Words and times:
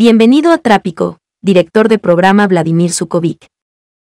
Bienvenido 0.00 0.52
a 0.52 0.58
Trápico, 0.58 1.18
director 1.42 1.88
de 1.88 1.98
programa 1.98 2.46
Vladimir 2.46 2.92
Sukovic. 2.92 3.48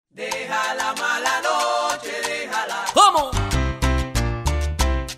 Deja 0.10 0.74
la 0.74 0.92
mala 0.96 1.40
noche, 1.44 2.10
déjala. 2.28 2.86
¿Cómo? 2.96 3.30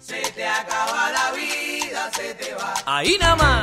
Se 0.01 0.21
te 0.33 0.45
acaba 0.45 1.11
la 1.13 1.31
vida, 1.31 2.11
se 2.11 2.33
te 2.33 2.53
va. 2.55 2.73
Ahí 2.85 3.15
nada 3.17 3.37
más. 3.37 3.54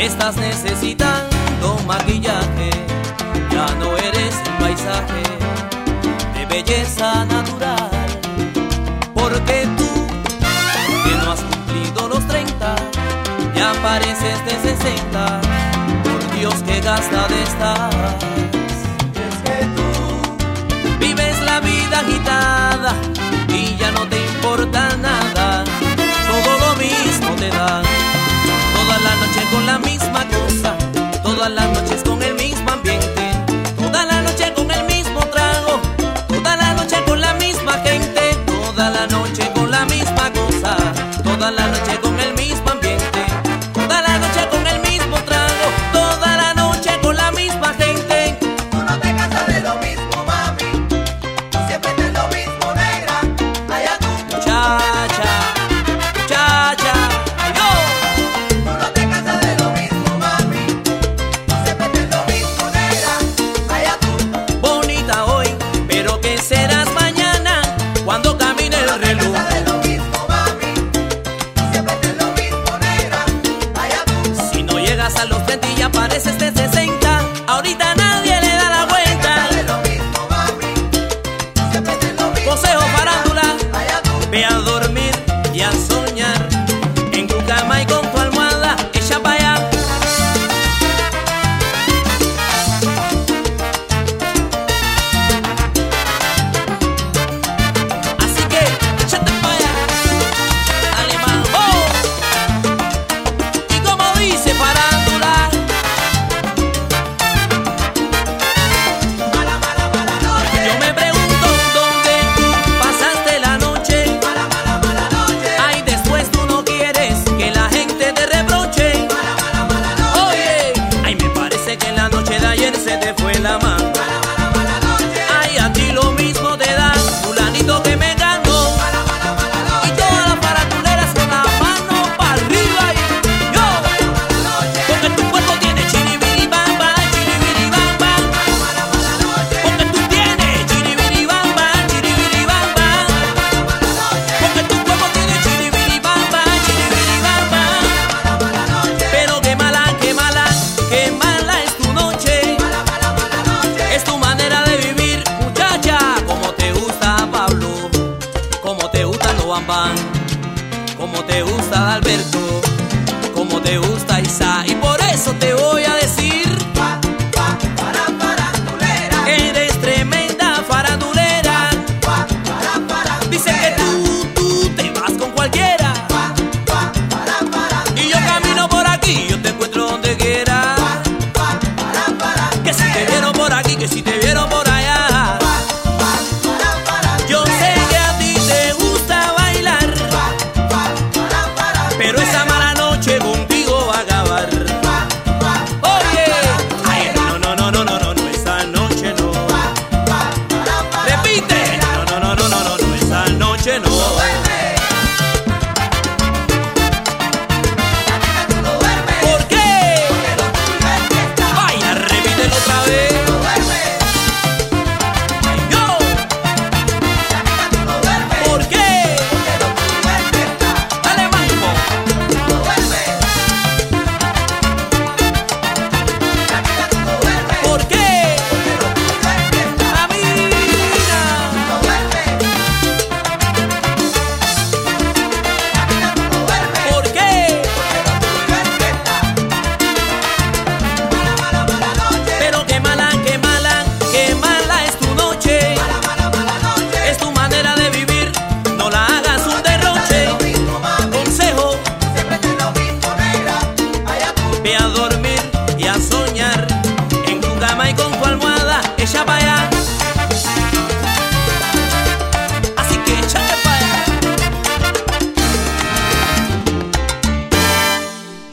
Estás 0.00 0.34
necesitando 0.36 1.78
maquillaje, 1.86 2.70
ya 3.52 3.66
no 3.78 3.94
eres 3.98 4.34
el 4.46 4.52
paisaje 4.58 5.22
de 6.34 6.46
belleza 6.46 7.26
natural. 7.26 7.90
Porque 9.12 9.68
tú, 9.76 9.90
que 11.04 11.14
no 11.22 11.32
has 11.32 11.40
cumplido 11.42 12.08
los 12.08 12.26
30, 12.26 12.76
ya 13.54 13.72
pareces 13.82 14.42
de 14.46 14.70
60. 14.70 15.40
Por 16.04 16.38
Dios 16.38 16.54
que 16.62 16.80
gasta 16.80 17.28
de 17.28 17.42
estar. 17.42 18.18
Es 19.26 19.36
que 19.44 19.66
tú 19.76 20.98
vives 20.98 21.42
la 21.42 21.60
vida 21.60 21.98
agitada 22.00 22.94
y 23.48 23.76
ya 23.76 23.90
no 23.92 24.08
te 24.08 24.16
importa 24.16 24.96
nada 24.96 25.19
las 31.54 31.70
noches 31.72 32.02
con 32.02 32.22
el 32.22 32.34
mío. 32.34 32.49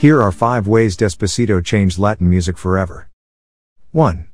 Here 0.08 0.22
are 0.22 0.32
5 0.32 0.68
ways 0.70 0.96
Despacito 0.96 1.62
changed 1.62 2.00
Latin 2.00 2.30
music 2.30 2.58
forever. 2.58 3.10
1. 3.92 4.30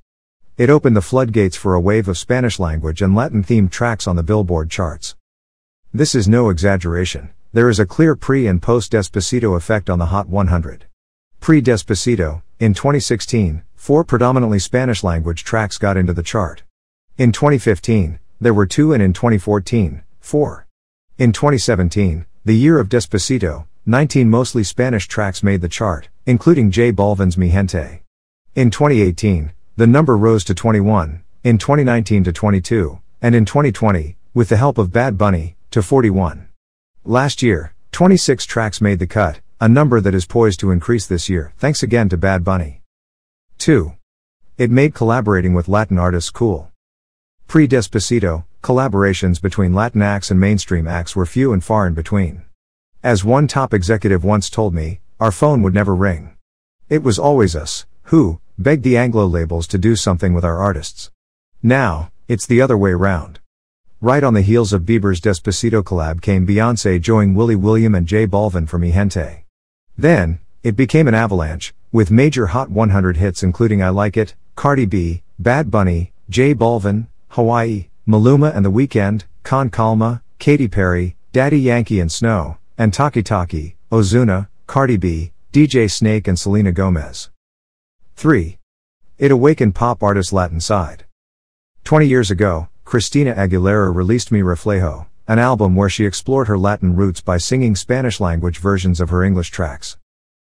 It 0.56 0.70
opened 0.70 0.96
the 0.96 1.02
floodgates 1.02 1.58
for 1.58 1.74
a 1.74 1.80
wave 1.80 2.08
of 2.08 2.16
Spanish 2.16 2.60
language 2.60 3.02
and 3.02 3.16
Latin 3.16 3.44
themed 3.44 3.72
tracks 3.72 4.06
on 4.06 4.16
the 4.16 4.22
Billboard 4.22 4.70
charts. 4.70 5.16
This 5.92 6.14
is 6.14 6.28
no 6.28 6.52
exaggeration, 6.52 7.32
there 7.54 7.70
is 7.70 7.80
a 7.80 7.88
clear 7.88 8.16
pre 8.16 8.46
and 8.46 8.62
post 8.62 8.92
Despacito 8.92 9.58
effect 9.58 9.90
on 9.90 9.98
the 9.98 10.12
Hot 10.14 10.30
100. 10.30 10.86
Pre 11.40 11.60
Despacito, 11.60 12.44
in 12.60 12.76
2016, 12.76 13.64
four 13.74 14.04
predominantly 14.04 14.60
Spanish 14.60 15.04
language 15.04 15.44
tracks 15.44 15.80
got 15.80 15.98
into 15.98 16.14
the 16.14 16.22
chart. 16.22 16.62
In 17.18 17.32
2015, 17.32 18.20
there 18.40 18.54
were 18.54 18.68
two, 18.68 18.94
and 18.94 19.02
in 19.02 19.12
2014, 19.12 20.04
four. 20.20 20.68
In 21.18 21.32
2017, 21.32 22.28
the 22.46 22.56
year 22.56 22.78
of 22.78 22.90
Despacito, 22.90 23.66
19 23.86 24.30
mostly 24.30 24.64
Spanish 24.64 25.10
tracks 25.10 25.44
made 25.44 25.60
the 25.60 25.68
chart, 25.68 26.08
including 26.26 26.72
J 26.72 26.94
Balvin's 26.94 27.38
Mi 27.38 27.50
Gente. 27.50 28.02
In 28.56 28.72
2018, 28.72 29.52
the 29.76 29.86
number 29.86 30.16
rose 30.16 30.46
to 30.46 30.54
21, 30.54 31.22
in 31.44 31.58
2019 31.58 32.24
to 32.24 32.32
22, 32.32 33.02
and 33.22 33.36
in 33.36 33.44
2020, 33.44 34.16
with 34.34 34.48
the 34.48 34.56
help 34.56 34.78
of 34.78 34.94
Bad 34.94 35.18
Bunny, 35.18 35.58
to 35.72 35.82
41. 35.82 36.48
Last 37.04 37.44
year, 37.44 37.74
26 37.92 38.46
tracks 38.46 38.80
made 38.80 39.00
the 39.00 39.06
cut, 39.06 39.42
a 39.60 39.68
number 39.68 40.00
that 40.00 40.16
is 40.16 40.26
poised 40.26 40.62
to 40.62 40.72
increase 40.72 41.06
this 41.06 41.28
year, 41.28 41.52
thanks 41.58 41.84
again 41.84 42.08
to 42.08 42.16
Bad 42.16 42.46
Bunny. 42.46 42.82
2. 43.58 43.92
It 44.58 44.72
made 44.72 44.96
collaborating 44.96 45.54
with 45.54 45.68
Latin 45.68 46.00
artists 46.00 46.30
cool. 46.30 46.72
Pre 47.48 47.68
Despacito, 47.68 48.46
collaborations 48.62 49.42
between 49.42 49.74
Latin 49.74 50.02
acts 50.02 50.32
and 50.32 50.40
mainstream 50.40 50.88
acts 50.88 51.18
were 51.18 51.26
few 51.26 51.52
and 51.52 51.62
far 51.62 51.86
in 51.86 51.94
between. 51.94 52.44
As 53.04 53.26
one 53.26 53.50
top 53.50 53.74
executive 53.74 54.24
once 54.24 54.50
told 54.50 54.74
me, 54.74 55.02
our 55.20 55.30
phone 55.30 55.62
would 55.62 55.74
never 55.74 55.94
ring. 55.94 56.38
It 56.88 57.04
was 57.04 57.20
always 57.20 57.54
us, 57.54 57.86
who, 58.04 58.40
begged 58.58 58.84
the 58.84 58.96
Anglo 58.96 59.26
labels 59.26 59.68
to 59.68 59.78
do 59.78 59.98
something 59.98 60.34
with 60.34 60.46
our 60.46 60.60
artists. 60.60 61.12
Now, 61.62 62.12
it's 62.30 62.46
the 62.46 62.62
other 62.62 62.78
way 62.78 62.94
round. 62.94 63.42
Right 64.00 64.24
on 64.24 64.36
the 64.36 64.42
heels 64.42 64.72
of 64.72 64.84
Bieber's 64.84 65.20
Despacito 65.20 65.84
collab 65.84 66.22
came 66.22 66.48
Beyonce 66.48 67.02
joining 67.02 67.36
Willy 67.36 67.58
William 67.58 67.94
and 67.94 68.08
J 68.08 68.26
Balvin 68.26 68.70
for 68.70 68.80
Mi 68.80 68.94
Gente. 68.94 69.44
Then, 69.98 70.40
it 70.64 70.78
became 70.78 71.10
an 71.10 71.14
avalanche, 71.14 71.74
with 71.92 72.10
major 72.10 72.48
Hot 72.48 72.70
100 72.70 73.18
hits 73.18 73.44
including 73.44 73.84
I 73.84 73.90
Like 73.90 74.16
It, 74.16 74.34
Cardi 74.56 74.86
B, 74.86 75.24
Bad 75.38 75.70
Bunny, 75.70 76.14
J 76.30 76.56
Balvin, 76.56 77.08
Hawaii, 77.32 77.90
Maluma 78.08 78.56
and 78.56 78.64
The 78.64 78.72
Weeknd, 78.72 79.24
Con 79.44 79.70
Calma, 79.70 80.22
Katy 80.40 80.70
Perry, 80.70 81.18
Daddy 81.34 81.60
Yankee 81.60 82.00
and 82.00 82.10
Snow, 82.10 82.60
and 82.78 82.94
Taki 82.94 83.22
Taki, 83.22 83.76
Ozuna, 83.92 84.48
Cardi 84.66 84.98
B, 84.98 85.32
DJ 85.52 85.90
Snake 85.90 86.28
and 86.28 86.38
Selena 86.40 86.72
Gomez. 86.72 87.30
3. 88.16 88.58
It 89.18 89.32
awakened 89.32 89.76
pop 89.76 90.02
artists' 90.02 90.34
Latin 90.34 90.60
side. 90.60 91.06
20 91.84 92.08
years 92.08 92.32
ago, 92.32 92.70
Christina 92.86 93.34
Aguilera 93.36 93.94
released 93.94 94.32
Mi 94.32 94.42
Reflejo, 94.42 95.06
an 95.28 95.40
album 95.40 95.76
where 95.76 95.90
she 95.90 96.06
explored 96.06 96.48
her 96.48 96.58
Latin 96.58 96.96
roots 96.96 97.22
by 97.22 97.38
singing 97.38 97.76
Spanish 97.76 98.20
language 98.20 98.58
versions 98.58 99.00
of 99.00 99.10
her 99.10 99.24
English 99.24 99.52
tracks. 99.52 99.98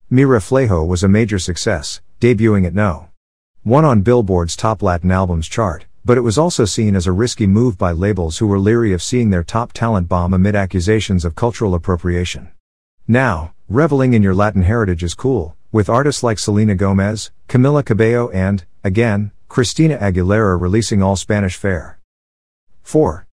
Mi 0.09 0.23
Reflejo 0.23 0.85
was 0.85 1.03
a 1.03 1.07
major 1.07 1.39
success, 1.39 2.01
debuting 2.19 2.65
at 2.65 2.73
no. 2.73 3.09
1 3.63 3.85
on 3.85 4.01
Billboard's 4.01 4.55
top 4.55 4.81
Latin 4.81 5.11
albums 5.11 5.47
chart, 5.47 5.85
but 6.05 6.17
it 6.17 6.21
was 6.21 6.37
also 6.37 6.65
seen 6.65 6.95
as 6.95 7.07
a 7.07 7.11
risky 7.11 7.47
move 7.47 7.77
by 7.77 7.91
labels 7.91 8.37
who 8.37 8.47
were 8.47 8.59
leery 8.59 8.93
of 8.93 9.01
seeing 9.01 9.29
their 9.29 9.43
top 9.43 9.71
talent 9.73 10.09
bomb 10.09 10.33
amid 10.33 10.55
accusations 10.55 11.23
of 11.23 11.35
cultural 11.35 11.73
appropriation. 11.73 12.51
Now, 13.07 13.53
reveling 13.69 14.13
in 14.13 14.23
your 14.23 14.35
Latin 14.35 14.63
heritage 14.63 15.03
is 15.03 15.13
cool, 15.13 15.55
with 15.71 15.89
artists 15.89 16.23
like 16.23 16.39
Selena 16.39 16.75
Gomez, 16.75 17.31
Camila 17.47 17.85
Cabello, 17.85 18.29
and, 18.29 18.65
again, 18.83 19.31
Christina 19.47 19.97
Aguilera 19.97 20.59
releasing 20.59 21.01
all 21.01 21.15
Spanish 21.15 21.55
fare. 21.55 21.99
4. 22.83 23.27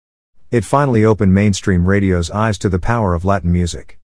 It 0.50 0.64
finally 0.64 1.04
opened 1.04 1.34
mainstream 1.34 1.86
radio's 1.86 2.30
eyes 2.30 2.58
to 2.58 2.68
the 2.68 2.78
power 2.78 3.14
of 3.14 3.24
Latin 3.24 3.52
music. 3.52 3.98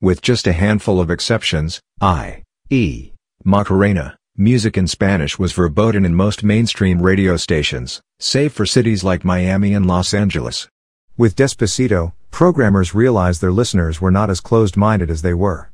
With 0.00 0.22
just 0.22 0.46
a 0.46 0.52
handful 0.52 1.00
of 1.00 1.10
exceptions, 1.10 1.80
I. 2.00 2.42
E. 2.70 3.12
Macarena, 3.44 4.16
Music 4.38 4.78
in 4.78 4.86
Spanish 4.86 5.38
was 5.38 5.52
verboten 5.52 6.06
in 6.06 6.14
most 6.14 6.42
mainstream 6.42 7.02
radio 7.02 7.36
stations, 7.36 8.00
save 8.18 8.50
for 8.50 8.64
cities 8.64 9.04
like 9.04 9.26
Miami 9.26 9.74
and 9.74 9.84
Los 9.84 10.14
Angeles. 10.14 10.68
With 11.18 11.36
Despacito, 11.36 12.14
programmers 12.30 12.94
realized 12.94 13.42
their 13.42 13.52
listeners 13.52 14.00
were 14.00 14.10
not 14.10 14.30
as 14.30 14.40
closed 14.40 14.74
minded 14.74 15.10
as 15.10 15.20
they 15.20 15.34
were. 15.34 15.70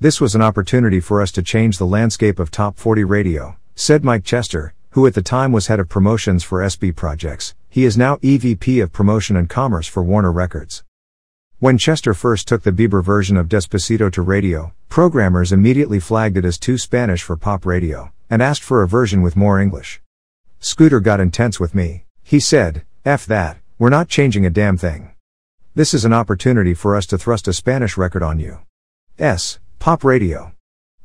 This 0.00 0.22
was 0.22 0.34
an 0.34 0.40
opportunity 0.40 1.00
for 1.00 1.20
us 1.20 1.30
to 1.32 1.42
change 1.42 1.76
the 1.76 1.84
landscape 1.84 2.38
of 2.38 2.50
top 2.50 2.78
40 2.78 3.04
radio, 3.04 3.58
said 3.74 4.06
Mike 4.06 4.24
Chester, 4.24 4.72
who 4.92 5.06
at 5.06 5.12
the 5.12 5.20
time 5.20 5.52
was 5.52 5.66
head 5.66 5.78
of 5.78 5.90
promotions 5.90 6.42
for 6.42 6.60
SB 6.60 6.96
Projects. 6.96 7.54
He 7.68 7.84
is 7.84 7.98
now 7.98 8.16
EVP 8.16 8.82
of 8.82 8.90
Promotion 8.90 9.36
and 9.36 9.50
Commerce 9.50 9.86
for 9.86 10.02
Warner 10.02 10.32
Records. 10.32 10.82
When 11.60 11.76
Chester 11.76 12.14
first 12.14 12.46
took 12.46 12.62
the 12.62 12.70
Bieber 12.70 13.02
version 13.02 13.36
of 13.36 13.48
Despacito 13.48 14.12
to 14.12 14.22
radio, 14.22 14.72
programmers 14.88 15.50
immediately 15.50 15.98
flagged 15.98 16.36
it 16.36 16.44
as 16.44 16.56
too 16.56 16.78
Spanish 16.78 17.24
for 17.24 17.36
pop 17.36 17.66
radio, 17.66 18.12
and 18.30 18.40
asked 18.40 18.62
for 18.62 18.80
a 18.80 18.86
version 18.86 19.22
with 19.22 19.34
more 19.34 19.60
English. 19.60 20.00
Scooter 20.60 21.00
got 21.00 21.18
intense 21.18 21.58
with 21.58 21.74
me. 21.74 22.04
He 22.22 22.38
said, 22.38 22.84
F 23.04 23.26
that, 23.26 23.58
we're 23.76 23.88
not 23.88 24.08
changing 24.08 24.46
a 24.46 24.50
damn 24.50 24.76
thing. 24.76 25.10
This 25.74 25.94
is 25.94 26.04
an 26.04 26.12
opportunity 26.12 26.74
for 26.74 26.94
us 26.94 27.06
to 27.06 27.18
thrust 27.18 27.48
a 27.48 27.52
Spanish 27.52 27.96
record 27.96 28.22
on 28.22 28.38
you. 28.38 28.60
S. 29.18 29.58
Pop 29.80 30.04
radio. 30.04 30.52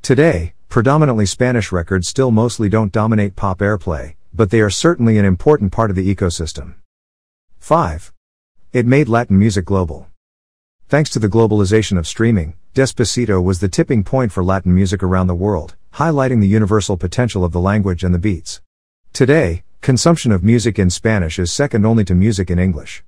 Today, 0.03 0.53
predominantly 0.69 1.25
Spanish 1.25 1.71
records 1.71 2.07
still 2.07 2.29
mostly 2.29 2.69
don't 2.69 2.91
dominate 2.91 3.35
pop 3.35 3.57
airplay, 3.57 4.13
but 4.31 4.51
they 4.51 4.61
are 4.61 4.69
certainly 4.69 5.17
an 5.17 5.25
important 5.25 5.71
part 5.71 5.89
of 5.89 5.95
the 5.95 6.15
ecosystem. 6.15 6.75
5. 7.59 8.13
It 8.71 8.85
made 8.85 9.09
Latin 9.09 9.39
music 9.39 9.65
global. 9.65 10.09
Thanks 10.93 11.09
to 11.09 11.17
the 11.17 11.27
globalization 11.27 11.97
of 11.97 12.05
streaming, 12.05 12.53
Despacito 12.75 13.43
was 13.43 13.59
the 13.59 13.67
tipping 13.67 14.03
point 14.03 14.31
for 14.31 14.43
Latin 14.43 14.75
music 14.75 15.01
around 15.01 15.25
the 15.25 15.33
world, 15.33 15.75
highlighting 15.95 16.39
the 16.39 16.47
universal 16.47 16.97
potential 16.97 17.43
of 17.43 17.51
the 17.51 17.59
language 17.59 18.03
and 18.03 18.13
the 18.13 18.19
beats. 18.19 18.61
Today, 19.11 19.63
consumption 19.81 20.31
of 20.31 20.43
music 20.43 20.77
in 20.77 20.91
Spanish 20.91 21.39
is 21.39 21.51
second 21.51 21.83
only 21.83 22.05
to 22.05 22.13
music 22.13 22.51
in 22.51 22.59
English. 22.59 23.03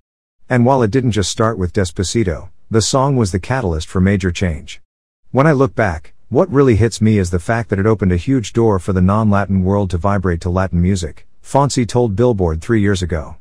And 0.50 0.66
while 0.66 0.82
it 0.82 0.90
didn't 0.90 1.12
just 1.12 1.30
start 1.30 1.60
with 1.60 1.74
Despacito, 1.74 2.50
the 2.72 2.82
song 2.82 3.18
was 3.18 3.32
the 3.32 3.40
catalyst 3.40 3.88
for 3.88 4.02
major 4.02 4.32
change. 4.32 4.82
When 5.30 5.46
I 5.46 5.52
look 5.52 5.76
back, 5.76 6.16
what 6.30 6.50
really 6.50 6.78
hits 6.78 7.02
me 7.02 7.20
is 7.20 7.30
the 7.30 7.38
fact 7.38 7.70
that 7.70 7.78
it 7.78 7.86
opened 7.86 8.14
a 8.14 8.18
huge 8.18 8.52
door 8.52 8.80
for 8.80 8.94
the 8.94 9.00
non 9.00 9.30
Latin 9.30 9.64
world 9.64 9.92
to 9.92 10.00
vibrate 10.00 10.42
to 10.42 10.50
Latin 10.50 10.82
music, 10.82 11.28
Fonsi 11.44 11.88
told 11.88 12.16
Billboard 12.16 12.64
three 12.64 12.82
years 12.82 13.04
ago. 13.04 13.36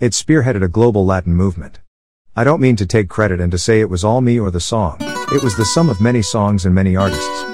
It 0.00 0.12
spearheaded 0.12 0.64
a 0.64 0.68
global 0.68 1.04
Latin 1.04 1.34
movement. 1.34 1.80
I 2.36 2.42
don't 2.42 2.60
mean 2.60 2.74
to 2.76 2.86
take 2.86 3.08
credit 3.08 3.38
and 3.40 3.52
to 3.52 3.58
say 3.58 3.78
it 3.80 3.88
was 3.88 4.02
all 4.02 4.20
me 4.20 4.40
or 4.40 4.50
the 4.50 4.58
song. 4.58 4.96
It 5.32 5.44
was 5.44 5.56
the 5.56 5.64
sum 5.64 5.88
of 5.88 6.00
many 6.00 6.20
songs 6.20 6.66
and 6.66 6.74
many 6.74 6.96
artists. 6.96 7.44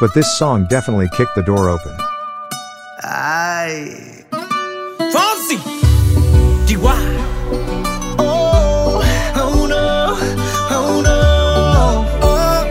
But 0.00 0.14
this 0.14 0.36
song 0.36 0.66
definitely 0.68 1.08
kicked 1.16 1.36
the 1.36 1.42
door 1.42 1.68
open. 1.68 1.96
Ay. 3.04 4.24
Fonsi, 5.14 5.58
Chihuahua. 6.66 7.24
Oh, 8.18 9.00
oh 9.36 9.66
no, 9.68 10.16
oh 10.74 11.00
no. 11.06 12.04
Oh. 12.26 12.64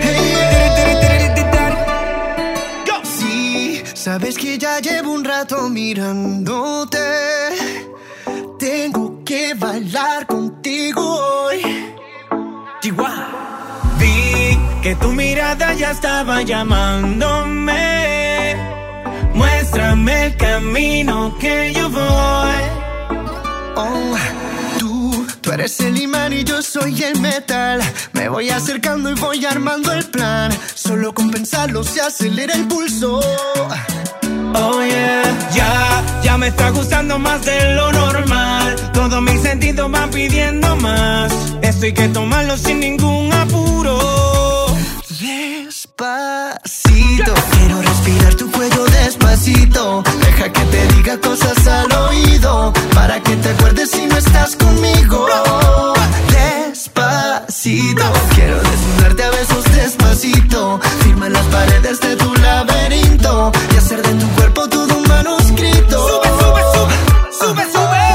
Hey, 0.00 1.34
Go. 2.86 3.02
Sí, 3.02 3.82
sabes 3.96 4.38
que 4.38 4.56
ya 4.56 4.78
llevo 4.78 5.10
un 5.10 5.24
rato 5.24 5.68
mirándote. 5.68 7.05
Bailar 9.54 10.26
contigo 10.26 11.02
hoy. 11.02 11.62
Chihuahua. 12.80 13.26
Vi 13.98 14.58
que 14.82 14.94
tu 14.96 15.12
mirada 15.12 15.72
ya 15.74 15.92
estaba 15.92 16.42
llamándome. 16.42 17.76
Muéstrame 19.34 20.26
el 20.26 20.36
camino 20.36 21.36
que 21.38 21.72
yo 21.74 21.88
voy. 21.90 22.62
Oh, 23.76 24.16
tú, 24.78 25.26
tú 25.40 25.52
eres 25.52 25.78
el 25.80 26.00
imán 26.00 26.32
y 26.32 26.42
yo 26.44 26.60
soy 26.60 27.02
el 27.04 27.20
metal. 27.20 27.80
Me 28.12 28.28
voy 28.28 28.50
acercando 28.50 29.10
y 29.10 29.14
voy 29.14 29.44
armando 29.46 29.92
el 29.92 30.04
plan. 30.06 30.52
Solo 30.74 31.14
con 31.14 31.30
pensarlo 31.30 31.84
se 31.84 32.00
acelera 32.00 32.54
el 32.54 32.66
pulso. 32.66 33.20
Ya, 35.54 36.02
ya 36.22 36.38
me 36.38 36.48
está 36.48 36.70
gustando 36.70 37.18
más 37.18 37.44
de 37.44 37.74
lo 37.74 37.92
normal. 37.92 38.76
Todos 38.92 39.22
mis 39.22 39.40
sentidos 39.42 39.90
van 39.90 40.10
pidiendo 40.10 40.76
más. 40.76 41.32
Esto 41.62 41.86
hay 41.86 41.92
que 41.92 42.08
tomarlo 42.08 42.56
sin 42.56 42.80
ningún 42.80 43.32
apuro. 43.32 44.66
Quiero 47.24 47.80
respirar 47.80 48.34
tu 48.34 48.50
cuello 48.50 48.84
despacito. 48.84 50.02
Deja 50.20 50.52
que 50.52 50.60
te 50.66 50.86
diga 50.88 51.18
cosas 51.18 51.66
al 51.66 51.90
oído. 51.92 52.74
Para 52.94 53.22
que 53.22 53.34
te 53.36 53.48
acuerdes 53.48 53.90
si 53.90 54.04
no 54.04 54.18
estás 54.18 54.54
conmigo. 54.56 55.26
Despacito, 56.30 58.04
quiero 58.34 58.60
desnudarte 58.60 59.24
a 59.24 59.30
besos 59.30 59.64
despacito. 59.64 60.78
Firma 61.00 61.30
las 61.30 61.44
paredes 61.46 62.00
de 62.00 62.16
tu 62.16 62.34
laberinto 62.34 63.50
y 63.72 63.76
hacer 63.78 64.02
de 64.02 64.12
tu 64.12 64.28
cuerpo 64.32 64.68
todo 64.68 64.98
un 64.98 65.08
manuscrito. 65.08 66.08
Sube, 66.08 66.28
sube, 66.38 66.62
sube, 66.74 66.94
sube, 67.32 67.72
sube. 67.72 68.05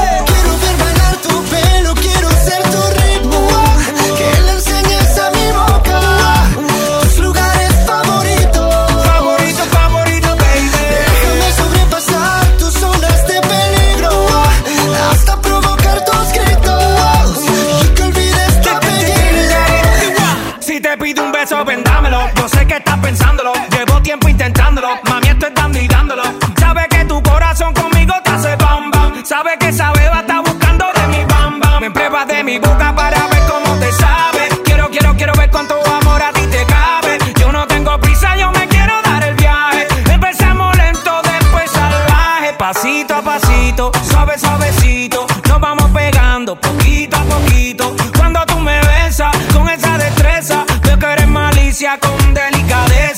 Sabe 29.24 29.56
que 29.56 29.68
esa 29.68 29.92
beba 29.92 30.20
está 30.20 30.40
buscando 30.40 30.84
de 30.94 31.06
mi 31.06 31.24
bam 31.24 31.60
bam. 31.60 31.80
Me 31.80 31.90
pruebas 31.90 32.26
de 32.26 32.42
mi 32.42 32.58
boca 32.58 32.92
para 32.94 33.28
ver 33.28 33.42
cómo 33.48 33.78
te 33.78 33.92
sabe. 33.92 34.48
Quiero, 34.64 34.90
quiero, 34.90 35.14
quiero 35.16 35.32
ver 35.34 35.48
cuánto 35.50 35.80
amor 35.86 36.20
a 36.20 36.32
ti 36.32 36.44
te 36.48 36.64
cabe. 36.66 37.18
Yo 37.38 37.52
no 37.52 37.66
tengo 37.68 37.96
prisa, 38.00 38.36
yo 38.36 38.50
me 38.50 38.66
quiero 38.66 39.00
dar 39.02 39.22
el 39.22 39.34
viaje. 39.34 39.86
Empezamos 40.12 40.76
lento, 40.76 41.22
después 41.22 41.70
salvaje. 41.70 42.52
Pasito 42.58 43.14
a 43.14 43.22
pasito, 43.22 43.92
suave, 44.10 44.38
suavecito. 44.38 45.26
Nos 45.48 45.60
vamos 45.60 45.90
pegando 45.92 46.56
poquito 46.56 47.16
a 47.16 47.22
poquito. 47.22 47.94
Cuando 48.16 48.44
tú 48.46 48.58
me 48.58 48.80
besas 48.80 49.34
con 49.54 49.68
esa 49.68 49.98
destreza, 49.98 50.64
veo 50.82 50.98
que 50.98 51.06
eres 51.06 51.28
malicia 51.28 51.96
con 51.98 52.21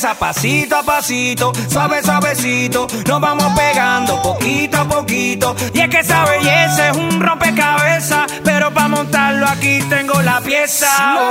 delicadeza. 0.04 0.14
Pasito 0.14 0.76
a 0.76 0.82
pasito, 0.82 1.52
suave, 1.70 2.02
suavecito. 2.02 2.86
Nos 3.06 3.20
vamos 3.20 3.52
pegando 3.56 4.20
poquito 4.22 4.78
a 4.78 4.84
poquito. 4.84 5.54
Y 5.72 5.80
es 5.80 5.88
que 5.88 6.00
esa 6.00 6.24
belleza 6.24 6.90
es 6.90 6.96
un 6.96 7.20
rompecabezas. 7.20 8.30
Pero 8.44 8.72
para 8.72 8.88
montarlo 8.88 9.46
aquí 9.46 9.80
tengo 9.88 10.20
la 10.22 10.40
pieza. 10.40 10.86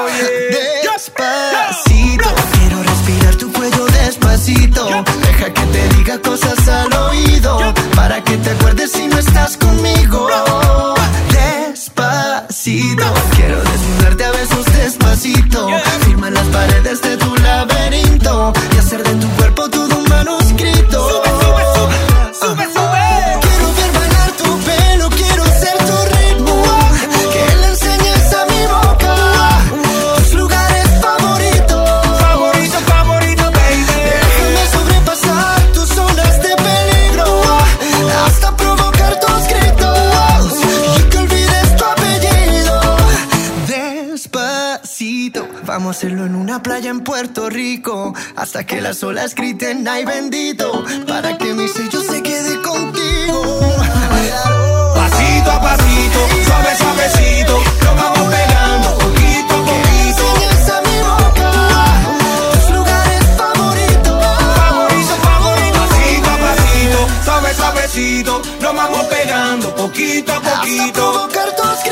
Oye. 0.06 0.90
Despacito, 0.92 2.30
quiero 2.54 2.84
respirar 2.84 3.36
tu 3.36 3.52
cuello 3.52 3.86
despacito. 3.86 5.04
Deja 5.22 5.54
que 5.54 5.66
te 5.66 5.90
diga 5.96 6.20
cosas 6.20 6.68
al 6.68 6.94
oído 6.94 7.74
para 7.96 8.24
que 8.24 8.38
te 8.38 8.52
acuerdes 8.52 8.92
si 8.92 9.08
no 9.08 9.18
estás 9.18 9.58
conmigo. 9.58 10.28
Quiero 12.64 13.62
desnudarte 13.62 14.24
a 14.24 14.32
besos 14.32 14.66
despacito. 14.78 15.68
Firma 16.06 16.30
las 16.30 16.48
paredes 16.48 17.02
de 17.02 17.18
tu 17.18 17.36
laberinto. 17.36 18.54
Y 18.74 18.78
hacer 18.78 19.04
de 19.04 19.16
tu 19.16 19.28
cuerpo 19.32 19.70
hacerlo 45.94 46.26
en 46.26 46.34
una 46.36 46.64
playa 46.64 46.90
en 46.90 47.02
Puerto 47.02 47.52
Rico 47.52 48.16
hasta 48.36 48.66
que 48.66 48.82
las 48.82 49.04
olas 49.04 49.36
griten 49.36 49.88
ay 49.88 50.04
bendito 50.06 50.84
para 51.08 51.38
que 51.38 51.54
mi 51.54 51.68
sello 51.68 52.02
se 52.02 52.24
quede 52.24 52.60
contigo. 52.64 53.60
Pasito 54.96 55.52
a 55.52 55.62
pasito, 55.62 56.20
suave, 56.46 56.78
suavecito, 56.80 57.64
nos 57.84 57.96
vamos 57.96 58.34
pegando 58.34 58.98
poquito 58.98 59.54
a 59.54 59.66
poquito. 59.70 60.24
enseñes 60.34 60.70
a 60.72 60.82
mi 60.82 60.98
boca 61.12 61.52
tus 62.18 62.76
lugares 62.76 63.24
favoritos. 63.38 64.20
Favorito, 64.58 65.14
favorito, 65.22 65.78
pasito 65.78 66.30
a 66.32 66.38
pasito, 66.48 67.00
suave, 67.24 67.54
suavecito, 67.54 68.42
nos 68.62 68.76
vamos 68.76 69.04
pegando 69.06 69.76
poquito 69.76 70.32
a 70.32 70.38
Hasta 70.38 70.58
poquito. 70.58 70.92
provocar 70.94 71.56
tus 71.56 71.84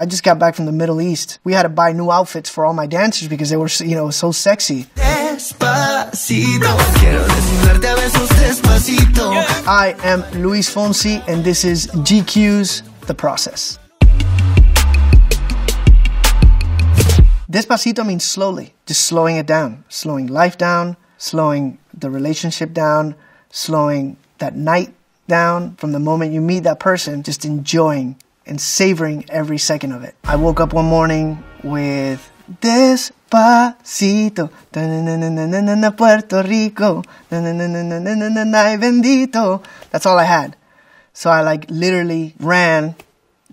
I 0.00 0.06
just 0.06 0.22
got 0.22 0.38
back 0.38 0.54
from 0.54 0.66
the 0.66 0.72
Middle 0.72 1.00
East. 1.00 1.40
We 1.42 1.54
had 1.54 1.64
to 1.64 1.68
buy 1.68 1.90
new 1.90 2.12
outfits 2.12 2.48
for 2.48 2.64
all 2.64 2.72
my 2.72 2.86
dancers 2.86 3.26
because 3.26 3.50
they 3.50 3.56
were, 3.56 3.68
you 3.80 3.96
know, 3.96 4.10
so 4.10 4.30
sexy. 4.30 4.84
Despacito. 4.94 6.70
Quiero 7.00 7.24
desnudarte 7.26 7.90
a 7.90 7.96
besos 7.96 8.28
despacito. 8.38 9.32
I 9.66 9.96
am 10.04 10.22
Luis 10.40 10.72
Fonsi, 10.72 11.20
and 11.26 11.42
this 11.42 11.64
is 11.64 11.88
GQ's 11.88 12.84
The 13.08 13.14
Process. 13.14 13.80
Despacito 17.50 18.06
means 18.06 18.22
slowly, 18.22 18.74
just 18.86 19.04
slowing 19.04 19.36
it 19.36 19.46
down, 19.46 19.82
slowing 19.88 20.28
life 20.28 20.56
down, 20.56 20.96
slowing 21.16 21.76
the 21.92 22.08
relationship 22.08 22.72
down, 22.72 23.16
slowing 23.50 24.16
that 24.38 24.54
night 24.54 24.94
down 25.26 25.74
from 25.74 25.90
the 25.90 25.98
moment 25.98 26.32
you 26.32 26.40
meet 26.40 26.62
that 26.62 26.78
person, 26.78 27.24
just 27.24 27.44
enjoying 27.44 28.14
and 28.48 28.60
savoring 28.60 29.24
every 29.28 29.58
second 29.58 29.92
of 29.92 30.02
it. 30.02 30.14
I 30.24 30.36
woke 30.36 30.60
up 30.60 30.72
one 30.72 30.86
morning 30.86 31.42
with 31.62 32.30
Despacito, 32.60 34.50
Puerto 35.96 36.42
Rico, 36.42 37.02
ay 37.30 38.76
bendito. 38.80 39.62
That's 39.90 40.06
all 40.06 40.18
I 40.18 40.24
had. 40.24 40.56
So 41.12 41.30
I 41.30 41.42
like 41.42 41.66
literally 41.68 42.34
ran 42.40 42.94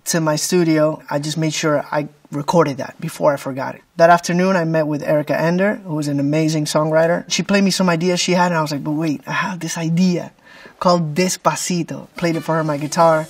to 0.06 0.20
my 0.20 0.36
studio. 0.36 1.02
I 1.10 1.18
just 1.18 1.36
made 1.36 1.52
sure 1.52 1.84
I 1.90 2.08
recorded 2.30 2.78
that 2.78 2.94
before 3.00 3.32
I 3.32 3.36
forgot 3.36 3.74
it. 3.74 3.82
That 3.96 4.10
afternoon, 4.10 4.56
I 4.56 4.64
met 4.64 4.86
with 4.86 5.02
Erica 5.02 5.38
Ender, 5.38 5.76
who 5.76 5.94
was 5.94 6.08
an 6.08 6.20
amazing 6.20 6.64
songwriter. 6.64 7.24
She 7.30 7.42
played 7.42 7.64
me 7.64 7.70
some 7.70 7.88
ideas 7.88 8.20
she 8.20 8.32
had, 8.32 8.52
and 8.52 8.58
I 8.58 8.62
was 8.62 8.72
like, 8.72 8.84
but 8.84 8.92
wait, 8.92 9.22
I 9.26 9.32
have 9.32 9.60
this 9.60 9.76
idea 9.76 10.32
called 10.78 11.14
Despacito. 11.14 12.08
Played 12.16 12.36
it 12.36 12.42
for 12.42 12.54
her 12.54 12.60
on 12.60 12.66
my 12.66 12.76
guitar, 12.76 13.26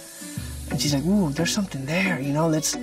and 0.71 0.81
she's 0.81 0.95
like, 0.95 1.05
ooh, 1.05 1.31
there's 1.31 1.53
something 1.53 1.85
there, 1.87 2.21
you 2.21 2.33
know, 2.33 2.49
let's, 2.49 2.77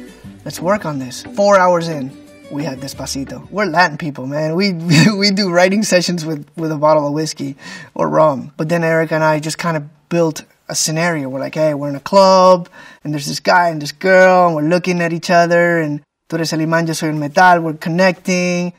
let's 0.45 0.59
work 0.59 0.85
on 0.85 0.99
this. 0.99 1.23
Four 1.35 1.57
hours 1.59 1.87
in, 1.87 2.11
we 2.51 2.63
had 2.63 2.79
Despacito. 2.79 3.49
We're 3.49 3.65
Latin 3.65 3.97
people, 3.97 4.27
man. 4.27 4.55
We, 4.55 4.73
we 5.17 5.31
do 5.31 5.51
writing 5.51 5.83
sessions 5.83 6.25
with, 6.25 6.47
with 6.55 6.71
a 6.71 6.77
bottle 6.77 7.07
of 7.07 7.13
whiskey 7.13 7.55
or 7.95 8.07
rum. 8.09 8.53
But 8.57 8.69
then 8.69 8.83
Erica 8.83 9.15
and 9.15 9.23
I 9.23 9.39
just 9.39 9.57
kind 9.57 9.75
of 9.77 9.83
built 10.09 10.43
a 10.69 10.75
scenario. 10.75 11.29
We're 11.29 11.39
like, 11.39 11.55
hey, 11.55 11.73
we're 11.73 11.89
in 11.89 11.95
a 11.95 11.99
club, 11.99 12.69
and 13.03 13.13
there's 13.13 13.27
this 13.27 13.39
guy 13.39 13.69
and 13.69 13.81
this 13.81 13.91
girl, 13.91 14.47
and 14.47 14.55
we're 14.55 14.69
looking 14.69 15.01
at 15.01 15.13
each 15.13 15.29
other, 15.29 15.79
and 15.79 16.01
tú 16.29 16.37
eres 16.37 16.53
el 16.53 16.59
imán, 16.59 16.87
yo 16.87 16.93
soy 16.93 17.09
el 17.09 17.15
metal, 17.15 17.61
we're 17.61 17.73
connecting. 17.73 18.73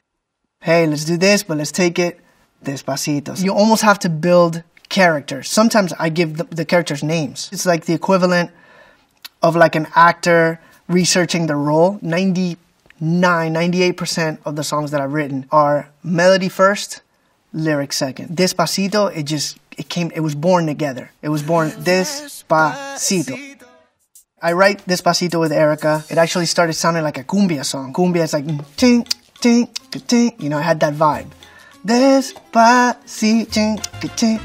Hey, 0.60 0.86
let's 0.86 1.04
do 1.04 1.16
this, 1.16 1.42
but 1.42 1.58
let's 1.58 1.72
take 1.72 1.98
it 1.98 2.20
despacito. 2.64 3.42
You 3.42 3.52
almost 3.52 3.82
have 3.82 3.98
to 4.00 4.08
build 4.08 4.62
characters. 4.88 5.50
Sometimes 5.50 5.92
I 5.98 6.08
give 6.08 6.36
the, 6.36 6.44
the 6.44 6.64
characters 6.64 7.02
names. 7.02 7.50
It's 7.52 7.66
like 7.66 7.84
the 7.84 7.94
equivalent 7.94 8.50
of 9.44 9.54
like 9.54 9.76
an 9.76 9.86
actor 9.94 10.58
researching 10.88 11.46
the 11.46 11.54
role. 11.54 11.98
99, 12.00 12.56
98% 13.54 14.38
of 14.46 14.56
the 14.56 14.64
songs 14.64 14.90
that 14.90 15.00
I've 15.02 15.12
written 15.12 15.46
are 15.52 15.90
melody 16.02 16.48
first, 16.48 17.02
lyric 17.52 17.92
second. 17.92 18.36
Despacito, 18.36 19.14
it 19.14 19.24
just, 19.24 19.58
it 19.76 19.90
came, 19.90 20.10
it 20.14 20.20
was 20.20 20.34
born 20.34 20.66
together. 20.66 21.12
It 21.20 21.28
was 21.28 21.42
born 21.42 21.70
Despacito. 21.70 23.60
I 24.40 24.52
write 24.52 24.86
Despacito 24.86 25.38
with 25.38 25.52
Erica. 25.52 26.04
It 26.08 26.16
actually 26.16 26.46
started 26.46 26.72
sounding 26.72 27.02
like 27.02 27.18
a 27.18 27.24
cumbia 27.24 27.66
song. 27.66 27.92
Cumbia 27.92 28.24
is 28.24 28.32
like, 28.32 28.46
ting, 28.76 29.06
ting, 29.40 29.68
ting, 30.06 30.34
you 30.38 30.48
know, 30.48 30.58
I 30.58 30.62
had 30.62 30.80
that 30.80 30.94
vibe. 30.94 31.30
Despacito, 31.84 33.76
ting. 34.16 34.40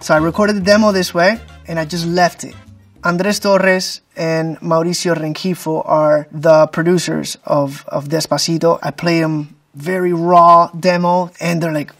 So 0.00 0.12
I 0.12 0.18
recorded 0.18 0.56
the 0.56 0.60
demo 0.60 0.90
this 0.90 1.14
way 1.14 1.38
and 1.68 1.78
I 1.78 1.84
just 1.84 2.04
left 2.04 2.42
it. 2.42 2.56
Andres 3.02 3.40
Torres 3.40 4.02
and 4.14 4.58
Mauricio 4.60 5.14
Rengifo 5.14 5.82
are 5.86 6.28
the 6.30 6.66
producers 6.66 7.38
of, 7.44 7.84
of 7.88 8.08
Despacito. 8.08 8.78
I 8.82 8.90
play 8.90 9.20
them 9.20 9.56
very 9.74 10.12
raw 10.12 10.68
demo 10.78 11.30
and 11.40 11.62
they're 11.62 11.72
like, 11.72 11.92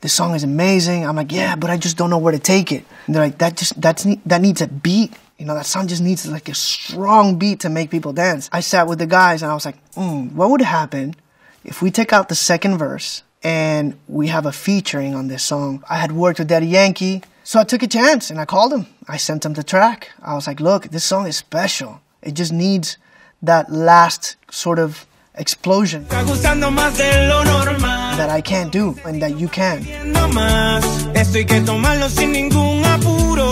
this 0.00 0.14
song 0.14 0.34
is 0.34 0.44
amazing. 0.44 1.06
I'm 1.06 1.16
like, 1.16 1.30
yeah, 1.30 1.56
but 1.56 1.68
I 1.68 1.76
just 1.76 1.98
don't 1.98 2.08
know 2.08 2.18
where 2.18 2.32
to 2.32 2.38
take 2.38 2.72
it. 2.72 2.84
And 3.06 3.14
they're 3.14 3.22
like, 3.22 3.38
that 3.38 3.58
just, 3.58 3.78
that's, 3.80 4.06
that 4.24 4.40
needs 4.40 4.62
a 4.62 4.68
beat. 4.68 5.12
You 5.36 5.44
know, 5.44 5.54
that 5.54 5.66
song 5.66 5.88
just 5.88 6.00
needs 6.00 6.26
like 6.26 6.48
a 6.48 6.54
strong 6.54 7.36
beat 7.36 7.60
to 7.60 7.68
make 7.68 7.90
people 7.90 8.14
dance. 8.14 8.48
I 8.50 8.60
sat 8.60 8.86
with 8.86 8.98
the 8.98 9.06
guys 9.06 9.42
and 9.42 9.50
I 9.50 9.54
was 9.54 9.66
like, 9.66 9.76
mm, 9.92 10.32
what 10.32 10.48
would 10.48 10.62
happen 10.62 11.16
if 11.64 11.82
we 11.82 11.90
take 11.90 12.14
out 12.14 12.30
the 12.30 12.34
second 12.34 12.78
verse 12.78 13.22
and 13.46 13.94
we 14.08 14.26
have 14.26 14.44
a 14.44 14.50
featuring 14.50 15.14
on 15.14 15.28
this 15.28 15.44
song? 15.44 15.84
I 15.88 15.98
had 15.98 16.10
worked 16.10 16.40
with 16.40 16.48
Daddy 16.48 16.66
Yankee. 16.66 17.22
So 17.44 17.60
I 17.60 17.64
took 17.64 17.82
a 17.84 17.86
chance 17.86 18.28
and 18.28 18.40
I 18.40 18.44
called 18.44 18.72
him. 18.72 18.86
I 19.06 19.18
sent 19.18 19.44
him 19.44 19.52
the 19.54 19.62
track. 19.62 20.10
I 20.20 20.34
was 20.34 20.48
like, 20.48 20.58
look, 20.58 20.88
this 20.88 21.04
song 21.04 21.28
is 21.28 21.36
special. 21.36 22.00
It 22.22 22.34
just 22.34 22.52
needs 22.52 22.98
that 23.42 23.70
last 23.70 24.34
sort 24.50 24.80
of 24.80 25.06
explosion 25.38 26.06
Está 26.06 26.24
gustando 26.24 26.70
más 26.70 26.96
de 26.96 27.28
lo 27.28 27.44
normal. 27.44 28.16
that 28.16 28.30
I 28.30 28.40
can't 28.40 28.72
do 28.72 28.96
and 29.04 29.22
that 29.22 29.38
you 29.38 29.48
can. 29.48 29.84
No 30.12 30.26
más. 30.28 30.82
Esto 31.14 31.38
hay 31.38 31.44
que 31.44 31.60
tomarlo 31.60 32.08
sin 32.08 32.32
ningún 32.32 32.82
apuro. 32.84 33.50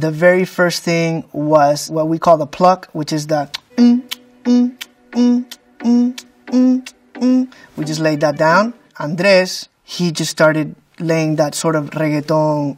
The 0.00 0.10
very 0.10 0.44
first 0.46 0.82
thing 0.82 1.24
was 1.32 1.90
what 1.90 2.08
we 2.08 2.18
call 2.18 2.38
the 2.38 2.46
pluck, 2.46 2.88
which 2.92 3.12
is 3.12 3.26
the 3.28 3.48
mm, 3.76 4.02
mm, 4.44 4.76
mm, 5.12 5.44
mm, 5.84 6.14
mm, 6.46 6.82
mm. 7.20 7.52
we 7.76 7.84
just 7.84 8.00
laid 8.00 8.20
that 8.22 8.36
down. 8.36 8.72
Andres, 9.00 9.68
he 9.82 10.12
just 10.12 10.30
started 10.30 10.76
laying 10.98 11.36
that 11.36 11.54
sort 11.54 11.74
of 11.74 11.90
reggaeton. 11.90 12.76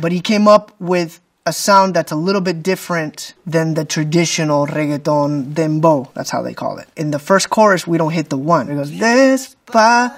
But 0.00 0.12
he 0.12 0.20
came 0.20 0.48
up 0.48 0.74
with 0.80 1.20
a 1.46 1.52
sound 1.52 1.94
that's 1.94 2.10
a 2.10 2.16
little 2.16 2.40
bit 2.40 2.62
different 2.62 3.34
than 3.46 3.74
the 3.74 3.84
traditional 3.84 4.66
reggaeton 4.66 5.54
dembow. 5.54 6.12
That's 6.14 6.30
how 6.30 6.42
they 6.42 6.54
call 6.54 6.78
it. 6.78 6.88
In 6.96 7.12
the 7.12 7.20
first 7.20 7.50
chorus, 7.50 7.86
we 7.86 7.96
don't 7.96 8.12
hit 8.12 8.28
the 8.28 8.36
one. 8.36 8.68
It 8.68 8.74
goes 8.74 8.90
despa, 8.90 10.12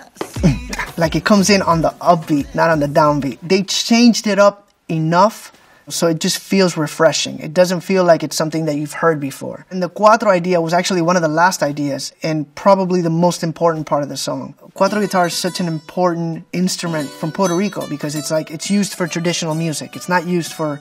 like 0.99 1.15
it 1.15 1.25
comes 1.25 1.51
in 1.51 1.61
on 1.63 1.83
the 1.83 1.91
upbeat, 2.01 2.55
not 2.55 2.71
on 2.71 2.81
the 2.81 2.87
downbeat. 2.87 3.39
They 3.43 3.63
changed 3.63 4.27
it 4.27 4.39
up 4.39 4.69
enough 4.89 5.53
so 5.89 6.09
it 6.09 6.21
just 6.21 6.39
feels 6.39 6.77
refreshing. 6.77 7.39
It 7.39 7.55
doesn't 7.55 7.81
feel 7.81 8.05
like 8.05 8.23
it's 8.23 8.37
something 8.37 8.65
that 8.65 8.77
you've 8.77 8.93
heard 8.93 9.21
before. 9.21 9.67
And 9.71 9.83
the 9.83 9.89
cuatro 9.89 10.29
idea 10.29 10.61
was 10.61 10.73
actually 10.73 11.03
one 11.03 11.17
of 11.17 11.23
the 11.23 11.29
last 11.29 11.63
ideas 11.63 12.13
and 12.23 12.53
probably 12.55 13.01
the 13.01 13.11
most 13.11 13.43
important 13.43 13.87
part 13.87 14.03
of 14.03 14.09
the 14.09 14.17
song. 14.17 14.55
Cuatro 14.75 15.01
guitar 15.01 15.27
is 15.27 15.35
such 15.35 15.61
an 15.61 15.69
important 15.69 16.45
instrument 16.53 17.09
from 17.09 17.31
Puerto 17.31 17.55
Rico 17.55 17.89
because 17.89 18.17
it's 18.17 18.31
like 18.31 18.51
it's 18.51 18.71
used 18.71 18.95
for 18.95 19.07
traditional 19.07 19.55
music. 19.55 19.95
It's 19.95 20.09
not 20.09 20.27
used 20.27 20.53
for 20.53 20.81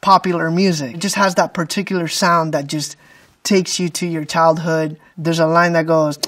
popular 0.00 0.50
music. 0.50 0.96
It 0.96 1.00
just 1.00 1.16
has 1.16 1.34
that 1.36 1.54
particular 1.54 2.06
sound 2.06 2.52
that 2.52 2.66
just 2.66 2.96
takes 3.42 3.78
you 3.78 3.88
to 3.88 4.06
your 4.06 4.24
childhood. 4.24 4.98
There's 5.16 5.38
a 5.38 5.46
line 5.46 5.72
that 5.72 5.86
goes 5.86 6.18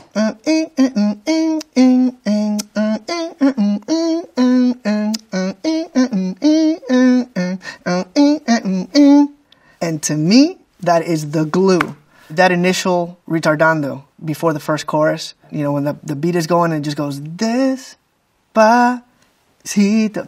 and 9.81 10.02
to 10.02 10.17
me 10.17 10.59
that 10.81 11.02
is 11.02 11.31
the 11.31 11.45
glue. 11.45 11.97
That 12.31 12.52
initial 12.52 13.19
retardando 13.29 14.05
before 14.25 14.52
the 14.52 14.61
first 14.61 14.87
chorus, 14.87 15.35
you 15.50 15.62
know, 15.62 15.73
when 15.73 15.85
the, 15.85 15.97
the 16.02 16.14
beat 16.14 16.37
is 16.37 16.47
going 16.47 16.73
and 16.73 16.83
it 16.83 16.85
just 16.85 16.97
goes 16.97 17.21
this 17.21 17.97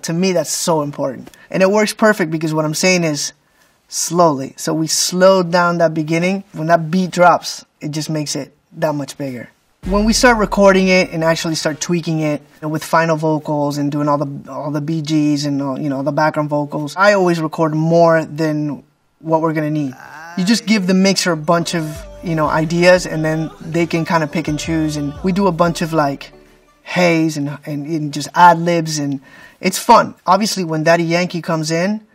to 0.02 0.12
me 0.12 0.32
that's 0.32 0.52
so 0.52 0.82
important. 0.82 1.30
And 1.50 1.62
it 1.62 1.70
works 1.70 1.92
perfect 1.92 2.30
because 2.30 2.54
what 2.54 2.64
I'm 2.64 2.74
saying 2.74 3.04
is 3.04 3.32
slowly. 3.92 4.54
So 4.56 4.72
we 4.72 4.86
slowed 4.86 5.50
down 5.52 5.78
that 5.78 5.94
beginning. 5.94 6.44
When 6.52 6.68
that 6.68 6.90
beat 6.90 7.10
drops, 7.10 7.64
it 7.80 7.90
just 7.90 8.08
makes 8.08 8.34
it 8.34 8.56
that 8.72 8.94
much 8.94 9.18
bigger. 9.18 9.50
When 9.84 10.04
we 10.04 10.12
start 10.12 10.38
recording 10.38 10.88
it 10.88 11.10
and 11.10 11.24
actually 11.24 11.56
start 11.56 11.80
tweaking 11.80 12.20
it 12.20 12.40
with 12.62 12.84
final 12.84 13.16
vocals 13.16 13.78
and 13.78 13.90
doing 13.90 14.08
all 14.08 14.16
the 14.16 14.50
all 14.50 14.70
the 14.70 14.80
BGs 14.80 15.44
and 15.44 15.60
all, 15.60 15.78
you 15.78 15.88
know 15.88 16.04
the 16.04 16.12
background 16.12 16.48
vocals, 16.50 16.94
I 16.96 17.14
always 17.14 17.40
record 17.40 17.74
more 17.74 18.24
than 18.24 18.84
what 19.18 19.42
we're 19.42 19.52
gonna 19.52 19.70
need. 19.70 19.94
You 20.38 20.44
just 20.44 20.66
give 20.66 20.86
the 20.86 20.94
mixer 20.94 21.32
a 21.32 21.36
bunch 21.36 21.74
of 21.74 22.06
you 22.22 22.36
know 22.36 22.48
ideas 22.48 23.06
and 23.06 23.24
then 23.24 23.50
they 23.60 23.86
can 23.86 24.04
kind 24.04 24.22
of 24.22 24.30
pick 24.30 24.46
and 24.46 24.58
choose. 24.58 24.96
And 24.96 25.12
we 25.24 25.32
do 25.32 25.48
a 25.48 25.52
bunch 25.52 25.82
of 25.82 25.92
like 25.92 26.32
haze 26.84 27.36
and, 27.36 27.58
and, 27.66 27.86
and 27.86 28.12
just 28.12 28.28
ad 28.34 28.60
libs 28.60 28.98
and 28.98 29.20
it's 29.60 29.78
fun. 29.78 30.14
Obviously, 30.26 30.62
when 30.64 30.84
Daddy 30.84 31.04
Yankee 31.04 31.42
comes 31.42 31.70
in, 31.72 32.06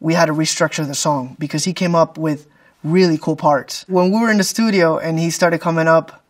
we 0.00 0.14
had 0.14 0.26
to 0.26 0.32
restructure 0.32 0.86
the 0.86 0.94
song 0.94 1.36
because 1.38 1.64
he 1.64 1.72
came 1.72 1.94
up 1.94 2.16
with 2.18 2.46
really 2.84 3.18
cool 3.18 3.36
parts. 3.36 3.84
When 3.88 4.10
we 4.12 4.20
were 4.20 4.30
in 4.30 4.38
the 4.38 4.44
studio 4.44 4.98
and 4.98 5.18
he 5.18 5.30
started 5.30 5.60
coming 5.60 5.88
up 5.88 6.22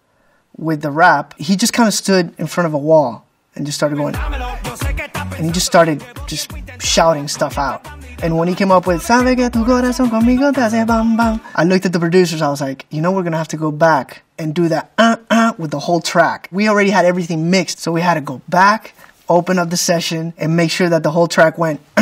with 0.57 0.83
the 0.83 0.91
rap, 0.91 1.35
he 1.39 1.57
just 1.57 1.73
kind 1.73 1.87
of 1.87 1.95
stood 1.95 2.35
in 2.39 2.47
front 2.47 2.67
of 2.67 2.75
a 2.75 2.79
wall 2.79 3.27
and 3.55 3.67
just 3.67 3.77
started 3.77 3.97
going, 3.97 4.15
and 4.15 5.45
he 5.45 5.51
just 5.51 5.67
started 5.67 6.03
just 6.27 6.51
shouting 6.81 7.29
stuff 7.29 7.59
out. 7.59 7.87
And 8.21 8.37
when 8.37 8.49
he 8.49 8.55
came 8.55 8.73
up 8.73 8.87
with 8.87 9.03
Sabe 9.03 9.37
que 9.37 9.49
tu 9.49 9.65
corazón 9.65 10.11
conmigo 10.11 10.53
te 10.53 10.61
hace 10.61 10.85
bam 10.85 11.17
bam, 11.17 11.41
I 11.55 11.63
looked 11.65 11.87
at 11.87 11.93
the 11.93 12.01
producers. 12.01 12.43
I 12.43 12.49
was 12.49 12.61
like, 12.61 12.87
you 12.91 13.01
know, 13.01 13.13
we're 13.13 13.23
gonna 13.23 13.37
have 13.37 13.49
to 13.49 13.57
go 13.57 13.71
back 13.71 14.23
and 14.39 14.55
do 14.55 14.69
that 14.69 14.91
uh 14.99 15.17
uh 15.31 15.53
with 15.59 15.71
the 15.71 15.79
whole 15.79 16.01
track. 16.01 16.49
We 16.51 16.69
already 16.69 16.91
had 16.91 17.05
everything 17.05 17.49
mixed, 17.51 17.79
so 17.79 17.93
we 17.93 18.01
had 18.01 18.15
to 18.15 18.21
go 18.21 18.41
back, 18.49 18.93
open 19.29 19.59
up 19.59 19.71
the 19.71 19.77
session, 19.77 20.35
and 20.39 20.57
make 20.57 20.71
sure 20.71 20.89
that 20.89 21.03
the 21.03 21.11
whole 21.11 21.29
track 21.29 21.59
went. 21.59 21.81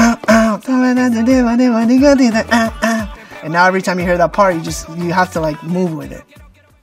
And 3.42 3.52
now 3.52 3.66
every 3.66 3.80
time 3.82 4.00
you 4.00 4.04
hear 4.04 4.18
that 4.18 4.32
part, 4.32 4.56
you 4.56 4.60
just 4.60 4.88
you 4.88 5.12
have 5.12 5.32
to 5.34 5.40
like 5.40 5.62
move 5.62 5.94
with 5.94 6.10
it. 6.10 6.24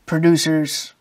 Producers, 0.06 0.94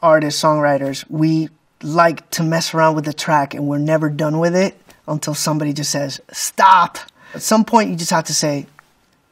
artists, 0.00 0.42
songwriters, 0.42 1.04
we 1.10 1.50
like 1.82 2.28
to 2.30 2.42
mess 2.42 2.72
around 2.72 2.94
with 2.94 3.04
the 3.04 3.12
track, 3.12 3.52
and 3.52 3.66
we're 3.66 3.78
never 3.78 4.08
done 4.08 4.38
with 4.38 4.56
it 4.56 4.80
until 5.06 5.34
somebody 5.34 5.72
just 5.72 5.90
says 5.90 6.20
stop. 6.32 6.98
At 7.34 7.42
some 7.42 7.64
point, 7.64 7.90
you 7.90 7.96
just 7.96 8.10
have 8.10 8.24
to 8.24 8.34
say, 8.34 8.66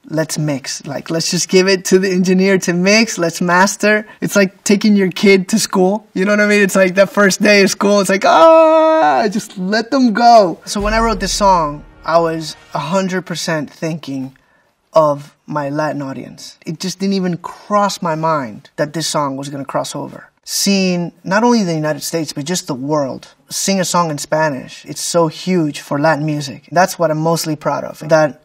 let's 0.08 0.38
mix. 0.38 0.84
Like, 0.86 1.10
let's 1.10 1.30
just 1.30 1.48
give 1.48 1.68
it 1.68 1.84
to 1.86 1.98
the 1.98 2.10
engineer 2.10 2.58
to 2.58 2.72
mix. 2.72 3.18
Let's 3.18 3.40
master. 3.40 4.06
It's 4.20 4.36
like 4.36 4.64
taking 4.64 4.96
your 4.96 5.10
kid 5.10 5.48
to 5.50 5.58
school. 5.58 6.06
You 6.14 6.24
know 6.24 6.32
what 6.32 6.40
I 6.40 6.46
mean? 6.46 6.62
It's 6.62 6.76
like 6.76 6.94
that 6.96 7.10
first 7.10 7.42
day 7.42 7.62
of 7.62 7.70
school. 7.70 8.00
It's 8.00 8.10
like, 8.10 8.24
ah, 8.24 9.28
just 9.30 9.58
let 9.58 9.90
them 9.90 10.12
go. 10.12 10.60
So 10.64 10.80
when 10.80 10.94
I 10.94 11.00
wrote 11.00 11.20
this 11.20 11.32
song, 11.32 11.84
I 12.04 12.18
was 12.18 12.56
100% 12.72 13.70
thinking 13.70 14.36
of 14.92 15.36
my 15.46 15.68
Latin 15.68 16.02
audience. 16.02 16.58
It 16.66 16.80
just 16.80 16.98
didn't 16.98 17.14
even 17.14 17.36
cross 17.38 18.02
my 18.02 18.14
mind 18.14 18.70
that 18.76 18.92
this 18.92 19.06
song 19.06 19.36
was 19.36 19.48
going 19.48 19.64
to 19.64 19.68
cross 19.68 19.94
over. 19.94 20.30
Seeing 20.44 21.12
not 21.24 21.44
only 21.44 21.62
the 21.62 21.74
United 21.74 22.02
States, 22.02 22.32
but 22.32 22.46
just 22.46 22.66
the 22.66 22.74
world 22.74 23.34
sing 23.50 23.80
a 23.80 23.84
song 23.84 24.10
in 24.10 24.18
Spanish, 24.18 24.84
it's 24.86 25.00
so 25.00 25.28
huge 25.28 25.80
for 25.80 25.98
Latin 25.98 26.24
music. 26.24 26.68
That's 26.72 26.98
what 26.98 27.10
I'm 27.10 27.18
mostly 27.18 27.56
proud 27.56 27.84
of. 27.84 28.00
That 28.08 28.42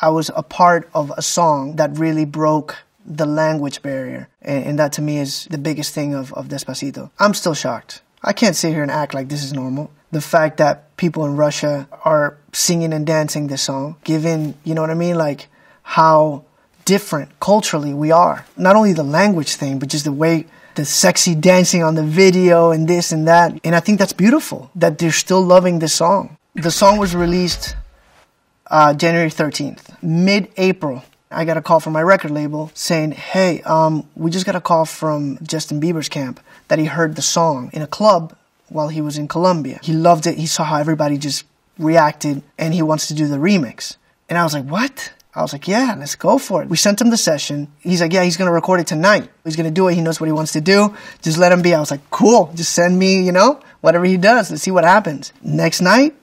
I 0.00 0.08
was 0.08 0.30
a 0.34 0.42
part 0.42 0.88
of 0.94 1.12
a 1.16 1.22
song 1.22 1.76
that 1.76 1.98
really 1.98 2.24
broke 2.24 2.78
the 3.04 3.26
language 3.26 3.82
barrier. 3.82 4.28
And, 4.42 4.64
and, 4.64 4.78
that 4.78 4.92
to 4.94 5.02
me 5.02 5.18
is 5.18 5.46
the 5.50 5.58
biggest 5.58 5.94
thing 5.94 6.14
of, 6.14 6.32
of 6.34 6.48
Despacito. 6.48 7.10
I'm 7.18 7.34
still 7.34 7.54
shocked. 7.54 8.02
I 8.22 8.32
can't 8.32 8.56
sit 8.56 8.72
here 8.72 8.82
and 8.82 8.90
act 8.90 9.14
like 9.14 9.28
this 9.28 9.42
is 9.42 9.52
normal. 9.52 9.90
The 10.12 10.20
fact 10.20 10.58
that 10.58 10.96
people 10.96 11.24
in 11.24 11.36
Russia 11.36 11.88
are 12.04 12.36
singing 12.52 12.92
and 12.92 13.06
dancing 13.06 13.46
this 13.46 13.62
song, 13.62 13.96
given, 14.04 14.54
you 14.64 14.74
know 14.74 14.80
what 14.80 14.90
I 14.90 14.94
mean? 14.94 15.16
Like 15.16 15.48
how 15.82 16.44
different 16.84 17.38
culturally 17.40 17.94
we 17.94 18.10
are. 18.10 18.44
Not 18.56 18.76
only 18.76 18.92
the 18.92 19.02
language 19.02 19.54
thing, 19.54 19.78
but 19.78 19.88
just 19.88 20.04
the 20.04 20.12
way 20.12 20.46
the 20.74 20.84
sexy 20.84 21.34
dancing 21.34 21.82
on 21.82 21.94
the 21.94 22.02
video 22.02 22.70
and 22.70 22.88
this 22.88 23.12
and 23.12 23.26
that. 23.28 23.58
And 23.64 23.74
I 23.74 23.80
think 23.80 23.98
that's 23.98 24.12
beautiful 24.12 24.70
that 24.74 24.98
they're 24.98 25.12
still 25.12 25.42
loving 25.42 25.78
this 25.78 25.94
song. 25.94 26.36
The 26.54 26.70
song 26.70 26.98
was 26.98 27.14
released 27.14 27.76
uh, 28.70 28.94
January 28.94 29.30
13th. 29.30 30.02
Mid 30.02 30.50
April, 30.56 31.04
I 31.30 31.44
got 31.44 31.56
a 31.56 31.62
call 31.62 31.80
from 31.80 31.92
my 31.92 32.02
record 32.02 32.30
label 32.30 32.70
saying, 32.74 33.12
Hey, 33.12 33.62
um, 33.62 34.08
we 34.14 34.30
just 34.30 34.46
got 34.46 34.54
a 34.54 34.60
call 34.60 34.84
from 34.84 35.38
Justin 35.42 35.80
Bieber's 35.80 36.08
camp 36.08 36.40
that 36.68 36.78
he 36.78 36.86
heard 36.86 37.16
the 37.16 37.22
song 37.22 37.70
in 37.72 37.82
a 37.82 37.86
club 37.86 38.36
while 38.68 38.88
he 38.88 39.00
was 39.00 39.18
in 39.18 39.28
Colombia. 39.28 39.80
He 39.82 39.92
loved 39.92 40.26
it. 40.26 40.38
He 40.38 40.46
saw 40.46 40.64
how 40.64 40.76
everybody 40.76 41.18
just 41.18 41.44
reacted 41.78 42.42
and 42.58 42.72
he 42.72 42.82
wants 42.82 43.08
to 43.08 43.14
do 43.14 43.26
the 43.26 43.36
remix. 43.36 43.96
And 44.28 44.38
I 44.38 44.44
was 44.44 44.54
like, 44.54 44.64
What? 44.64 45.12
I 45.32 45.42
was 45.42 45.52
like, 45.52 45.68
yeah, 45.68 45.94
let's 45.96 46.16
go 46.16 46.38
for 46.38 46.60
it. 46.60 46.68
We 46.68 46.76
sent 46.76 47.00
him 47.00 47.10
the 47.10 47.16
session. 47.16 47.68
He's 47.78 48.00
like, 48.00 48.12
yeah, 48.12 48.24
he's 48.24 48.36
going 48.36 48.48
to 48.48 48.52
record 48.52 48.80
it 48.80 48.88
tonight. 48.88 49.30
He's 49.44 49.54
going 49.54 49.68
to 49.68 49.70
do 49.70 49.86
it. 49.86 49.94
He 49.94 50.00
knows 50.00 50.20
what 50.20 50.26
he 50.26 50.32
wants 50.32 50.54
to 50.54 50.60
do. 50.60 50.92
Just 51.22 51.38
let 51.38 51.52
him 51.52 51.62
be. 51.62 51.72
I 51.72 51.78
was 51.78 51.92
like, 51.92 52.10
cool. 52.10 52.50
Just 52.56 52.74
send 52.74 52.98
me, 52.98 53.22
you 53.22 53.30
know, 53.30 53.60
whatever 53.80 54.04
he 54.04 54.16
does. 54.16 54.50
Let's 54.50 54.64
see 54.64 54.72
what 54.72 54.82
happens. 54.82 55.32
Next 55.40 55.80
night, 55.80 56.16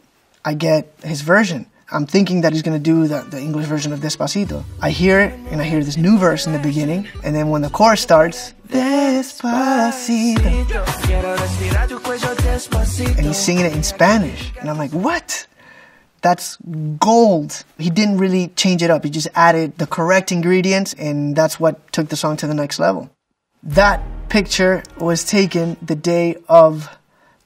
I 0.43 0.55
get 0.55 0.93
his 1.03 1.21
version. 1.21 1.67
I'm 1.89 2.05
thinking 2.05 2.41
that 2.41 2.53
he's 2.53 2.61
going 2.61 2.77
to 2.77 2.83
do 2.83 3.07
the, 3.07 3.21
the 3.21 3.39
English 3.39 3.65
version 3.65 3.93
of 3.93 3.99
Despacito. 4.01 4.63
I 4.81 4.89
hear 4.89 5.21
it, 5.21 5.33
and 5.51 5.61
I 5.61 5.63
hear 5.63 5.83
this 5.83 5.97
new 5.97 6.17
verse 6.17 6.45
in 6.45 6.53
the 6.53 6.59
beginning. 6.59 7.07
And 7.23 7.33
then 7.35 7.49
when 7.49 7.61
the 7.61 7.69
chorus 7.69 8.01
starts, 8.01 8.53
Despacito. 8.67 10.43
And 13.17 13.25
he's 13.25 13.37
singing 13.37 13.65
it 13.65 13.73
in 13.73 13.83
Spanish. 13.83 14.51
And 14.59 14.69
I'm 14.69 14.77
like, 14.77 14.91
what? 14.91 15.47
that's 16.21 16.57
gold. 16.99 17.63
He 17.77 17.89
didn't 17.89 18.17
really 18.17 18.49
change 18.49 18.81
it 18.81 18.89
up. 18.89 19.03
He 19.03 19.09
just 19.09 19.27
added 19.35 19.77
the 19.77 19.87
correct 19.87 20.31
ingredients, 20.31 20.93
and 20.93 21.35
that's 21.35 21.59
what 21.59 21.91
took 21.91 22.09
the 22.09 22.15
song 22.15 22.37
to 22.37 22.47
the 22.47 22.53
next 22.53 22.79
level. 22.79 23.09
That 23.63 24.03
picture 24.29 24.83
was 24.99 25.23
taken 25.23 25.77
the 25.81 25.95
day 25.95 26.35
of 26.49 26.89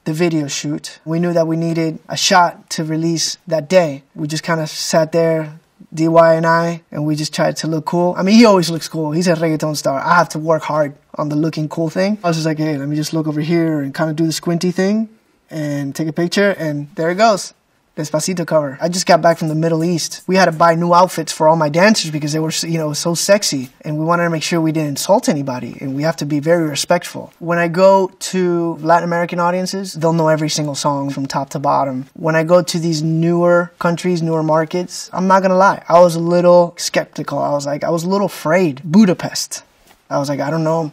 the 0.04 0.12
video 0.12 0.48
shoot. 0.48 1.00
We 1.04 1.20
knew 1.20 1.32
that 1.32 1.46
we 1.46 1.56
needed 1.56 1.98
a 2.08 2.16
shot 2.16 2.70
to 2.70 2.84
release 2.84 3.38
that 3.46 3.68
day. 3.68 4.02
We 4.14 4.28
just 4.28 4.42
kind 4.42 4.60
of 4.60 4.68
sat 4.68 5.12
there, 5.12 5.58
DY 5.94 6.34
and 6.34 6.46
I, 6.46 6.82
and 6.90 7.04
we 7.04 7.16
just 7.16 7.34
tried 7.34 7.56
to 7.58 7.66
look 7.66 7.84
cool. 7.84 8.14
I 8.16 8.22
mean, 8.22 8.36
he 8.36 8.44
always 8.44 8.70
looks 8.70 8.88
cool. 8.88 9.12
He's 9.12 9.28
a 9.28 9.34
reggaeton 9.34 9.76
star. 9.76 10.00
I 10.00 10.16
have 10.16 10.28
to 10.30 10.38
work 10.38 10.62
hard 10.62 10.94
on 11.14 11.28
the 11.28 11.36
looking 11.36 11.68
cool 11.68 11.90
thing. 11.90 12.18
I 12.24 12.28
was 12.28 12.36
just 12.36 12.46
like, 12.46 12.58
hey, 12.58 12.76
let 12.76 12.88
me 12.88 12.96
just 12.96 13.12
look 13.12 13.26
over 13.26 13.40
here 13.40 13.80
and 13.80 13.94
kind 13.94 14.10
of 14.10 14.16
do 14.16 14.26
the 14.26 14.32
squinty 14.32 14.70
thing 14.70 15.08
and 15.50 15.94
take 15.94 16.08
a 16.08 16.12
picture, 16.12 16.50
and 16.58 16.88
there 16.96 17.10
it 17.10 17.16
goes 17.16 17.54
Despacito 17.94 18.46
cover. 18.46 18.78
I 18.80 18.88
just 18.88 19.04
got 19.04 19.20
back 19.20 19.36
from 19.36 19.48
the 19.48 19.54
Middle 19.54 19.84
East. 19.84 20.22
We 20.26 20.36
had 20.36 20.46
to 20.46 20.52
buy 20.52 20.74
new 20.74 20.94
outfits 20.94 21.30
for 21.30 21.46
all 21.46 21.56
my 21.56 21.68
dancers 21.68 22.10
because 22.10 22.32
they 22.32 22.38
were, 22.38 22.52
you 22.62 22.78
know, 22.78 22.94
so 22.94 23.14
sexy. 23.14 23.68
And 23.82 23.98
we 23.98 24.04
wanted 24.06 24.24
to 24.24 24.30
make 24.30 24.42
sure 24.42 24.62
we 24.62 24.72
didn't 24.72 24.88
insult 24.88 25.28
anybody. 25.28 25.76
And 25.78 25.94
we 25.94 26.02
have 26.02 26.16
to 26.16 26.24
be 26.24 26.40
very 26.40 26.66
respectful. 26.66 27.34
When 27.38 27.58
I 27.58 27.68
go 27.68 28.10
to 28.18 28.76
Latin 28.76 29.04
American 29.04 29.38
audiences, 29.40 29.92
they'll 29.92 30.14
know 30.14 30.28
every 30.28 30.48
single 30.48 30.74
song 30.74 31.10
from 31.10 31.26
top 31.26 31.50
to 31.50 31.58
bottom. 31.58 32.06
When 32.14 32.34
I 32.34 32.44
go 32.44 32.62
to 32.62 32.78
these 32.78 33.02
newer 33.02 33.72
countries, 33.78 34.22
newer 34.22 34.42
markets, 34.42 35.10
I'm 35.12 35.26
not 35.26 35.42
gonna 35.42 35.58
lie. 35.58 35.84
I 35.86 36.00
was 36.00 36.14
a 36.14 36.20
little 36.20 36.72
skeptical. 36.78 37.40
I 37.40 37.50
was 37.50 37.66
like, 37.66 37.84
I 37.84 37.90
was 37.90 38.04
a 38.04 38.08
little 38.08 38.26
afraid. 38.26 38.80
Budapest. 38.84 39.64
I 40.08 40.18
was 40.18 40.30
like, 40.30 40.40
I 40.40 40.50
don't 40.50 40.64
know 40.64 40.92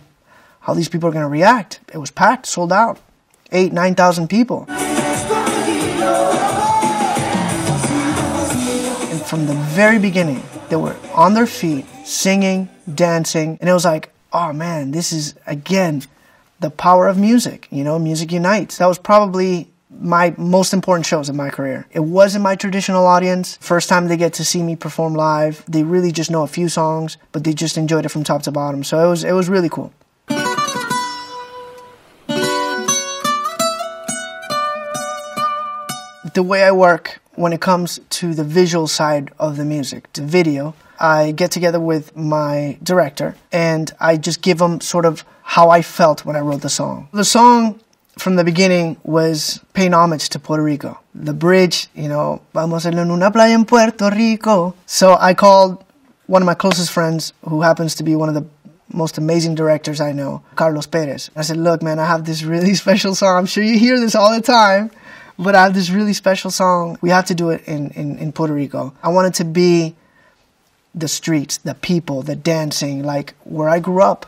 how 0.59 0.73
these 0.73 0.89
people 0.89 1.07
are 1.07 1.13
gonna 1.13 1.29
react. 1.29 1.79
It 1.93 1.97
was 1.99 2.11
packed, 2.11 2.45
sold 2.45 2.73
out. 2.73 2.99
Eight, 3.53 3.71
9,000 3.71 4.27
people. 4.27 4.65
From 9.29 9.45
the 9.45 9.53
very 9.53 9.99
beginning, 9.99 10.41
they 10.69 10.75
were 10.75 10.95
on 11.13 11.35
their 11.35 11.45
feet, 11.45 11.85
singing, 12.03 12.67
dancing, 12.95 13.59
and 13.61 13.69
it 13.69 13.73
was 13.73 13.85
like, 13.85 14.11
oh 14.33 14.51
man, 14.51 14.89
this 14.89 15.13
is 15.13 15.35
again 15.45 16.01
the 16.61 16.71
power 16.71 17.07
of 17.07 17.15
music. 17.15 17.67
You 17.69 17.83
know, 17.83 17.99
music 17.99 18.31
unites. 18.31 18.79
That 18.79 18.87
was 18.87 18.97
probably 18.97 19.69
my 19.91 20.33
most 20.35 20.73
important 20.73 21.05
shows 21.05 21.29
in 21.29 21.35
my 21.35 21.51
career. 21.51 21.85
It 21.91 21.99
wasn't 21.99 22.43
my 22.43 22.55
traditional 22.55 23.05
audience. 23.05 23.57
First 23.57 23.87
time 23.87 24.07
they 24.07 24.17
get 24.17 24.33
to 24.33 24.43
see 24.43 24.63
me 24.63 24.75
perform 24.75 25.13
live. 25.13 25.63
They 25.67 25.83
really 25.83 26.11
just 26.11 26.31
know 26.31 26.41
a 26.41 26.47
few 26.47 26.67
songs, 26.67 27.17
but 27.31 27.43
they 27.43 27.53
just 27.53 27.77
enjoyed 27.77 28.05
it 28.05 28.09
from 28.09 28.23
top 28.23 28.41
to 28.43 28.51
bottom. 28.51 28.83
So 28.83 29.05
it 29.05 29.09
was 29.09 29.23
it 29.23 29.33
was 29.33 29.47
really 29.47 29.69
cool. 29.69 29.93
the 36.35 36.43
way 36.43 36.63
I 36.63 36.71
work 36.71 37.19
when 37.39 37.53
it 37.53 37.61
comes 37.61 38.01
to 38.09 38.33
the 38.33 38.43
visual 38.43 38.85
side 38.85 39.31
of 39.39 39.55
the 39.55 39.63
music, 39.63 40.11
the 40.11 40.21
video, 40.21 40.75
I 40.99 41.31
get 41.31 41.51
together 41.51 41.79
with 41.79 42.13
my 42.17 42.77
director 42.83 43.35
and 43.49 43.89
I 43.97 44.17
just 44.17 44.41
give 44.41 44.59
him 44.59 44.81
sort 44.81 45.05
of 45.05 45.23
how 45.43 45.69
I 45.69 45.81
felt 45.81 46.25
when 46.25 46.35
I 46.35 46.41
wrote 46.41 46.61
the 46.61 46.69
song. 46.69 47.07
The 47.13 47.23
song 47.23 47.79
from 48.17 48.35
the 48.35 48.43
beginning 48.43 48.97
was 49.05 49.61
paying 49.73 49.93
homage 49.93 50.27
to 50.29 50.39
Puerto 50.39 50.61
Rico. 50.61 50.99
The 51.15 51.33
bridge, 51.33 51.87
you 51.95 52.09
know, 52.09 52.41
vamos 52.53 52.85
a 52.85 52.89
en 52.89 53.09
una 53.09 53.31
playa 53.31 53.53
en 53.53 53.63
Puerto 53.63 54.09
Rico. 54.09 54.75
So 54.85 55.15
I 55.17 55.33
called 55.33 55.81
one 56.27 56.41
of 56.41 56.45
my 56.45 56.55
closest 56.55 56.91
friends 56.91 57.31
who 57.47 57.61
happens 57.61 57.95
to 57.95 58.03
be 58.03 58.17
one 58.17 58.27
of 58.27 58.35
the 58.35 58.45
most 58.91 59.17
amazing 59.17 59.55
directors 59.55 60.01
I 60.01 60.11
know, 60.11 60.43
Carlos 60.55 60.87
Perez. 60.87 61.31
I 61.37 61.43
said, 61.43 61.55
look, 61.55 61.81
man, 61.81 61.99
I 61.99 62.05
have 62.05 62.25
this 62.25 62.43
really 62.43 62.75
special 62.83 63.15
song. 63.15 63.37
I'm 63.37 63.45
sure 63.45 63.63
you 63.63 63.79
hear 63.79 63.97
this 63.97 64.13
all 64.13 64.35
the 64.35 64.41
time 64.41 64.91
but 65.39 65.55
I 65.55 65.63
have 65.63 65.73
this 65.73 65.89
really 65.89 66.11
special 66.11 66.51
song. 66.51 66.97
We 66.99 67.09
have 67.11 67.25
to 67.27 67.33
do 67.33 67.49
it 67.49 67.65
in, 67.65 67.91
in, 67.91 68.19
in 68.19 68.33
Puerto 68.33 68.53
Rico. 68.53 68.93
I 69.01 69.07
want 69.07 69.27
it 69.27 69.35
to 69.35 69.45
be 69.45 69.95
the 70.93 71.07
streets, 71.07 71.57
the 71.57 71.75
people, 71.75 72.21
the 72.23 72.35
dancing, 72.35 73.03
like 73.03 73.33
where 73.45 73.69
I 73.69 73.79
grew 73.79 74.01
up. 74.01 74.25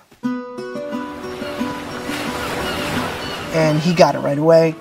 And 3.53 3.79
he 3.79 3.93
got 3.93 4.15
it 4.15 4.19
right 4.19 4.37
away. 4.37 4.73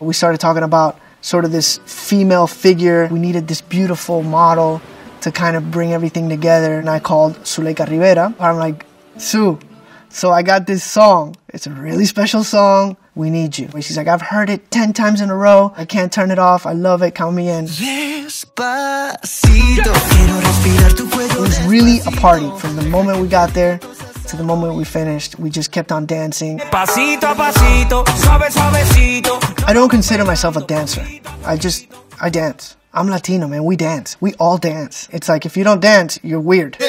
We 0.00 0.12
started 0.12 0.38
talking 0.40 0.64
about 0.64 0.98
sort 1.20 1.44
of 1.44 1.52
this 1.52 1.78
female 1.84 2.48
figure. 2.48 3.06
We 3.12 3.20
needed 3.20 3.46
this 3.46 3.60
beautiful 3.60 4.24
model 4.24 4.82
to 5.20 5.30
kind 5.30 5.54
of 5.56 5.70
bring 5.70 5.92
everything 5.92 6.28
together. 6.28 6.80
And 6.80 6.90
I 6.90 6.98
called 6.98 7.36
Zuleyka 7.44 7.88
Rivera. 7.88 8.34
I'm 8.40 8.56
like, 8.56 8.84
Sue, 9.18 9.60
so 10.08 10.32
I 10.32 10.42
got 10.42 10.66
this 10.66 10.82
song. 10.82 11.36
It's 11.50 11.68
a 11.68 11.70
really 11.70 12.06
special 12.06 12.42
song. 12.42 12.96
We 13.14 13.28
need 13.28 13.58
you. 13.58 13.68
She's 13.80 13.96
like, 13.96 14.06
I've 14.06 14.22
heard 14.22 14.48
it 14.50 14.70
10 14.70 14.92
times 14.92 15.20
in 15.20 15.30
a 15.30 15.36
row. 15.36 15.72
I 15.76 15.84
can't 15.84 16.12
turn 16.12 16.30
it 16.30 16.38
off. 16.38 16.64
I 16.64 16.72
love 16.72 17.02
it. 17.02 17.14
Count 17.14 17.34
me 17.34 17.48
in. 17.48 17.66
It 17.68 18.24
was 21.40 21.66
really 21.66 21.98
a 22.06 22.10
party 22.20 22.50
from 22.58 22.76
the 22.76 22.86
moment 22.88 23.18
we 23.20 23.26
got 23.26 23.52
there 23.52 23.78
to 23.78 24.36
the 24.36 24.44
moment 24.44 24.76
we 24.76 24.84
finished. 24.84 25.38
We 25.40 25.50
just 25.50 25.72
kept 25.72 25.90
on 25.90 26.06
dancing. 26.06 26.60
Pasito, 26.60 27.34
pasito, 27.34 28.06
suave, 28.16 28.48
suavecito. 28.52 29.64
I 29.66 29.72
don't 29.72 29.88
consider 29.88 30.24
myself 30.24 30.56
a 30.56 30.64
dancer. 30.64 31.04
I 31.44 31.56
just, 31.56 31.88
I 32.20 32.30
dance. 32.30 32.76
I'm 32.92 33.08
Latino, 33.08 33.48
man. 33.48 33.64
We 33.64 33.74
dance. 33.76 34.16
We 34.20 34.34
all 34.34 34.56
dance. 34.56 35.08
It's 35.12 35.28
like 35.28 35.46
if 35.46 35.56
you 35.56 35.64
don't 35.64 35.80
dance, 35.80 36.18
you're 36.22 36.40
weird. 36.40 36.76
A 36.80 36.84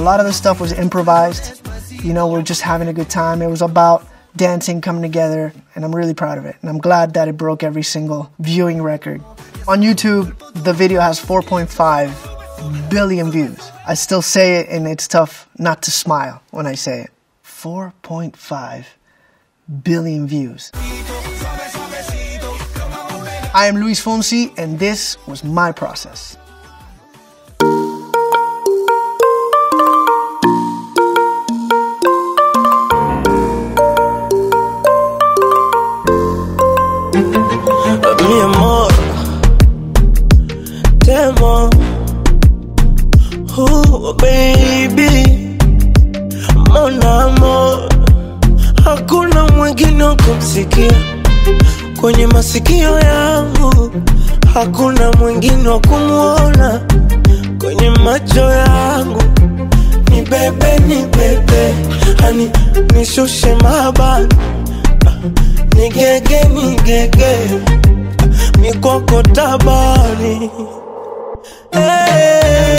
lot 0.00 0.20
of 0.20 0.26
the 0.26 0.32
stuff 0.32 0.60
was 0.60 0.72
improvised. 0.72 1.60
You 2.04 2.12
know, 2.12 2.26
we're 2.26 2.42
just 2.42 2.62
having 2.62 2.88
a 2.88 2.92
good 2.92 3.10
time. 3.10 3.40
It 3.40 3.48
was 3.48 3.62
about 3.62 4.06
dancing 4.36 4.80
coming 4.80 5.02
together, 5.02 5.52
and 5.74 5.84
I'm 5.84 5.94
really 5.94 6.14
proud 6.14 6.38
of 6.38 6.44
it. 6.44 6.56
And 6.60 6.70
I'm 6.70 6.78
glad 6.78 7.14
that 7.14 7.28
it 7.28 7.36
broke 7.36 7.62
every 7.62 7.82
single 7.82 8.30
viewing 8.38 8.82
record. 8.82 9.22
On 9.68 9.80
YouTube, 9.80 10.36
the 10.64 10.72
video 10.72 11.00
has 11.00 11.18
4.5 11.20 12.90
billion 12.90 13.30
views. 13.30 13.70
I 13.86 13.94
still 13.94 14.22
say 14.22 14.60
it, 14.60 14.68
and 14.68 14.86
it's 14.86 15.08
tough 15.08 15.48
not 15.58 15.82
to 15.82 15.90
smile 15.90 16.42
when 16.50 16.66
I 16.66 16.74
say 16.74 17.02
it. 17.02 17.10
4.5 17.44 18.84
billion 19.82 20.26
views. 20.26 20.70
I 23.54 23.66
am 23.68 23.76
Luis 23.76 24.04
Fonsi, 24.04 24.52
and 24.58 24.78
this 24.78 25.16
was 25.26 25.42
my 25.42 25.72
process. 25.72 26.36
Baby, 44.20 45.56
mon 46.70 47.00
mo, 47.40 47.88
hakuna 48.84 49.44
mwingine 49.46 50.04
kumsikia. 50.16 50.92
Kwenye 52.00 52.26
masikio 52.26 52.98
yangu, 53.00 53.90
hakuna 54.54 55.12
mwingine 55.12 55.68
wa 55.68 55.80
kumwona 55.80 56.80
kwenye 57.60 57.90
macho 57.90 58.50
yangu. 58.50 59.22
Ni 60.10 60.22
bebe, 60.22 60.78
ni 60.86 60.94
bebe, 61.06 61.74
hani 62.22 62.50
nishushe 62.94 63.54
mabani, 63.54 64.28
nigege, 65.76 66.44
nigege, 66.54 67.36
mikoko 68.60 69.22
tabani. 69.22 70.50
Hey, 71.72 72.78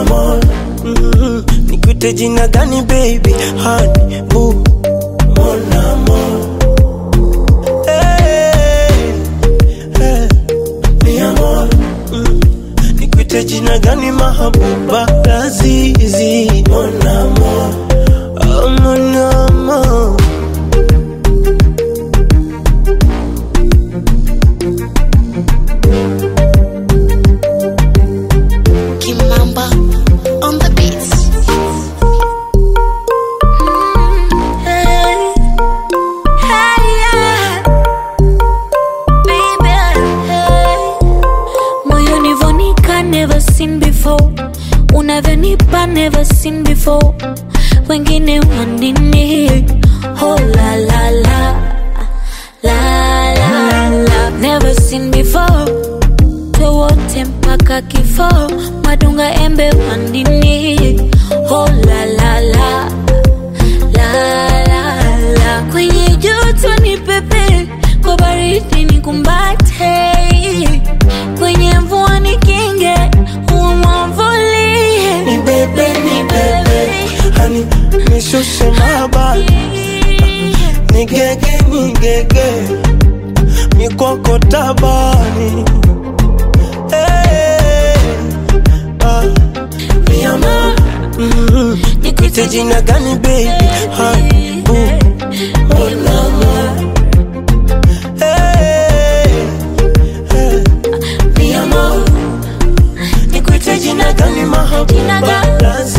amor, 0.00 0.40
mm, 0.84 1.44
nikuite 1.66 2.12
jina 2.12 2.48
gani 2.48 2.82
baby, 2.82 3.32
honey, 3.62 4.22
boo, 4.30 4.52
mon 5.36 5.72
amor. 5.82 6.30
Hey, 7.86 9.12
mi 11.04 11.20
amor, 11.20 11.68
mm, 12.12 12.40
nikuite 12.98 13.44
jina 13.44 13.78
gani 13.78 14.10
mahabuba, 14.12 15.06
lazizi, 15.26 16.64
mon 16.68 17.06
amor, 17.06 17.68
oh, 18.40 18.68
mon 18.82 19.16
amor. 19.16 20.16
Unavyonipa 45.56 45.86
never 45.94 46.24
seen 46.24 46.62
before. 46.62 47.14
Wengine 47.88 48.40
wanini. 48.40 49.64
Oh 50.20 50.36
la 50.54 50.76
la 50.76 51.10
la. 51.10 51.40
La 52.62 53.34
la 53.34 53.88
la. 54.04 54.30
Never 54.40 54.74
seen 54.74 55.10
before 55.10 55.88
wote 56.60 57.24
mpaka 57.24 57.82
kifo 57.82 58.28
madunga 58.84 59.34
embe 59.34 59.70
wandini 59.90 61.00
oh 61.50 61.68
la 61.86 62.04
la 62.04 62.40
la 62.40 62.88
la 63.92 64.64
la 64.66 65.18
la 65.32 65.62
kwenye 65.72 66.16
joto 66.16 66.76
ni 66.82 66.96
pepe 66.96 67.68
kwa 68.02 68.16
baridi 68.16 68.84
ni 68.84 69.00
kumbate 69.00 70.12
ndani 77.48 77.66
nishushe 78.10 78.70
mabali. 78.70 79.50
Nigege 80.92 81.58
nigege. 81.70 82.48
Mikoko 83.76 84.38
tabani 84.38 85.64
eh, 86.92 87.98
ah. 89.00 89.22
mm-hmm. 91.18 91.78
Nikuite 92.02 92.46
jina 92.46 92.80
gani 92.82 93.14
baby? 93.14 93.48
Ha, 93.96 94.12
uh, 94.68 94.78
oh 95.80 95.90
mama 96.04 96.88
jina 103.78 104.12
gani 104.12 104.44
mahabuba 104.44 105.46
lazima 105.60 105.97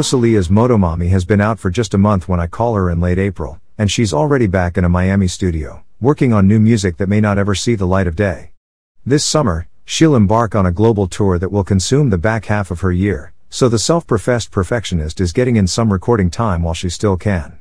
Rosalia's 0.00 0.48
Motomami 0.48 1.10
has 1.10 1.26
been 1.26 1.42
out 1.42 1.58
for 1.58 1.68
just 1.68 1.92
a 1.92 1.98
month 1.98 2.26
when 2.26 2.40
I 2.40 2.46
call 2.46 2.74
her 2.74 2.88
in 2.88 3.02
late 3.02 3.18
April, 3.18 3.60
and 3.76 3.90
she's 3.90 4.14
already 4.14 4.46
back 4.46 4.78
in 4.78 4.84
a 4.86 4.88
Miami 4.88 5.28
studio, 5.28 5.84
working 6.00 6.32
on 6.32 6.48
new 6.48 6.58
music 6.58 6.96
that 6.96 7.10
may 7.10 7.20
not 7.20 7.36
ever 7.36 7.54
see 7.54 7.74
the 7.74 7.86
light 7.86 8.06
of 8.06 8.16
day. 8.16 8.52
This 9.04 9.26
summer, 9.26 9.68
she'll 9.84 10.16
embark 10.16 10.54
on 10.54 10.64
a 10.64 10.72
global 10.72 11.06
tour 11.06 11.38
that 11.38 11.52
will 11.52 11.64
consume 11.64 12.08
the 12.08 12.16
back 12.16 12.46
half 12.46 12.70
of 12.70 12.80
her 12.80 12.90
year, 12.90 13.34
so 13.50 13.68
the 13.68 13.78
self-professed 13.78 14.50
perfectionist 14.50 15.20
is 15.20 15.34
getting 15.34 15.56
in 15.56 15.66
some 15.66 15.92
recording 15.92 16.30
time 16.30 16.62
while 16.62 16.72
she 16.72 16.88
still 16.88 17.18
can. 17.18 17.58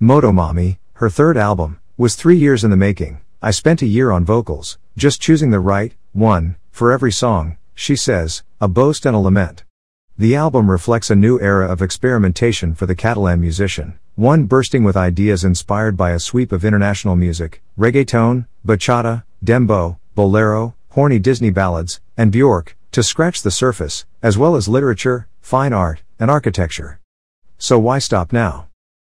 Motomami, 0.00 0.78
her 0.94 1.10
third 1.10 1.36
album, 1.36 1.78
was 1.98 2.14
three 2.14 2.38
years 2.38 2.64
in 2.64 2.70
the 2.70 2.78
making. 2.78 3.20
I 3.42 3.50
spent 3.50 3.82
a 3.82 3.86
year 3.86 4.10
on 4.10 4.24
vocals, 4.24 4.78
just 4.96 5.20
choosing 5.20 5.50
the 5.50 5.60
right 5.60 5.92
one 6.14 6.56
for 6.70 6.92
every 6.92 7.12
song, 7.12 7.58
she 7.74 7.94
says, 7.94 8.42
a 8.58 8.68
boast 8.68 9.04
and 9.04 9.14
a 9.14 9.18
lament. 9.18 9.64
The 10.16 10.36
album 10.36 10.70
reflects 10.70 11.10
a 11.10 11.16
new 11.16 11.40
era 11.40 11.66
of 11.66 11.82
experimentation 11.82 12.76
for 12.76 12.86
the 12.86 12.94
Catalan 12.94 13.40
musician, 13.40 13.98
one 14.14 14.44
bursting 14.44 14.84
with 14.84 14.96
ideas 14.96 15.42
inspired 15.42 15.96
by 15.96 16.12
a 16.12 16.20
sweep 16.20 16.52
of 16.52 16.64
international 16.64 17.16
music, 17.16 17.60
reggaeton, 17.76 18.46
bachata, 18.64 19.24
dembow, 19.44 19.98
bolero, 20.14 20.76
horny 20.90 21.18
Disney 21.18 21.50
ballads, 21.50 22.00
and 22.16 22.30
Bjork, 22.30 22.76
to 22.92 23.02
scratch 23.02 23.42
the 23.42 23.50
surface, 23.50 24.06
as 24.22 24.38
well 24.38 24.54
as 24.54 24.68
literature, 24.68 25.26
fine 25.40 25.72
art, 25.72 26.02
and 26.20 26.30
architecture. 26.30 27.00
So 27.58 27.76
why 27.80 27.98
stop 27.98 28.32
now? 28.32 28.68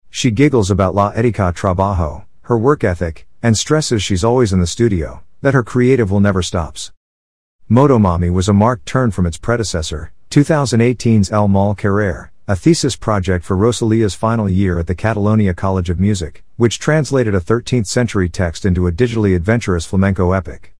She 0.09 0.31
giggles 0.31 0.71
about 0.71 0.95
La 0.95 1.11
Etica 1.11 1.53
Trabajo, 1.53 2.25
her 2.41 2.57
work 2.57 2.83
ethic, 2.83 3.27
and 3.43 3.55
stresses 3.55 4.01
she's 4.01 4.23
always 4.23 4.51
in 4.51 4.59
the 4.59 4.65
studio, 4.65 5.21
that 5.41 5.53
her 5.53 5.61
creative 5.61 6.09
will 6.09 6.19
never 6.19 6.41
stops. 6.41 6.91
Motomami 7.69 8.33
was 8.33 8.49
a 8.49 8.53
marked 8.53 8.87
turn 8.87 9.11
from 9.11 9.27
its 9.27 9.37
predecessor, 9.37 10.11
2018's 10.35 11.31
El 11.31 11.47
Mal 11.47 11.73
Querer, 11.75 12.29
a 12.45 12.57
thesis 12.57 12.97
project 12.97 13.45
for 13.45 13.55
Rosalia's 13.55 14.15
final 14.15 14.49
year 14.49 14.77
at 14.77 14.85
the 14.85 14.93
Catalonia 14.93 15.53
College 15.53 15.89
of 15.89 15.97
Music, 15.97 16.43
which 16.57 16.77
translated 16.77 17.33
a 17.33 17.39
13th 17.39 17.87
century 17.87 18.27
text 18.27 18.65
into 18.65 18.85
a 18.85 18.91
digitally 18.91 19.33
adventurous 19.33 19.85
flamenco 19.85 20.33
epic. 20.33 20.75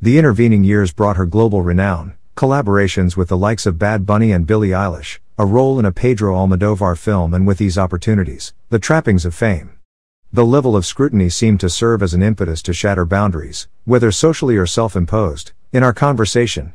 The 0.00 0.16
intervening 0.16 0.62
years 0.62 0.92
brought 0.92 1.16
her 1.16 1.26
global 1.26 1.60
renown, 1.60 2.14
collaborations 2.36 3.16
with 3.16 3.30
the 3.30 3.36
likes 3.36 3.66
of 3.66 3.80
Bad 3.80 4.06
Bunny 4.06 4.30
and 4.30 4.46
Billie 4.46 4.68
Eilish, 4.68 5.18
a 5.36 5.44
role 5.44 5.80
in 5.80 5.84
a 5.84 5.90
Pedro 5.90 6.36
Almodovar 6.36 6.96
film 6.96 7.34
and 7.34 7.48
with 7.48 7.58
these 7.58 7.76
opportunities, 7.76 8.54
the 8.68 8.78
trappings 8.78 9.26
of 9.26 9.34
fame. 9.34 9.72
The 10.32 10.46
level 10.46 10.76
of 10.76 10.86
scrutiny 10.86 11.30
seemed 11.30 11.58
to 11.62 11.68
serve 11.68 12.04
as 12.04 12.14
an 12.14 12.22
impetus 12.22 12.62
to 12.62 12.72
shatter 12.72 13.04
boundaries, 13.04 13.66
whether 13.84 14.12
socially 14.12 14.56
or 14.56 14.66
self-imposed. 14.66 15.50
In 15.72 15.82
our 15.82 15.92
conversation, 15.92 16.74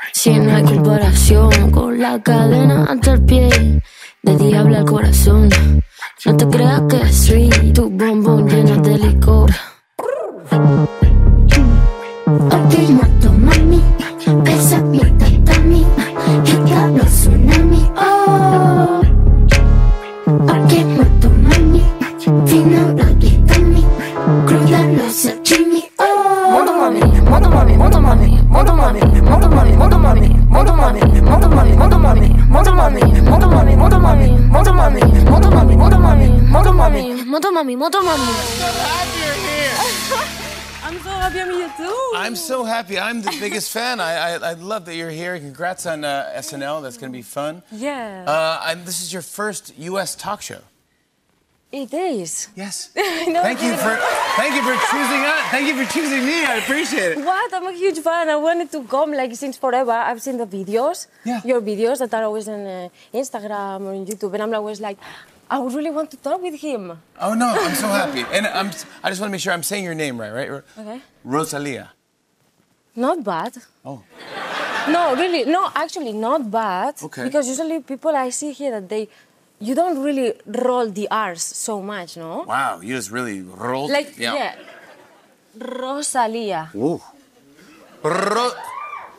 si 0.13 0.37
no 0.39 0.55
hay 0.55 0.63
comparación. 0.63 1.71
Con 1.71 1.99
la 1.99 2.21
cadena 2.21 2.85
ante 2.89 3.11
el 3.11 3.21
pie, 3.23 3.81
de 4.23 4.37
diablo 4.37 4.77
al 4.77 4.85
corazón. 4.85 5.49
No 6.25 6.37
te 6.37 6.47
creas 6.47 6.81
que 6.89 7.11
sweet, 7.11 7.73
tu 7.73 7.89
bombón 7.89 8.47
lleno 8.47 8.77
de 8.77 8.97
licor. 8.97 9.51
Mami, 31.51 31.73
moto 31.77 31.97
mami, 31.97 32.29
moto 32.49 32.71
mami, 32.73 33.01
moto 33.23 33.47
mami, 33.47 33.75
moto 33.75 33.97
mami, 33.99 34.35
moto 34.47 34.71
mami, 34.73 35.01
moto 35.29 35.49
mami, 35.51 35.51
moto 35.51 35.51
mami, 35.51 35.75
moto 35.75 35.97
mami, 35.97 36.27
moto 36.51 36.71
mami, 36.71 37.25
moto 37.25 37.51
mami, 37.51 37.75
moto 37.77 37.99
mami. 38.01 38.31
I'm 40.83 40.99
so 40.99 41.09
happy 41.09 41.39
I'm 41.41 41.51
here 41.51 41.73
too. 41.77 42.11
I'm 42.15 42.35
so 42.35 42.63
happy. 42.65 42.99
I'm 42.99 43.21
the 43.21 43.35
biggest 43.39 43.71
fan. 43.75 43.99
I, 43.99 44.13
I, 44.13 44.51
I 44.51 44.53
love 44.53 44.85
that 44.85 44.95
you're 44.95 45.09
here. 45.09 45.37
Congrats 45.39 45.85
on 45.85 46.03
uh, 46.03 46.33
SNL. 46.35 46.81
That's 46.83 46.97
going 46.97 47.11
to 47.11 47.17
be 47.17 47.21
fun. 47.21 47.63
Yeah. 47.71 48.25
Uh, 48.27 48.59
I, 48.61 48.75
this 48.75 49.01
is 49.01 49.13
your 49.13 49.21
first 49.21 49.73
U.S. 49.77 50.15
talk 50.15 50.41
show. 50.41 50.59
It 51.71 51.93
is. 51.93 52.49
Yes. 52.55 52.91
No, 53.27 53.41
Thank 53.43 53.61
you 53.63 53.73
for 53.77 53.93
thank 54.41 54.53
you 54.57 54.63
for 54.69 54.75
choosing 54.91 55.21
us. 55.33 55.41
Thank 55.53 55.65
you 55.69 55.75
for 55.79 55.87
choosing 55.93 56.25
me. 56.25 56.43
I 56.43 56.55
appreciate 56.63 57.11
it. 57.13 57.17
What? 57.23 57.53
I'm 57.53 57.65
a 57.67 57.71
huge 57.71 57.99
fan. 57.99 58.29
I 58.29 58.35
wanted 58.35 58.71
to 58.71 58.83
come 58.83 59.11
like 59.13 59.33
since 59.35 59.57
forever. 59.57 59.91
I've 59.91 60.21
seen 60.21 60.37
the 60.37 60.45
videos, 60.47 61.07
Yeah. 61.23 61.39
your 61.45 61.61
videos 61.61 61.99
that 61.99 62.13
are 62.13 62.23
always 62.23 62.47
on 62.49 62.65
uh, 62.65 62.89
Instagram 63.13 63.81
or 63.87 63.93
on 63.93 64.05
YouTube, 64.05 64.33
and 64.33 64.41
I'm 64.43 64.53
always 64.55 64.81
like, 64.81 64.97
I 65.49 65.59
would 65.59 65.73
really 65.73 65.91
want 65.91 66.09
to 66.11 66.17
talk 66.17 66.41
with 66.41 66.55
him. 66.59 66.97
Oh 67.19 67.33
no, 67.35 67.47
I'm 67.47 67.75
so 67.75 67.87
happy. 68.01 68.23
And 68.35 68.47
I'm 68.47 68.67
I 69.03 69.09
just 69.11 69.21
want 69.21 69.29
to 69.29 69.33
make 69.35 69.41
sure 69.41 69.53
I'm 69.53 69.63
saying 69.63 69.83
your 69.83 69.95
name 69.95 70.19
right, 70.19 70.33
right? 70.33 70.63
Okay. 70.77 70.99
Rosalia. 71.23 71.91
Not 72.95 73.23
bad. 73.23 73.53
Oh. 73.85 74.03
No, 74.89 75.15
really, 75.15 75.45
no, 75.45 75.69
actually, 75.75 76.11
not 76.13 76.49
bad. 76.49 76.95
Okay. 77.03 77.23
Because 77.23 77.47
usually 77.47 77.79
people 77.81 78.13
I 78.15 78.29
see 78.31 78.51
here 78.51 78.71
that 78.71 78.89
they, 78.89 79.07
you 79.61 79.75
don't 79.75 80.01
really 80.03 80.33
roll 80.45 80.89
the 80.89 81.07
R's 81.09 81.41
so 81.43 81.81
much, 81.81 82.17
no? 82.17 82.43
Wow, 82.47 82.81
you 82.81 82.95
just 82.95 83.11
really 83.11 83.41
rolled. 83.41 83.91
Like, 83.91 84.17
yeah. 84.17 84.55
Rosalia. 85.57 86.69
Ooh. 86.75 87.01
Ro- 88.03 88.51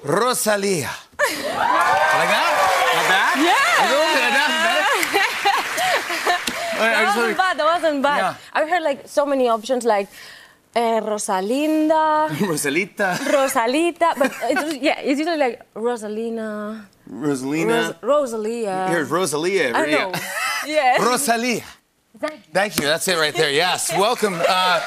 Rosalia. 0.05 0.91
like 1.19 2.29
that? 2.35 2.53
Not 2.95 3.07
bad? 3.09 3.35
Yeah. 3.39 3.55
A 3.79 3.87
little 3.89 4.15
bit. 4.17 4.31
That's 4.37 4.59
better. 4.67 4.89
I- 6.75 6.85
I 6.85 7.05
That 7.05 7.17
wasn't 7.17 7.37
bad. 7.37 7.55
That 7.59 7.65
wasn't 7.75 8.03
bad. 8.03 8.19
Yeah. 8.19 8.35
I've 8.53 8.69
heard 8.69 8.83
like 8.83 9.07
so 9.07 9.25
many 9.27 9.49
options 9.49 9.85
like 9.85 10.09
uh, 10.75 11.01
Rosalinda, 11.01 12.29
Rosalita. 12.49 13.17
Rosalita, 13.17 14.15
but 14.19 14.33
it's, 14.43 14.77
yeah, 14.83 15.01
it's 15.01 15.19
usually 15.19 15.37
like 15.39 15.73
Rosalina, 15.75 16.85
Rosalina. 17.11 17.95
Ros- 18.03 18.31
Rosalia. 18.33 18.89
Here's 18.89 19.09
Rosalia. 19.11 19.73
I 19.75 19.87
know. 19.91 20.13
Yeah. 20.67 20.97
Rosalia. 21.05 21.63
Thank 22.53 22.79
you. 22.79 22.87
That's 22.87 23.07
it 23.09 23.19
right 23.19 23.35
there. 23.35 23.51
Yes. 23.51 23.91
Welcome. 23.99 24.35
Uh, 24.49 24.81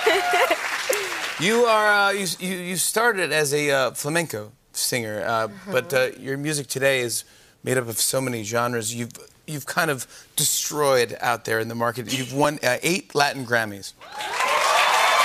you 1.39 1.65
are. 1.65 2.07
Uh, 2.07 2.11
you, 2.11 2.27
you 2.39 2.55
you 2.57 2.75
started 2.77 3.31
as 3.31 3.53
a 3.53 3.69
uh, 3.71 3.91
flamenco 3.91 4.51
singer, 4.71 5.21
uh, 5.25 5.47
but 5.71 5.93
uh, 5.93 6.09
your 6.17 6.37
music 6.37 6.67
today 6.67 7.01
is 7.01 7.25
made 7.63 7.77
up 7.77 7.87
of 7.89 7.97
so 7.99 8.21
many 8.21 8.43
genres. 8.43 8.95
You've 8.95 9.11
you've 9.47 9.65
kind 9.65 9.91
of 9.91 10.07
destroyed 10.37 11.17
out 11.19 11.43
there 11.45 11.59
in 11.59 11.67
the 11.67 11.75
market. 11.75 12.17
You've 12.17 12.33
won 12.33 12.57
uh, 12.63 12.77
eight 12.81 13.13
Latin 13.13 13.45
Grammys. 13.45 13.93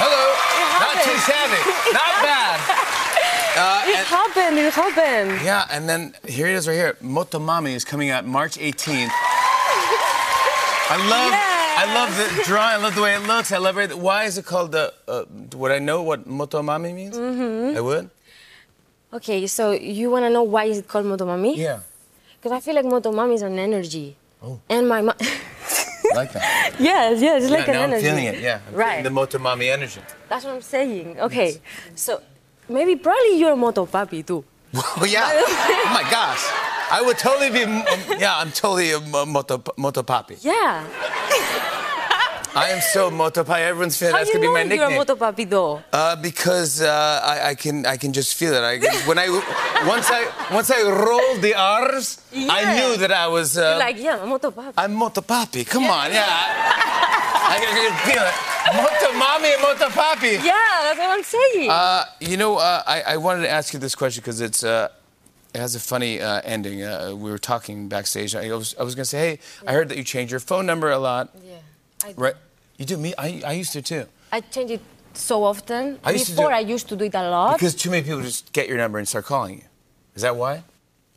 Hello. 0.02 0.24
Not 0.82 0.96
too 1.04 1.18
shabby. 1.28 1.60
Not 2.00 2.14
bad. 2.24 2.58
Uh, 3.52 3.82
It 3.84 4.06
happened. 4.06 4.58
It 4.58 4.72
happened. 4.72 5.44
yeah, 5.44 5.66
and 5.72 5.88
then 5.88 6.14
here 6.26 6.46
it 6.46 6.54
is 6.54 6.68
right 6.68 6.74
here. 6.74 6.96
Motomami 7.02 7.74
is 7.74 7.84
coming 7.84 8.08
out 8.08 8.24
March 8.24 8.56
18th. 8.56 9.10
I 10.92 10.96
love, 10.96 11.32
I 11.82 11.84
love 11.92 12.10
the 12.16 12.44
drawing. 12.44 12.74
I 12.74 12.76
love 12.76 12.94
the 12.94 13.02
way 13.02 13.14
it 13.16 13.22
looks. 13.26 13.50
I 13.52 13.58
love 13.58 13.76
it. 13.78 13.98
Why 13.98 14.24
is 14.24 14.38
it 14.38 14.44
called 14.46 14.70
the? 14.72 14.94
Uh, 15.06 15.24
would 15.56 15.72
I 15.72 15.80
know 15.80 16.00
what 16.02 16.28
motomami 16.28 16.94
means? 16.94 17.16
Mm-hmm. 17.18 17.76
I 17.76 17.80
would. 17.80 18.10
Okay, 19.14 19.46
so 19.48 19.72
you 19.72 20.10
want 20.10 20.24
to 20.24 20.30
know 20.30 20.44
why 20.44 20.64
is 20.66 20.78
it 20.78 20.86
called 20.88 21.06
motomami? 21.06 21.56
Yeah, 21.56 21.80
Because 22.38 22.52
I 22.52 22.60
feel 22.60 22.76
like 22.76 22.84
motomami 22.86 23.34
is 23.34 23.42
an 23.42 23.58
energy. 23.58 24.16
Oh. 24.42 24.60
And 24.70 24.88
my 24.88 25.00
like 26.14 26.32
that. 26.32 26.74
yes, 26.78 27.20
yes, 27.20 27.42
it's 27.44 27.50
like 27.52 27.66
yeah, 27.66 27.72
an 27.72 27.78
now 27.78 27.82
energy. 27.96 28.08
I'm 28.08 28.16
feeling 28.16 28.34
it. 28.34 28.40
Yeah, 28.40 28.60
I'm 28.68 28.74
Right. 28.74 29.02
the 29.04 29.10
motomami 29.10 29.70
energy. 29.72 30.00
That's 30.28 30.44
what 30.44 30.54
I'm 30.54 30.62
saying. 30.62 31.18
Okay, 31.20 31.60
so 31.94 32.20
maybe 32.68 32.96
probably 32.96 33.38
you're 33.38 33.52
a 33.52 33.56
moto 33.56 33.86
papi 33.86 34.24
too. 34.26 34.44
Oh 34.74 35.04
yeah. 35.04 35.26
oh 35.32 35.90
my 35.92 36.08
gosh. 36.10 36.42
I 36.92 37.02
would 37.02 37.18
totally 37.18 37.50
be. 37.50 37.62
um, 37.62 37.82
yeah, 38.18 38.36
I'm 38.38 38.50
totally 38.52 38.92
a 38.92 39.00
mo- 39.00 39.26
moto 39.26 39.58
motopapi. 39.78 40.38
Yeah. 40.44 40.86
I 42.54 42.70
am 42.70 42.80
so 42.80 43.10
motopapi. 43.10 43.60
Everyone's 43.60 43.96
feeling 43.96 44.14
that's 44.14 44.30
gonna 44.32 44.40
be 44.40 44.48
my 44.52 44.62
if 44.62 44.72
you're 44.72 44.84
a 44.84 44.88
nickname. 44.90 44.98
moto 44.98 45.14
papi 45.16 45.48
though? 45.48 45.82
Uh, 45.92 46.16
because 46.16 46.82
uh, 46.82 47.20
I, 47.22 47.50
I 47.50 47.54
can 47.54 47.86
I 47.86 47.96
can 47.96 48.12
just 48.12 48.34
feel 48.34 48.52
it. 48.54 48.62
I, 48.62 48.78
when 49.06 49.18
I 49.18 49.28
once 49.86 50.08
I 50.10 50.26
once 50.52 50.70
I 50.70 50.82
rolled 50.82 51.42
the 51.42 51.54
R's, 51.54 52.20
I 52.34 52.74
knew 52.74 52.96
that 52.98 53.12
I 53.12 53.28
was. 53.28 53.56
Uh, 53.56 53.62
You're 53.62 53.78
like, 53.78 53.98
yeah, 53.98 54.16
I'm 54.16 54.22
a 54.22 54.26
moto 54.26 54.50
papi. 54.50 54.72
I'm 54.76 54.96
motopapi. 54.96 55.66
Come 55.68 55.84
on, 55.84 56.10
yeah. 56.12 56.26
I, 56.26 57.56
I 57.56 57.58
can 57.58 58.12
feel 58.12 58.22
it. 58.22 58.34
Moto 58.76 59.18
mommy 59.18 59.52
and 59.52 59.62
moto 59.62 59.88
papi. 59.94 60.44
Yeah, 60.44 60.54
that's 60.82 60.98
what 60.98 61.10
I'm 61.10 61.22
saying. 61.22 61.70
Uh, 61.70 62.04
you 62.20 62.36
know, 62.36 62.56
uh, 62.58 62.82
I, 62.86 63.02
I 63.02 63.16
wanted 63.16 63.42
to 63.42 63.48
ask 63.50 63.72
you 63.72 63.78
this 63.80 63.94
question 63.94 64.22
because 64.22 64.40
it's 64.40 64.62
uh, 64.64 64.88
it 65.54 65.58
has 65.58 65.74
a 65.74 65.80
funny 65.80 66.20
uh, 66.20 66.40
ending. 66.44 66.82
Uh, 66.82 67.12
we 67.14 67.30
were 67.30 67.38
talking 67.38 67.88
backstage. 67.88 68.34
I 68.34 68.52
was 68.54 68.74
I 68.78 68.82
was 68.82 68.94
gonna 68.94 69.04
say, 69.04 69.18
hey, 69.18 69.38
I 69.66 69.72
heard 69.72 69.88
that 69.88 69.96
you 69.98 70.04
change 70.04 70.30
your 70.30 70.40
phone 70.40 70.66
number 70.66 70.90
a 70.90 70.98
lot. 70.98 71.30
yeah. 71.44 71.49
I, 72.04 72.14
Right? 72.16 72.34
You 72.78 72.84
do. 72.86 72.96
Me, 72.96 73.12
I, 73.18 73.42
I 73.46 73.52
used 73.52 73.72
to 73.72 73.82
too. 73.82 74.06
I 74.32 74.40
change 74.40 74.70
it 74.70 74.80
so 75.12 75.44
often. 75.44 75.98
I 76.04 76.12
used 76.12 76.26
to 76.26 76.30
do 76.32 76.36
Before 76.36 76.52
it- 76.52 76.56
I 76.56 76.60
used 76.60 76.88
to 76.88 76.96
do 76.96 77.04
it 77.04 77.14
a 77.14 77.28
lot. 77.30 77.54
Because 77.58 77.74
too 77.74 77.90
many 77.90 78.02
people 78.02 78.22
just 78.22 78.52
get 78.52 78.68
your 78.68 78.78
number 78.78 78.98
and 78.98 79.06
start 79.08 79.24
calling 79.26 79.54
you. 79.58 79.64
Is 80.14 80.22
that 80.22 80.34
why? 80.36 80.62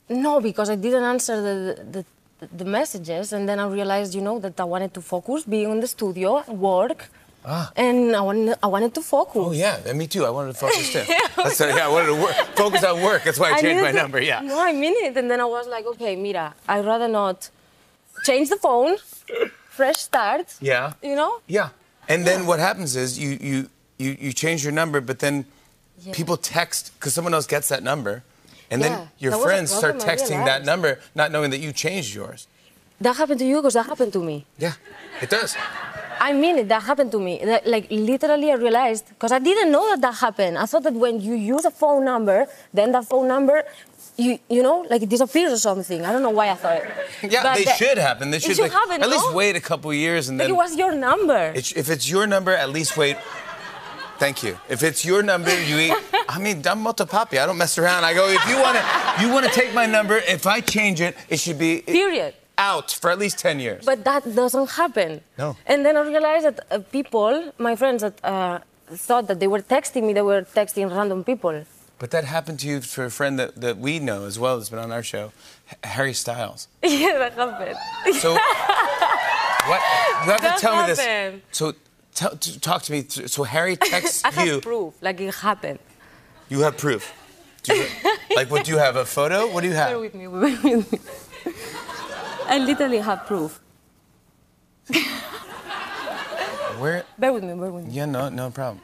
No, 0.10 0.40
because 0.42 0.70
I 0.70 0.76
didn't 0.76 1.04
answer 1.04 1.36
the, 1.42 2.04
the, 2.40 2.48
the 2.58 2.66
messages, 2.66 3.32
and 3.34 3.48
then 3.48 3.60
I 3.60 3.68
realized, 3.68 4.14
you 4.14 4.22
know, 4.22 4.38
that 4.40 4.60
I 4.60 4.66
wanted 4.66 4.94
to 4.96 5.02
focus, 5.02 5.44
being 5.44 5.72
in 5.72 5.80
the 5.80 5.88
studio, 5.88 6.44
work, 6.52 7.10
Ah. 7.46 7.72
and 7.76 8.16
I 8.16 8.22
wanted, 8.22 8.56
I 8.64 8.68
wanted 8.68 8.94
to 8.96 9.02
focus. 9.02 9.36
Oh 9.36 9.52
yeah, 9.52 9.80
and 9.86 9.98
me 9.98 10.08
too. 10.08 10.26
I 10.26 10.30
wanted 10.30 10.54
to 10.54 10.58
focus 10.60 10.92
too. 10.94 11.04
That's 11.36 11.60
what, 11.60 11.76
yeah, 11.76 11.86
I 11.88 11.90
wanted 11.90 12.08
to 12.16 12.22
work, 12.22 12.36
focus 12.56 12.84
on 12.86 13.02
work. 13.02 13.24
That's 13.26 13.38
why 13.40 13.48
I 13.48 13.52
changed 13.54 13.64
needed 13.66 13.82
my 13.82 13.92
to- 13.92 13.98
number. 13.98 14.22
Yeah. 14.22 14.40
No, 14.42 14.60
I 14.62 14.72
mean 14.74 14.94
it, 15.06 15.16
and 15.18 15.30
then 15.32 15.40
I 15.42 15.46
was 15.46 15.68
like, 15.68 15.86
okay, 15.86 16.16
Mira, 16.16 16.54
I'd 16.70 16.86
rather 16.86 17.08
not 17.10 17.50
change 18.24 18.50
the 18.50 18.56
phone, 18.58 18.96
fresh 19.78 19.98
start, 19.98 20.46
Yeah. 20.62 20.94
you 21.02 21.16
know? 21.16 21.42
Yeah. 21.48 21.70
And 22.08 22.26
then 22.28 22.46
what 22.46 22.60
happens 22.60 22.96
is 22.96 23.18
you 23.18 23.32
you 23.50 23.58
you, 24.04 24.12
you 24.26 24.32
change 24.34 24.60
your 24.66 24.74
number, 24.82 25.00
but 25.02 25.18
then 25.20 25.36
Yeah. 26.06 26.14
people 26.20 26.38
text 26.38 26.92
because 26.96 27.14
someone 27.18 27.34
else 27.38 27.48
gets 27.56 27.68
that 27.74 27.82
number, 27.92 28.24
and 28.72 28.82
Yeah, 28.82 28.88
then 28.88 28.94
your 29.24 29.32
that 29.34 29.42
friends 29.46 29.68
start 29.72 29.96
texting 30.10 30.40
that 30.52 30.62
number, 30.72 30.92
not 31.16 31.28
knowing 31.34 31.50
that 31.54 31.62
you 31.66 31.72
changed 31.86 32.12
yours. 32.20 32.48
That 33.06 33.16
happened 33.22 33.40
to 33.44 33.46
you 33.52 33.58
because 33.62 33.76
that 33.80 33.86
happened 33.92 34.14
to 34.14 34.22
me. 34.30 34.38
Yeah, 34.66 34.74
it 35.22 35.30
does. 35.30 35.56
I 36.20 36.32
mean 36.34 36.56
it, 36.62 36.68
that 36.74 36.84
happened 36.84 37.12
to 37.12 37.20
me. 37.20 37.34
That, 37.44 37.68
like, 37.68 37.86
literally, 37.92 38.48
I 38.52 38.56
realized, 38.56 39.06
because 39.10 39.32
I 39.38 39.40
didn't 39.40 39.72
know 39.76 39.86
that 39.92 40.00
that 40.08 40.16
happened. 40.26 40.58
I 40.58 40.66
thought 40.66 40.84
that 40.88 40.94
when 41.06 41.20
you 41.28 41.34
use 41.56 41.66
a 41.66 41.72
phone 41.82 42.04
number, 42.06 42.48
then 42.74 42.92
that 42.96 43.06
phone 43.12 43.28
number, 43.28 43.58
you, 44.18 44.40
you 44.50 44.62
know, 44.64 44.86
like 44.90 45.02
it 45.02 45.10
disappears 45.10 45.52
or 45.54 45.58
something. 45.58 46.06
I 46.06 46.12
don't 46.12 46.22
know 46.22 46.30
why 46.30 46.50
I 46.50 46.56
thought 46.56 46.78
it. 46.78 47.32
Yeah, 47.32 47.44
But 47.44 47.56
they 47.56 47.64
that- 47.66 47.78
should 47.78 47.98
happen. 47.98 48.32
They 48.32 48.38
it 48.38 48.44
should, 48.44 48.56
should 48.56 48.64
like, 48.64 48.72
happen, 48.72 49.02
at 49.02 49.10
least 49.10 49.34
wait 49.34 49.56
a 49.56 49.62
couple 49.62 49.94
years 49.94 50.30
and 50.30 50.38
Like 50.38 50.48
then. 50.48 50.54
it 50.56 50.58
was 50.58 50.76
your 50.76 50.94
number. 50.94 51.52
It 51.56 51.76
if 51.76 51.90
it's 51.90 52.10
your 52.10 52.26
number, 52.28 52.52
at 52.52 52.70
least 52.70 52.96
wait. 52.98 53.18
Thank 54.20 54.44
you. 54.44 54.58
If 54.70 54.84
it's 54.84 55.04
your 55.04 55.22
number, 55.24 55.52
you 55.70 55.78
eat. 55.80 55.94
I 56.30 56.40
mean, 56.40 56.58
I'm 56.68 56.84
motopapi. 56.84 57.40
I 57.42 57.46
don't 57.46 57.58
mess 57.58 57.78
around. 57.78 58.06
I 58.06 58.14
go, 58.14 58.28
if 58.30 58.44
you 58.48 58.58
want 58.62 58.78
to, 58.78 58.84
you 59.22 59.28
want 59.34 59.46
to 59.46 59.52
take 59.52 59.74
my 59.74 59.86
number. 59.86 60.18
If 60.18 60.46
I 60.48 60.62
change 60.62 61.02
it, 61.02 61.16
it 61.30 61.40
should 61.40 61.58
be 61.60 61.82
Period. 61.82 62.34
out 62.58 62.92
for 62.92 63.10
at 63.10 63.20
least 63.20 63.40
ten 63.40 63.60
years. 63.60 63.84
But 63.84 64.06
that 64.06 64.24
doesn't 64.36 64.70
happen. 64.70 65.22
No. 65.38 65.58
And 65.66 65.86
then 65.86 65.98
I 65.98 66.02
realized 66.02 66.46
that 66.46 66.60
uh, 66.72 66.80
people, 66.98 67.52
my 67.58 67.76
friends 67.76 68.02
that 68.04 68.24
uh, 68.24 68.60
thought 69.08 69.28
that 69.28 69.40
they 69.42 69.48
were 69.48 69.62
texting 69.62 70.04
me, 70.08 70.14
they 70.14 70.22
were 70.22 70.44
texting 70.44 70.90
random 70.96 71.24
people. 71.26 71.66
But 72.00 72.12
that 72.12 72.26
happened 72.26 72.60
to 72.62 72.68
you 72.68 72.82
for 72.82 73.06
a 73.06 73.12
friend 73.12 73.40
that, 73.40 73.56
that 73.62 73.78
we 73.78 74.00
know 74.00 74.26
as 74.26 74.38
well 74.38 74.58
that's 74.58 74.70
been 74.70 74.80
on 74.80 74.92
our 74.92 75.04
show, 75.04 75.32
Harry 75.84 76.14
Styles. 76.14 76.68
yeah, 76.84 77.18
that 77.18 77.34
happened. 77.34 77.78
So, 78.20 78.34
what? 79.70 79.82
You 80.26 80.32
have 80.32 80.42
That 80.42 80.56
to 80.58 80.62
tell 80.62 80.82
me 80.82 80.88
this. 80.94 81.42
So, 81.52 81.74
talk 82.60 82.82
to 82.84 82.92
me. 82.92 83.06
So, 83.08 83.44
Harry 83.44 83.76
texts 83.94 84.24
I 84.26 84.32
have 84.32 84.48
you. 84.48 84.60
proof, 84.62 84.96
like 85.02 85.22
it 85.22 85.34
happened. 85.36 85.80
You 86.50 86.60
have 86.62 86.78
proof. 86.78 87.12
You, 87.68 87.86
like, 88.36 88.52
what 88.52 88.66
do 88.66 88.72
you 88.72 88.78
have? 88.78 88.98
A 88.98 89.06
photo? 89.06 89.48
What 89.50 89.62
do 89.62 89.68
you 89.70 89.74
have? 89.74 89.90
Bear 89.90 90.00
with 90.00 90.14
me, 90.14 90.28
bear 90.28 90.40
with 90.76 90.92
me. 90.92 91.00
I 92.46 92.58
literally 92.60 92.98
have 93.00 93.26
proof. 93.26 93.62
Where? 96.80 97.06
Bear 97.18 97.32
with 97.32 97.44
me, 97.44 97.54
bear 97.54 97.72
with 97.72 97.86
me. 97.86 97.94
Yeah, 97.94 98.06
no, 98.06 98.28
no 98.28 98.52
problem. 98.52 98.82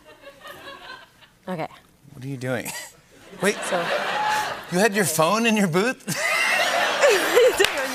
Okay. 1.48 1.68
What 2.14 2.24
are 2.24 2.28
you 2.28 2.38
doing? 2.38 2.72
Wait, 3.42 3.56
So, 3.70 3.80
you 4.72 4.80
had 4.80 4.94
your 4.94 5.06
phone 5.06 5.46
in 5.46 5.56
your 5.56 5.68
booth? 5.68 6.04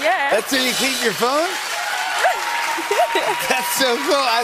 yeah. 0.02 0.30
That's 0.30 0.50
where 0.52 0.64
you 0.66 0.72
keep 0.72 1.02
your 1.04 1.12
phone? 1.12 1.48
That's 3.48 3.76
so 3.76 3.94
cool. 3.96 4.14
I, 4.16 4.42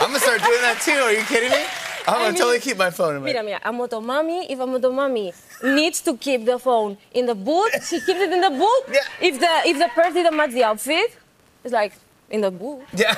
I'm 0.00 0.08
gonna 0.08 0.20
start 0.20 0.42
doing 0.42 0.62
that 0.62 0.80
too. 0.82 0.92
Are 0.92 1.12
you 1.12 1.22
kidding 1.24 1.50
me? 1.50 1.64
I'm 2.06 2.14
gonna 2.14 2.28
mean- 2.30 2.36
totally 2.36 2.60
keep 2.60 2.78
my 2.78 2.90
phone 2.90 3.16
in 3.16 3.22
my. 3.22 3.26
Mira, 3.32 3.42
mira, 3.42 3.60
a 3.62 3.70
motomami, 3.72 4.46
if 4.48 4.58
a 4.58 4.66
motomami 4.66 5.34
needs 5.62 6.00
to 6.02 6.16
keep 6.16 6.44
the 6.46 6.58
phone 6.58 6.96
in 7.12 7.26
the 7.26 7.34
boot, 7.34 7.70
she 7.86 8.00
keeps 8.00 8.18
it 8.20 8.32
in 8.32 8.40
the 8.40 8.50
boot. 8.50 8.84
Yeah. 8.94 9.00
If 9.28 9.38
the 9.40 9.52
if 9.68 9.78
the 9.78 9.88
purse 9.94 10.14
didn't 10.14 10.36
match 10.36 10.52
the 10.52 10.64
outfit, 10.64 11.14
it's 11.62 11.72
like 11.74 11.92
in 12.30 12.40
the 12.40 12.50
boot. 12.50 12.82
Yeah, 12.96 13.14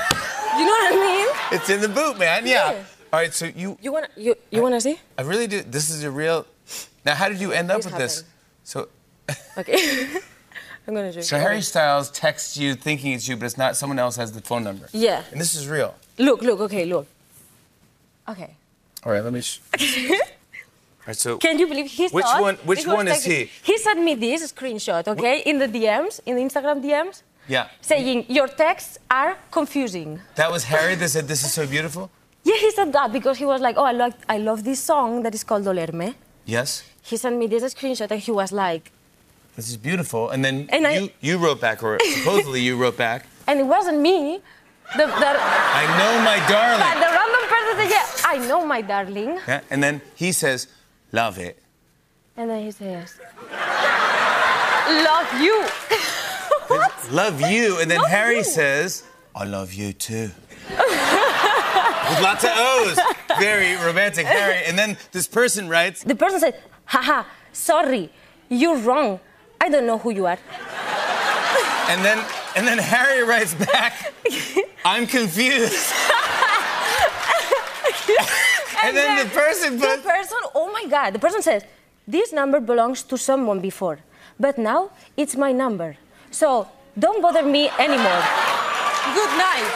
You 0.59 0.65
know 0.67 0.73
what 0.73 0.93
I 0.93 0.97
mean? 0.97 1.29
it's 1.61 1.71
in 1.71 1.81
the 1.81 1.89
boot, 1.89 2.19
man. 2.19 2.45
Yeah. 2.47 2.73
Yeah. 2.73 2.85
All 3.13 3.19
right, 3.21 3.33
so 3.35 3.47
you, 3.47 3.77
You 3.83 3.91
wanna 3.93 4.09
you, 4.17 4.35
you 4.51 4.63
wanna 4.63 4.81
see? 4.81 4.99
I 5.19 5.23
really 5.23 5.47
do. 5.47 5.63
This 5.63 5.91
is 5.91 6.03
a 6.05 6.11
real. 6.11 6.47
Now, 7.05 7.15
how 7.15 7.29
did 7.29 7.41
you 7.41 7.53
end 7.53 7.71
up 7.71 7.85
with 7.85 7.97
this? 7.97 8.25
So, 8.65 8.89
Okay. 9.59 10.07
I'm 10.89 10.95
gonna 10.95 11.11
you. 11.11 11.23
so 11.23 11.39
Harry 11.39 11.61
Styles 11.63 12.11
texts 12.11 12.57
you 12.57 12.75
thinking 12.75 13.13
it's 13.13 13.29
you, 13.29 13.37
but 13.37 13.47
it's 13.47 13.57
not. 13.59 13.77
Someone 13.77 13.99
else 13.99 14.17
has 14.17 14.33
the 14.33 14.41
phone 14.41 14.65
number. 14.65 14.89
Yeah. 14.93 15.23
And 15.31 15.41
this 15.41 15.55
is 15.55 15.69
real. 15.69 15.95
Look, 16.19 16.43
look, 16.43 16.59
okay, 16.61 16.85
look. 16.85 17.07
Okay. 18.29 18.57
All 19.05 19.13
right, 19.13 19.23
let 19.25 19.33
me. 19.33 19.43
Right, 21.07 21.17
so. 21.17 21.39
Can 21.39 21.59
you 21.59 21.67
believe 21.67 21.87
he 21.91 22.09
Which 22.09 22.25
thought- 22.27 22.43
one- 22.43 22.57
which 22.71 22.87
one 22.87 23.09
is 23.09 23.25
texting- 23.25 23.49
he? 23.49 23.73
He 23.73 23.79
sent 23.79 24.03
me 24.03 24.15
this 24.15 24.53
screenshot, 24.53 25.09
okay, 25.09 25.41
in 25.47 25.59
the 25.59 25.67
DMs, 25.67 26.21
in 26.27 26.37
the 26.37 26.43
Instagram 26.43 26.83
DMs, 26.85 27.23
Yeah. 27.49 27.69
saying 27.81 28.27
your 28.29 28.49
texts 28.49 28.99
are 29.11 29.39
confusing. 29.51 30.21
That 30.35 30.53
was 30.53 30.65
Harry 30.65 30.95
that 30.97 31.09
said 31.09 31.27
this 31.27 31.43
is 31.43 31.53
so 31.55 31.67
beautiful. 31.67 32.11
Yeah, 32.45 32.57
he 32.57 32.71
said 32.71 32.93
that 32.93 33.13
because 33.13 33.39
he 33.39 33.47
was 33.47 33.61
like, 33.63 33.77
oh, 33.79 33.85
I 33.85 33.93
love, 33.93 34.15
I 34.29 34.37
love 34.39 34.63
this 34.63 34.81
song 34.83 35.23
that 35.23 35.35
is 35.35 35.43
called 35.43 35.65
Dolerme. 35.65 36.15
Yes. 36.47 36.83
He 37.03 37.17
sent 37.17 37.37
me 37.37 37.47
this 37.47 37.63
screenshot 37.75 38.11
and 38.11 38.21
he 38.21 38.31
was 38.31 38.53
like, 38.53 38.93
This 39.57 39.69
is 39.69 39.77
beautiful. 39.77 40.31
And 40.31 40.45
then 40.45 40.67
And 40.71 40.87
I- 40.87 40.99
you, 40.99 41.11
you 41.21 41.39
wrote 41.39 41.61
back, 41.61 41.83
or 41.83 41.99
supposedly 42.19 42.61
you 42.61 42.77
wrote 42.77 42.97
back. 42.97 43.27
and 43.47 43.59
it 43.61 43.67
wasn't 43.67 44.01
me. 44.01 44.41
The, 44.97 45.07
the, 45.07 45.13
I 45.13 45.85
know 46.01 46.13
my 46.25 46.39
but 46.41 46.49
darling. 46.51 47.01
the 47.01 47.11
random 47.19 47.45
person 47.49 47.73
said, 47.79 47.91
yeah, 47.91 48.29
I 48.33 48.49
know 48.49 48.67
my 48.67 48.81
darling. 48.83 49.39
Yeah, 49.47 49.61
And 49.71 49.81
then 49.83 50.01
he 50.17 50.33
says, 50.33 50.67
love 51.13 51.39
it. 51.39 51.63
And 52.37 52.51
then 52.51 52.65
he 52.65 52.71
says, 52.73 53.15
love 55.07 55.41
you. 55.41 55.65
what? 56.69 56.93
Love 57.13 57.41
you. 57.41 57.79
And 57.81 57.91
then 57.91 58.01
Harry 58.05 58.39
you. 58.39 58.45
says, 58.45 59.05
I 59.35 59.45
love 59.45 59.73
you 59.73 59.93
too. 59.93 60.31
With 62.11 62.21
lots 62.21 62.45
of 62.45 62.51
O's. 62.55 62.99
Very 63.39 63.77
romantic, 63.77 64.27
Harry. 64.27 64.65
And 64.67 64.79
then 64.79 64.99
this 65.13 65.27
person 65.27 65.69
writes, 65.69 66.03
The 66.03 66.15
person 66.15 66.41
said, 66.41 66.61
haha, 66.85 67.25
sorry, 67.53 68.11
you're 68.49 68.77
wrong. 68.77 69.21
I 69.61 69.69
don't 69.69 69.87
know 69.87 69.99
who 69.99 70.11
you 70.11 70.27
are. 70.27 70.39
and 71.89 72.05
then 72.05 72.19
and 72.57 72.67
then 72.67 72.79
Harry 72.79 73.23
writes 73.23 73.55
back, 73.55 74.13
I'm 74.85 75.07
confused. 75.07 75.73
and 78.83 78.97
then 78.97 79.25
the 79.25 79.31
person 79.33 79.79
The 79.79 80.01
person, 80.03 80.39
oh 80.55 80.71
my 80.73 80.87
God, 80.91 81.13
the 81.15 81.19
person 81.19 81.43
says, 81.43 81.65
this 82.09 82.33
number 82.33 82.59
belongs 82.61 83.03
to 83.05 83.17
someone 83.17 83.61
before, 83.61 84.01
but 84.39 84.59
now 84.59 84.91
it's 85.17 85.37
my 85.37 85.53
number. 85.53 85.97
So 86.31 86.67
don't 86.99 87.23
bother 87.23 87.45
me 87.45 87.69
anymore. 87.79 88.23
Good 89.15 89.33
night. 89.39 89.71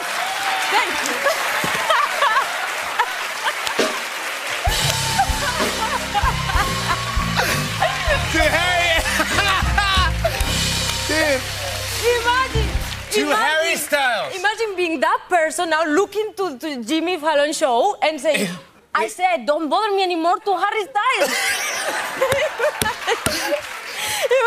Thank 0.71 0.91
you. 1.03 1.04
Imagine 13.23 13.37
Harry 13.37 13.75
Styles. 13.75 14.35
Imagine 14.35 14.75
being 14.75 14.99
that 14.99 15.19
person 15.29 15.69
now 15.69 15.85
looking 15.85 16.33
to, 16.37 16.57
to 16.59 16.83
Jimmy 16.83 17.17
Fallon 17.17 17.53
show 17.53 17.95
and 18.01 18.19
saying, 18.19 18.49
I 18.93 19.07
said, 19.07 19.45
don't 19.45 19.69
bother 19.69 19.95
me 19.95 20.03
anymore 20.03 20.37
to 20.39 20.57
Harry 20.57 20.83
Styles. 20.83 21.31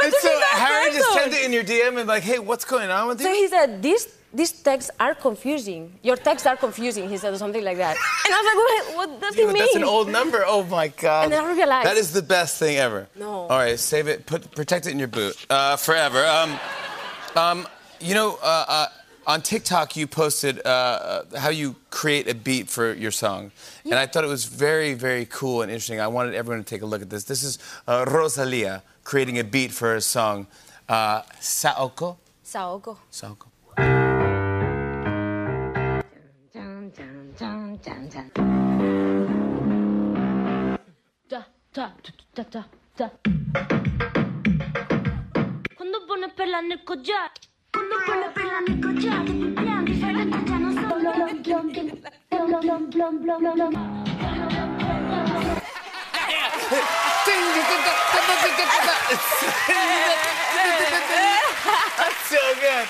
And 0.05 0.13
so 0.15 0.41
Harry 0.53 0.93
just 0.93 1.09
person. 1.09 1.31
sent 1.31 1.35
it 1.35 1.45
in 1.45 1.53
your 1.53 1.65
DM 1.65 1.99
and 1.99 2.09
like, 2.09 2.23
hey, 2.23 2.39
what's 2.39 2.65
going 2.65 2.91
on 2.91 3.09
with 3.09 3.21
you? 3.21 3.27
So 3.27 3.33
he 3.33 3.49
said, 3.49 3.83
these, 3.83 4.07
these 4.33 4.53
texts 4.53 4.91
are 4.99 5.15
confusing. 5.15 5.99
Your 6.03 6.17
texts 6.17 6.47
are 6.47 6.57
confusing, 6.57 7.09
he 7.09 7.17
said, 7.17 7.33
or 7.35 7.39
something 7.39 7.63
like 7.65 7.77
that. 7.79 7.97
And 8.25 8.35
I 8.35 8.39
was 8.39 8.47
like, 8.51 8.97
what, 8.97 8.97
what 9.11 9.21
does 9.21 9.37
Yeah, 9.37 9.47
he 9.47 9.53
mean? 9.53 9.59
that's 9.63 9.75
an 9.77 9.85
old 9.85 10.09
number. 10.09 10.43
Oh 10.47 10.65
my 10.65 10.89
God. 10.89 11.25
And 11.25 11.33
then 11.33 11.45
I 11.45 11.53
realized- 11.53 11.87
That 11.87 11.97
is 11.97 12.13
the 12.13 12.23
best 12.23 12.59
thing 12.59 12.77
ever. 12.77 13.09
No. 13.17 13.31
All 13.31 13.49
right, 13.59 13.79
save 13.79 14.09
it. 14.09 14.27
Put 14.27 14.51
protect 14.53 14.87
it 14.87 14.93
in 14.93 14.99
your 14.99 15.09
boot 15.09 15.37
uh, 15.51 15.77
forever. 15.77 16.25
Um, 16.27 16.59
um, 17.37 17.69
you 18.01 18.15
know, 18.15 18.39
uh, 18.43 18.65
uh, 18.69 18.87
on 19.27 19.43
TikTok 19.43 19.97
you 19.97 20.07
posted 20.07 20.61
uh, 20.65 20.69
uh, 20.69 21.39
how 21.39 21.51
you 21.51 21.77
create 21.91 22.29
a 22.29 22.35
beat 22.35 22.69
for 22.69 22.95
your 22.95 23.11
song, 23.11 23.53
and 23.85 23.95
I 23.95 24.07
thought 24.07 24.25
it 24.25 24.29
was 24.29 24.47
very, 24.47 24.95
very 24.95 25.27
cool 25.27 25.63
and 25.63 25.71
interesting. 25.71 26.01
I 26.01 26.09
wanted 26.09 26.35
everyone 26.35 26.65
to 26.65 26.69
take 26.69 26.83
a 26.83 26.87
look 26.87 27.03
at 27.03 27.11
this. 27.11 27.25
This 27.25 27.43
is 27.43 27.59
uh, 27.87 28.05
Rosalia 28.09 28.83
creating 29.05 29.39
a 29.39 29.45
beat 29.45 29.73
for 29.73 29.93
her 29.93 30.01
song, 30.01 30.47
uh, 30.89 31.23
Saoko. 31.41 32.17
Saoko. 32.45 32.97
Saoko. 33.11 33.47
Ta, 41.29 41.45
ta, 41.73 41.93
tu, 42.03 42.13
tu, 42.13 42.25
ta, 42.35 42.43
ta, 42.45 42.65
ta. 42.97 43.11
Quando 45.77 46.07
pone 46.07 46.33
perla 46.35 46.61
nel 46.61 46.83
collar 46.85 47.31
That's 61.99 62.29
so 62.29 62.55
good. 62.61 62.87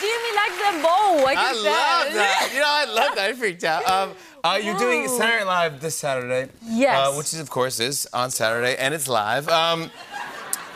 Jimmy 0.00 0.32
likes 0.34 0.58
them 0.58 0.82
both. 0.82 1.26
I 1.26 1.34
I 1.36 1.52
love 1.52 2.14
that. 2.14 2.50
You 2.52 2.58
know, 2.60 2.66
I 2.66 2.84
love 2.84 3.14
that. 3.16 3.30
I 3.30 3.32
freaked 3.34 3.64
out. 3.64 3.88
Um, 3.88 4.14
uh, 4.42 4.58
you're 4.62 4.76
doing 4.78 5.06
Saturday 5.08 5.44
Night 5.44 5.68
Live 5.70 5.80
this 5.80 5.96
Saturday. 5.96 6.50
Yes. 6.64 7.08
Uh, 7.08 7.12
which 7.14 7.32
is, 7.32 7.40
of 7.40 7.50
course, 7.50 7.78
is 7.78 8.08
on 8.12 8.30
Saturday, 8.30 8.76
and 8.76 8.94
it's 8.94 9.08
live. 9.08 9.48
Um, 9.48 9.90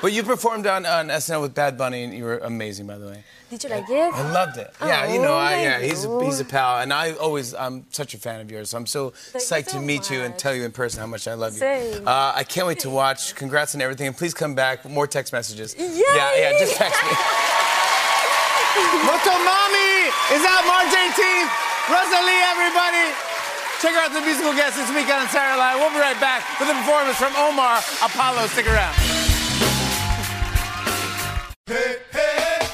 but 0.03 0.13
you 0.13 0.23
performed 0.23 0.67
on, 0.67 0.85
on 0.87 1.09
SNL 1.09 1.41
with 1.43 1.55
Bad 1.55 1.77
Bunny, 1.79 2.05
and 2.05 2.13
you 2.15 2.25
were 2.25 2.39
amazing, 2.39 2.87
by 2.87 2.99
the 2.99 3.07
way. 3.07 3.25
Did 3.51 3.63
you 3.63 3.71
like 3.71 3.89
it? 3.89 4.13
I 4.13 4.33
loved 4.33 4.59
it. 4.59 4.75
Yeah, 4.81 5.13
you 5.13 5.21
know, 5.21 5.35
Oh, 5.35 5.37
I, 5.39 5.63
yeah, 5.63 5.81
he's 5.81 6.05
a, 6.05 6.25
he's 6.25 6.41
a 6.41 6.45
pal, 6.45 6.81
and 6.81 6.93
I 6.93 7.13
always 7.13 7.55
I'm 7.55 7.87
such 7.91 8.13
a 8.15 8.19
fan 8.19 8.41
of 8.41 8.51
yours. 8.51 8.71
So 8.71 8.77
I'm 8.79 8.87
so 8.87 9.13
you 9.35 9.41
psyched 9.41 9.69
so 9.71 9.79
to 9.79 9.85
meet 9.85 10.11
you 10.11 10.23
and 10.23 10.35
much. 10.35 10.41
tell 10.43 10.53
you 10.55 10.65
in 10.65 10.73
person 10.73 10.99
how 11.01 11.07
much 11.07 11.29
I 11.29 11.35
love 11.35 11.53
you. 11.53 11.61
Same. 11.61 12.07
Uh, 12.09 12.33
I 12.35 12.43
can't 12.43 12.67
wait 12.67 12.81
to 12.81 12.91
watch. 12.91 13.35
Congrats 13.37 13.75
on 13.77 13.81
everything, 13.83 14.09
and 14.09 14.17
please 14.17 14.35
come 14.35 14.55
back. 14.57 14.85
More 14.89 15.07
text 15.07 15.33
messages. 15.33 15.77
Yay! 15.79 15.87
Yeah, 15.87 16.35
yeah, 16.37 16.59
just 16.59 16.75
text 16.77 17.01
me. 17.05 17.11
Motomami 19.07 20.11
is 20.35 20.43
out 20.45 20.67
March 20.67 20.91
18th. 20.93 21.51
Rosalia, 21.89 22.43
everybody. 22.51 23.15
Check 23.81 23.95
out 23.95 24.13
the 24.13 24.21
musical 24.23 24.53
guest 24.55 24.77
this 24.77 24.89
weekend 24.91 25.23
on 25.23 25.29
Saturday 25.29 25.57
Night. 25.57 25.77
We'll 25.77 25.91
be 25.95 26.01
right 26.01 26.19
back 26.21 26.43
with 26.59 26.69
a 26.69 26.75
performance 26.75 27.17
from 27.17 27.33
Omar 27.37 27.79
Apollo. 28.03 28.49
Stick 28.49 28.67
around. 28.67 29.16
Vienes 31.69 32.66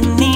que 0.00 0.06
te 0.16 0.35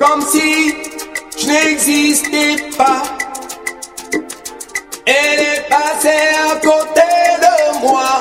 Comme 0.00 0.22
si 0.26 0.74
je 1.38 1.46
n'existais 1.46 2.56
pas. 2.78 3.02
Elle 5.04 5.40
est 5.40 5.68
passée 5.68 6.30
à 6.48 6.56
côté 6.56 7.10
de 7.44 7.80
moi. 7.80 8.18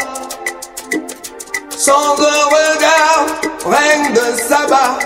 Sans 1.70 2.20
un 2.20 2.44
regard, 2.58 3.26
reine 3.66 4.14
de 4.14 4.42
sabbat. 4.42 5.00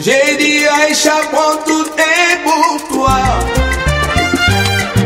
J'ai 0.00 0.36
dit 0.38 0.66
Aïcha, 0.66 1.20
prends 1.30 1.56
tout 1.66 1.86
est 1.98 2.42
pour 2.42 2.88
toi. 2.88 3.18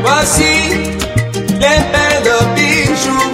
Voici 0.02 0.76
les 1.34 1.80
pains 1.92 2.20
de 2.22 2.54
bijoux. 2.54 3.27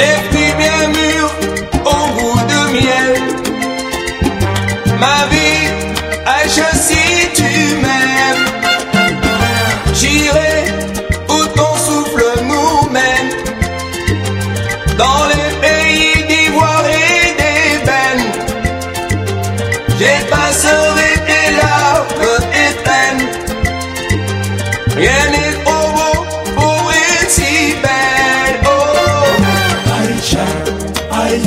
Les 0.00 0.16
fruits 0.26 0.54
bien 0.58 0.88
mûrs 0.88 1.34
au 1.84 2.02
goût 2.16 2.40
de 2.52 2.60
miel. 2.74 3.12
Ma 4.98 5.18
vie, 5.30 5.73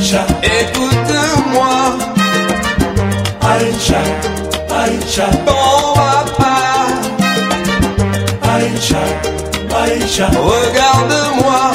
Aïcha, 0.07 0.25
écoute-moi. 0.41 1.97
Aïcha, 3.41 3.99
Aïcha, 4.73 5.27
ton 5.45 5.93
papa. 5.95 6.55
Aïcha, 8.41 9.01
Aïcha, 9.83 10.27
regarde-moi. 10.27 11.66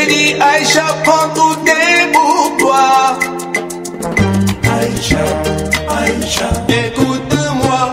J'ai 0.00 0.06
dit 0.06 0.34
Aïcha, 0.40 0.84
prends 1.04 1.28
tout 1.34 1.58
est 1.66 2.12
pour 2.12 2.56
toi. 2.58 3.18
Aïcha, 4.80 5.24
Aïcha, 5.88 6.48
écoute-moi. 6.68 7.92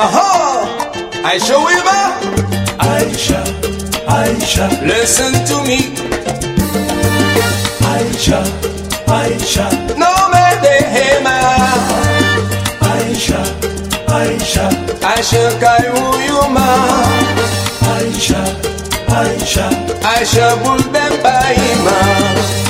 Ah 0.00 0.10
ah, 0.14 1.28
Aïcha. 1.28 1.54
Aïcha, 2.80 3.44
Aïcha, 4.08 4.68
listen 4.82 5.32
to 5.44 5.62
me. 5.62 5.78
Aïcha, 7.94 8.42
Aïcha, 9.06 9.68
no 9.96 10.10
me 10.32 10.46
dejes 10.64 11.20
más. 11.22 11.86
Aïcha, 12.90 13.40
Aïcha, 14.08 14.68
Aïcha 15.02 15.42
Kayuyuma. 15.60 16.66
Aïcha, 16.66 17.37
Aïcha, 18.18 19.70
Aïcha 20.02 20.56
Buldempaima. 20.56 21.94
The 22.42 22.67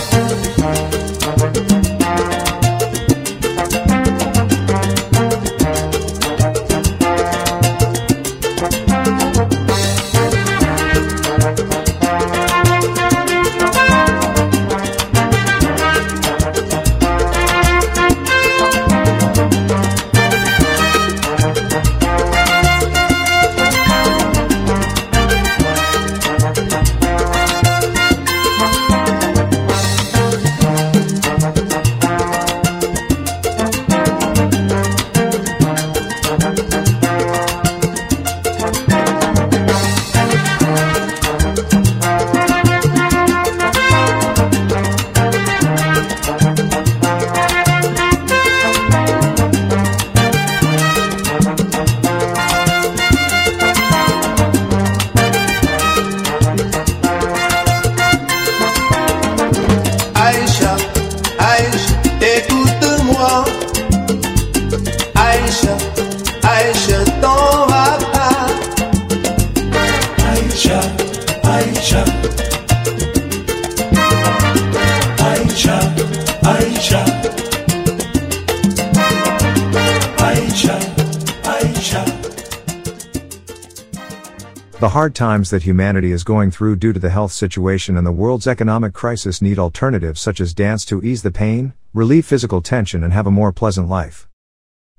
hard 84.99 85.14
times 85.14 85.51
that 85.51 85.62
humanity 85.62 86.11
is 86.11 86.24
going 86.24 86.51
through 86.51 86.74
due 86.74 86.92
to 86.92 86.99
the 86.99 87.09
health 87.09 87.30
situation 87.30 87.96
and 87.96 88.05
the 88.05 88.11
world's 88.11 88.49
economic 88.49 88.92
crisis 88.92 89.40
need 89.40 89.57
alternatives 89.57 90.20
such 90.20 90.40
as 90.40 90.53
dance 90.53 90.84
to 90.84 91.01
ease 91.05 91.22
the 91.22 91.30
pain, 91.30 91.72
relieve 91.94 92.26
physical 92.26 92.61
tension, 92.61 93.05
and 93.05 93.12
have 93.12 93.24
a 93.24 93.30
more 93.30 93.53
pleasant 93.53 93.88
life. 93.88 94.26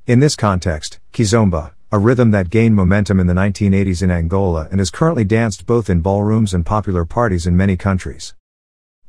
In 0.07 0.21
this 0.21 0.37
context, 0.37 1.01
Kizomba, 1.11 1.73
a 1.91 1.99
rhythm 1.99 2.31
that 2.31 2.49
gained 2.49 2.77
momentum 2.77 3.19
in 3.19 3.27
the 3.27 3.33
1980s 3.33 4.01
in 4.01 4.09
Angola 4.09 4.69
and 4.71 4.79
is 4.79 4.89
currently 4.89 5.25
danced 5.25 5.65
both 5.65 5.89
in 5.89 5.99
ballrooms 5.99 6.53
and 6.53 6.65
popular 6.65 7.03
parties 7.03 7.45
in 7.45 7.57
many 7.57 7.75
countries. 7.75 8.33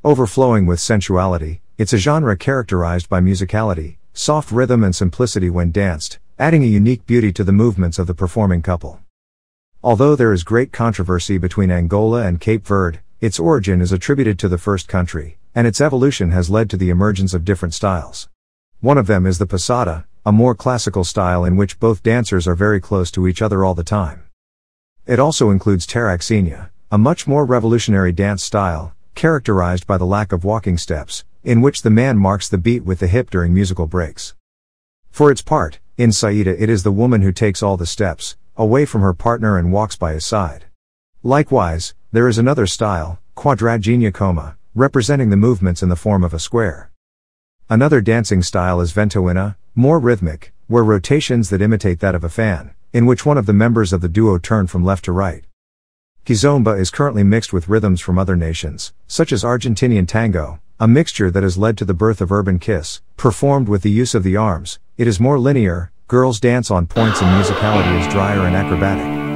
Overflowing 0.03 0.66
with 0.66 0.80
sensuality, 0.80 1.61
it's 1.78 1.93
a 1.93 1.99
genre 1.99 2.36
characterized 2.36 3.09
by 3.09 3.20
musicality, 3.20 3.99
soft 4.12 4.51
rhythm, 4.51 4.82
and 4.82 4.97
simplicity 4.97 5.51
when 5.51 5.70
danced, 5.70 6.18
adding 6.36 6.64
a 6.64 6.66
unique 6.80 7.07
beauty 7.07 7.32
to 7.32 7.45
the 7.45 7.53
movements 7.53 8.01
of 8.01 8.09
the 8.09 8.12
performing 8.12 8.61
couple. 8.61 9.01
Although 9.83 10.14
there 10.14 10.35
is 10.35 10.45
great 10.45 10.72
controversy 10.72 11.39
between 11.39 11.70
Angola 11.70 12.26
and 12.26 12.39
Cape 12.39 12.66
Verde, 12.66 12.99
its 13.18 13.39
origin 13.39 13.81
is 13.81 13.93
attributed 13.93 14.39
to 14.39 14.49
the 14.49 14.59
first 14.59 14.89
country, 14.89 15.39
and 15.55 15.66
its 15.66 15.81
evolution 15.81 16.33
has 16.33 16.51
led 16.51 16.68
to 16.68 16.76
the 16.76 16.91
emergence 16.91 17.33
of 17.33 17.47
different 17.47 17.72
styles. 17.72 18.28
One 18.81 18.99
of 18.99 19.07
them 19.07 19.24
is 19.24 19.39
the 19.39 19.47
passada, 19.47 20.05
a 20.26 20.33
more 20.33 20.55
classical 20.55 21.03
style 21.03 21.47
in 21.47 21.57
which 21.57 21.81
both 21.81 22.03
dancers 22.03 22.47
are 22.47 22.55
very 22.55 22.78
close 22.78 23.11
to 23.12 23.26
each 23.26 23.41
other 23.41 23.64
all 23.64 23.74
the 23.74 23.83
time. 23.83 24.24
It 25.07 25.18
also 25.18 25.49
includes 25.49 25.87
tarraxinha, 25.87 26.68
a 26.93 26.99
much 26.99 27.26
more 27.26 27.47
revolutionary 27.47 28.12
dance 28.12 28.45
style, 28.45 28.95
characterized 29.14 29.87
by 29.87 29.97
the 29.97 30.05
lack 30.05 30.31
of 30.31 30.45
walking 30.45 30.76
steps, 30.76 31.24
in 31.43 31.62
which 31.62 31.81
the 31.81 31.89
man 31.89 32.18
marks 32.18 32.51
the 32.51 32.59
beat 32.59 32.85
with 32.85 32.99
the 32.99 33.07
hip 33.07 33.31
during 33.31 33.55
musical 33.55 33.87
breaks. 33.87 34.35
For 35.11 35.31
its 35.31 35.41
part, 35.41 35.78
in 35.97 36.12
Saida 36.12 36.62
it 36.62 36.68
is 36.68 36.83
the 36.83 36.93
woman 36.93 37.22
who 37.22 37.33
takes 37.33 37.62
all 37.62 37.78
the 37.78 37.87
steps, 37.87 38.37
away 38.61 38.85
from 38.85 39.01
her 39.01 39.15
partner 39.15 39.57
and 39.57 39.73
walks 39.73 39.97
by 39.97 40.13
his 40.13 40.23
side. 40.23 40.67
Likewise, 41.23 41.95
there 42.13 42.29
is 42.29 42.37
another 42.37 42.67
style, 42.67 43.19
quadragenia 43.35 44.13
coma, 44.13 44.59
representing 44.75 45.31
the 45.31 45.37
movements 45.37 45.83
in 45.83 45.89
the 45.89 45.97
form 45.97 46.23
of 46.23 46.35
a 46.35 46.39
square. 46.39 46.91
Another 47.71 48.03
dancing 48.03 48.43
style 48.43 48.83
is 48.83 48.93
ventoinha, 48.93 49.57
more 49.75 49.99
rhythmic, 49.99 50.53
where 50.67 50.85
rotations 50.85 51.49
that 51.49 51.63
imitate 51.63 52.01
that 52.01 52.15
of 52.15 52.23
a 52.23 52.29
fan, 52.29 52.75
in 52.93 53.07
which 53.07 53.25
one 53.25 53.39
of 53.39 53.47
the 53.47 53.55
members 53.55 53.95
of 53.95 54.03
the 54.03 54.11
duo 54.11 54.37
turn 54.37 54.67
from 54.67 54.85
left 54.85 55.07
to 55.07 55.13
right. 55.13 55.47
Kizomba 56.27 56.79
is 56.79 56.91
currently 56.91 57.25
mixed 57.25 57.55
with 57.55 57.67
rhythms 57.67 58.03
from 58.03 58.19
other 58.19 58.37
nations, 58.37 58.93
such 59.07 59.33
as 59.33 59.43
Argentinian 59.43 60.07
tango, 60.07 60.61
a 60.79 60.87
mixture 60.87 61.31
that 61.31 61.43
has 61.43 61.57
led 61.57 61.79
to 61.79 61.87
the 61.87 61.95
birth 61.95 62.21
of 62.21 62.31
urban 62.31 62.59
kiz, 62.59 63.01
performed 63.17 63.69
with 63.69 63.81
the 63.81 63.91
use 63.91 64.15
of 64.15 64.23
the 64.23 64.37
arms. 64.37 64.79
It 64.99 65.09
is 65.09 65.19
more 65.19 65.39
linear, 65.39 65.93
Girls 66.11 66.41
dance 66.41 66.73
on 66.73 66.89
points 66.89 67.23
and 67.23 67.31
musicality 67.41 68.01
is 68.01 68.13
drier 68.13 68.41
and 68.41 68.57
acrobatic. 68.57 69.30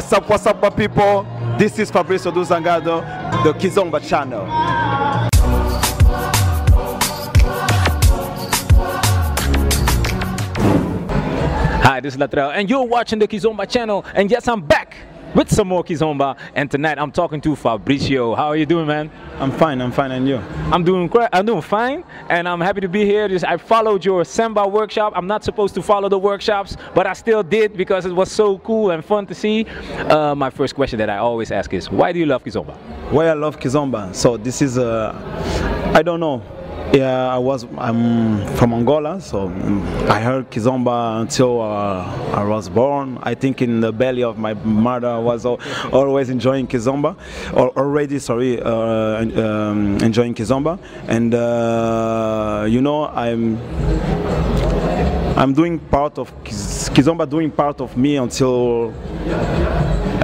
What's 0.00 0.14
up, 0.14 0.30
what's 0.30 0.46
up, 0.46 0.62
my 0.62 0.70
people? 0.70 1.26
This 1.58 1.78
is 1.78 1.90
Fabrizio 1.90 2.32
Duzangado, 2.32 3.02
the 3.44 3.52
Kizomba 3.52 4.00
channel. 4.02 4.46
Hi, 11.82 12.00
this 12.00 12.14
is 12.14 12.18
Latrell, 12.18 12.50
and 12.54 12.70
you're 12.70 12.82
watching 12.82 13.18
the 13.18 13.28
Kizomba 13.28 13.68
channel. 13.68 14.06
And 14.14 14.30
yes, 14.30 14.48
I'm 14.48 14.62
back 14.62 14.96
with 15.34 15.52
some 15.52 15.68
more 15.68 15.84
Kizomba. 15.84 16.38
And 16.54 16.70
tonight 16.70 16.98
I'm 16.98 17.12
talking 17.12 17.42
to 17.42 17.50
Fabricio. 17.50 18.34
How 18.34 18.46
are 18.46 18.56
you 18.56 18.64
doing, 18.64 18.86
man? 18.86 19.10
I'm 19.40 19.50
fine, 19.52 19.80
I'm 19.80 19.90
fine, 19.90 20.10
and 20.12 20.28
you? 20.28 20.36
I'm 20.70 20.84
doing 20.84 21.06
great. 21.06 21.30
I'm 21.32 21.46
doing 21.46 21.62
fine, 21.62 22.04
and 22.28 22.46
I'm 22.46 22.60
happy 22.60 22.82
to 22.82 22.88
be 22.88 23.06
here. 23.06 23.26
Just, 23.26 23.42
I 23.46 23.56
followed 23.56 24.04
your 24.04 24.22
Samba 24.22 24.68
workshop. 24.68 25.14
I'm 25.16 25.26
not 25.26 25.44
supposed 25.44 25.74
to 25.76 25.82
follow 25.82 26.10
the 26.10 26.18
workshops, 26.18 26.76
but 26.94 27.06
I 27.06 27.14
still 27.14 27.42
did 27.42 27.74
because 27.74 28.04
it 28.04 28.12
was 28.12 28.30
so 28.30 28.58
cool 28.58 28.90
and 28.90 29.02
fun 29.02 29.26
to 29.28 29.34
see. 29.34 29.64
Uh, 30.10 30.34
my 30.34 30.50
first 30.50 30.74
question 30.74 30.98
that 30.98 31.08
I 31.08 31.16
always 31.16 31.50
ask 31.50 31.72
is, 31.72 31.90
why 31.90 32.12
do 32.12 32.18
you 32.18 32.26
love 32.26 32.44
Kizomba? 32.44 32.76
Why 33.10 33.28
I 33.28 33.32
love 33.32 33.58
Kizomba? 33.58 34.14
So 34.14 34.36
this 34.36 34.60
is, 34.60 34.76
uh, 34.76 35.14
I 35.94 36.02
don't 36.02 36.20
know. 36.20 36.42
Yeah, 36.92 37.32
I 37.32 37.38
was. 37.38 37.66
I'm 37.78 38.44
from 38.56 38.72
Angola, 38.72 39.20
so 39.20 39.46
I 40.08 40.18
heard 40.18 40.50
Kizomba 40.50 41.20
until 41.20 41.60
uh, 41.60 42.04
I 42.32 42.42
was 42.42 42.68
born. 42.68 43.16
I 43.22 43.34
think 43.34 43.62
in 43.62 43.80
the 43.80 43.92
belly 43.92 44.24
of 44.24 44.38
my 44.38 44.54
mother, 44.54 45.06
I 45.06 45.18
was 45.18 45.46
always 45.46 46.30
enjoying 46.30 46.66
Kizomba, 46.66 47.16
or 47.54 47.70
already, 47.78 48.18
sorry, 48.18 48.60
uh, 48.60 48.70
um, 48.70 49.98
enjoying 49.98 50.34
Kizomba, 50.34 50.80
and 51.06 51.32
uh, 51.32 52.66
you 52.68 52.82
know, 52.82 53.06
I'm. 53.06 53.58
I'm 55.36 55.54
doing 55.54 55.78
part 55.78 56.18
of 56.18 56.34
Kizomba, 56.44 57.26
doing 57.26 57.50
part 57.50 57.80
of 57.80 57.96
me 57.96 58.16
until 58.16 58.92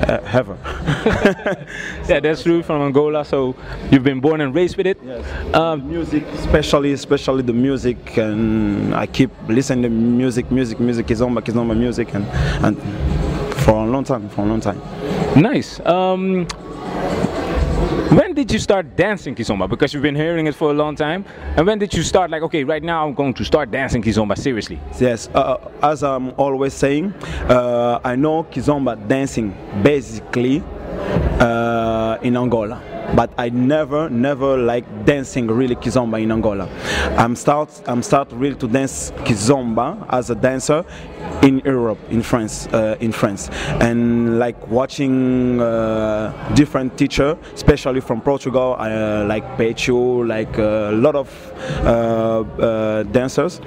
uh, 0.09 0.20
ever. 0.32 0.57
yeah, 2.09 2.20
that's 2.20 2.42
true 2.42 2.62
from 2.62 2.82
Angola. 2.82 3.24
So 3.24 3.54
you've 3.90 4.04
been 4.04 4.20
born 4.20 4.40
and 4.40 4.54
raised 4.54 4.76
with 4.76 4.86
it. 4.86 4.98
Yes. 5.02 5.54
Um, 5.54 5.88
music, 5.88 6.24
especially, 6.34 6.92
especially 6.92 7.42
the 7.42 7.52
music, 7.52 8.16
and 8.16 8.94
I 8.94 9.07
keep 9.07 9.30
listening 9.48 9.82
to 9.82 9.88
music, 9.88 10.50
music, 10.50 10.80
music, 10.80 11.07
Kizomba, 11.07 11.40
Kizomba 11.40 11.76
music, 11.76 12.14
and 12.14 12.26
and 12.64 12.76
for 13.57 13.84
a 13.84 13.86
long 13.86 14.04
time, 14.04 14.28
for 14.28 14.42
a 14.42 14.46
long 14.46 14.61
time. 14.61 14.80
Nice. 15.40 15.80
Um, 15.80 16.46
when 18.16 18.34
did 18.34 18.53
you 18.53 18.59
start 18.59 18.97
dancing 18.97 19.34
Kizomba? 19.34 19.68
Because 19.68 19.93
you've 19.93 20.03
been 20.03 20.14
hearing 20.14 20.47
it 20.47 20.55
for 20.55 20.70
a 20.70 20.74
long 20.74 20.97
time. 20.97 21.24
And 21.57 21.66
when 21.66 21.78
did 21.78 21.95
you 21.95 22.03
start, 22.03 22.30
like, 22.30 22.43
okay, 22.43 22.64
right 22.64 22.82
now 22.82 23.07
I'm 23.07 23.14
going 23.14 23.34
to 23.34 23.45
start 23.45 23.70
dancing 23.70 24.03
Kizomba 24.03 24.37
seriously? 24.39 24.80
Yes, 24.99 25.28
uh, 25.34 25.59
as 25.82 26.03
I'm 26.03 26.32
always 26.39 26.74
saying, 26.74 27.14
uh, 27.49 28.01
I 28.05 28.16
know 28.16 28.45
Kizomba 28.45 28.97
dancing 29.09 29.57
basically 29.82 30.62
uh, 31.41 32.18
in 32.22 32.37
Angola. 32.37 32.95
But 33.14 33.30
I 33.38 33.50
never, 33.50 34.11
never 34.11 34.59
like 34.59 35.04
dancing 35.04 35.46
really 35.46 35.76
kizomba 35.76 36.22
in 36.22 36.32
Angola. 36.32 36.68
I'm 37.16 37.36
start, 37.36 37.70
I'm 37.86 38.02
start 38.02 38.32
really 38.32 38.57
to 38.57 38.68
dance 38.68 39.12
kizomba 39.24 40.07
as 40.11 40.30
a 40.30 40.34
dancer 40.34 40.84
in 41.42 41.61
Europe, 41.64 41.98
in 42.11 42.22
France, 42.22 42.66
uh, 42.68 42.96
in 43.00 43.12
France, 43.12 43.48
and 43.80 44.38
like 44.38 44.68
watching 44.68 45.61
uh, 45.61 46.32
different 46.54 46.96
teacher, 46.98 47.36
especially 47.54 48.00
from 48.00 48.20
Portugal, 48.20 48.76
uh, 48.78 49.24
like 49.26 49.44
Pechu, 49.57 50.26
like 50.26 50.57
a 50.59 50.90
lot 50.92 51.14
of 51.14 51.28
uh, 51.84 52.40
uh, 52.40 53.02
dancers, 53.04 53.61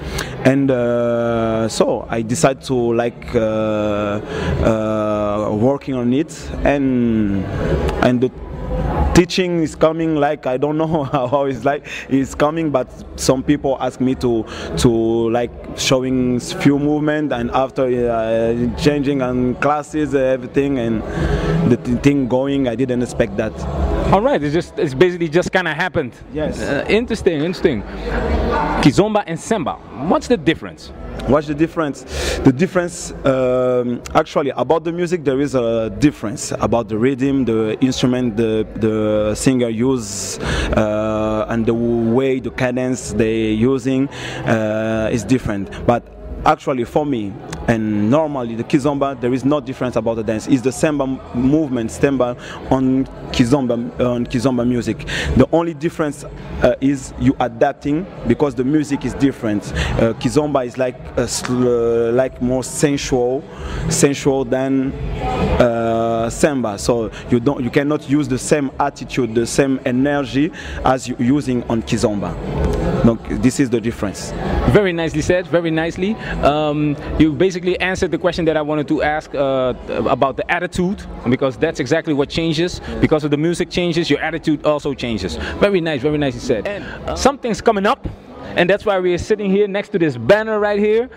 and 0.46 0.72
uh, 0.72 1.68
so 1.68 2.06
I 2.10 2.22
decided 2.22 2.64
to 2.64 2.76
like 2.76 3.36
uh, 3.36 3.40
uh, 3.40 5.50
working 5.54 5.96
on 5.96 6.14
it, 6.14 6.50
and 6.64 7.46
and 8.04 8.20
the 8.20 8.32
teaching 9.20 9.62
is 9.62 9.76
coming 9.76 10.16
like 10.16 10.46
I 10.48 10.56
don't 10.56 10.78
know 10.78 11.04
how 11.12 11.44
it's 11.44 11.66
like 11.66 11.86
it's 12.08 12.34
coming 12.34 12.72
but 12.72 12.88
some 13.20 13.44
people 13.44 13.78
ask 13.82 14.00
me 14.00 14.16
to 14.16 14.46
to 14.78 14.90
like 15.30 15.52
showing 15.76 16.40
few 16.40 16.80
movement 16.80 17.34
and 17.34 17.52
after 17.52 17.84
uh, 17.84 18.78
changing 18.78 19.22
and 19.22 19.60
classes 19.60 20.16
everything 20.16 20.80
and 20.80 21.04
the 21.70 21.76
th- 21.76 22.00
thing 22.00 22.30
going 22.30 22.70
I 22.70 22.76
didn't 22.76 23.02
expect 23.02 23.36
that 23.36 23.52
All 24.12 24.22
right, 24.22 24.42
it's 24.42 24.56
just 24.56 24.80
it's 24.80 24.96
basically 24.96 25.30
just 25.30 25.52
kind 25.52 25.68
of 25.68 25.76
happened. 25.76 26.14
Yes. 26.34 26.60
Uh, 26.60 26.84
interesting, 26.90 27.44
interesting. 27.44 27.84
Kizomba 28.82 29.24
and 29.28 29.40
Samba. 29.40 29.74
What's 30.08 30.28
the 30.28 30.36
difference? 30.36 30.92
What's 31.28 31.46
the 31.46 31.54
difference? 31.54 32.02
The 32.40 32.52
difference, 32.52 33.12
um, 33.24 34.02
actually, 34.16 34.50
about 34.56 34.84
the 34.84 34.92
music, 34.92 35.24
there 35.24 35.40
is 35.40 35.54
a 35.54 35.92
difference 36.00 36.52
about 36.54 36.88
the 36.88 36.98
rhythm, 36.98 37.46
the 37.46 37.78
instrument 37.82 38.36
the 38.36 38.66
the 38.78 39.36
singer 39.36 39.70
use, 39.70 40.40
uh, 40.40 41.46
and 41.50 41.68
the 41.68 41.76
way 41.76 42.40
the 42.40 42.50
cadence 42.50 43.14
they're 43.14 43.54
using 43.54 44.10
uh, 44.48 45.10
is 45.12 45.24
different. 45.24 45.70
But 45.86 46.02
actually, 46.50 46.84
for 46.84 47.06
me, 47.06 47.32
and 47.68 48.10
normally 48.10 48.56
the 48.56 48.64
kizomba, 48.64 49.20
there 49.22 49.34
is 49.34 49.46
no 49.46 49.62
difference 49.62 49.96
about 49.96 50.16
the 50.16 50.24
dance. 50.24 50.48
It's 50.48 50.64
the 50.64 50.72
samba 50.72 51.06
movement, 51.36 51.92
samba 51.92 52.36
on 52.72 53.06
kizomba 53.32 53.74
on 54.00 54.26
kizomba 54.26 54.68
music. 54.68 55.06
The 55.38 55.48
only 55.52 55.76
difference 55.76 56.24
uh, 56.24 56.76
is 56.82 57.14
you 57.20 57.36
adapting 57.40 58.08
because 58.28 58.56
the 58.56 58.64
music 58.64 59.06
is 59.06 59.14
different. 59.14 59.72
Uh, 59.74 60.14
kizomba 60.14 60.66
is 60.66 60.78
like 60.80 60.98
sl- 61.28 61.68
uh, 61.68 62.12
like 62.14 62.42
more 62.42 62.64
sensual, 62.64 63.44
sensual 63.90 64.44
than 64.44 64.92
uh, 65.62 66.32
samba. 66.32 66.80
So 66.80 67.12
you 67.30 67.40
don't 67.40 67.64
you 67.64 67.70
cannot 67.70 68.10
use 68.10 68.28
the 68.28 68.40
same 68.40 68.72
attitude, 68.80 69.36
the 69.36 69.46
same 69.46 69.80
energy 69.86 70.52
as 70.84 71.08
you 71.08 71.16
using 71.20 71.64
on 71.70 71.84
kizomba. 71.84 72.36
Donc, 73.06 73.20
this 73.42 73.62
is 73.62 73.70
the 73.70 73.80
difference. 73.80 74.32
Very 74.72 74.92
nicely 74.92 75.22
said, 75.22 75.48
very 75.48 75.72
nicely. 75.72 76.18
Um, 76.44 76.96
you 77.20 77.34
basically 77.34 77.80
answered 77.80 78.12
the 78.12 78.18
question 78.18 78.46
that 78.46 78.56
I 78.56 78.62
wanted 78.62 78.88
to 78.88 79.04
ask 79.04 79.34
uh, 79.36 79.74
about 79.90 80.38
the 80.38 80.50
attitude, 80.50 81.04
because 81.30 81.58
that's 81.58 81.80
exactly 81.80 82.14
what 82.14 82.30
changes. 82.30 82.82
Because 83.02 83.24
of 83.24 83.32
the 83.32 83.38
music 83.38 83.70
changes, 83.70 84.10
your 84.10 84.22
attitude 84.22 84.66
also 84.66 84.94
changes. 84.94 85.36
Very 85.60 85.82
nice, 85.82 86.02
very 86.02 86.18
nicely 86.18 86.40
said. 86.40 86.68
And 86.68 87.18
something's 87.18 87.62
coming 87.62 87.86
up, 87.86 88.08
and 88.56 88.70
that's 88.70 88.86
why 88.86 88.98
we're 89.00 89.18
sitting 89.18 89.52
here 89.52 89.68
next 89.68 89.90
to 89.90 90.00
this 90.00 90.18
banner 90.18 90.60
right 90.60 90.80
here. 90.80 91.10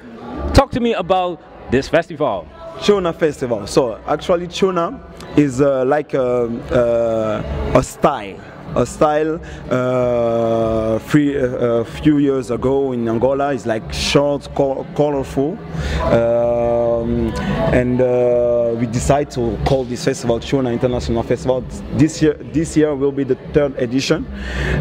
Talk 0.54 0.70
to 0.72 0.80
me 0.80 0.94
about 0.94 1.40
this 1.70 1.88
festival. 1.88 2.48
Tuna 2.82 3.12
Festival. 3.12 3.66
So 3.66 4.00
actually, 4.06 4.48
Tuna 4.48 5.00
is 5.36 5.60
uh, 5.60 5.84
like 5.84 6.14
a, 6.14 6.46
uh, 6.72 7.78
a 7.78 7.82
style. 7.82 8.40
A 8.74 8.86
style 8.86 9.38
uh, 9.70 10.98
free, 11.00 11.36
uh, 11.36 11.80
a 11.80 11.84
few 11.84 12.18
years 12.18 12.50
ago 12.50 12.92
in 12.92 13.06
Angola 13.08 13.52
is 13.52 13.66
like 13.66 13.92
short, 13.92 14.48
col- 14.54 14.86
colorful, 14.94 15.58
um, 16.04 17.32
and 17.74 18.00
uh, 18.00 18.74
we 18.78 18.86
decided 18.86 19.30
to 19.32 19.58
call 19.66 19.84
this 19.84 20.04
festival 20.04 20.40
Tuna 20.40 20.70
International 20.70 21.22
Festival. 21.22 21.62
This 21.96 22.22
year, 22.22 22.34
this 22.52 22.74
year 22.76 22.94
will 22.94 23.12
be 23.12 23.24
the 23.24 23.36
third 23.52 23.76
edition. 23.78 24.24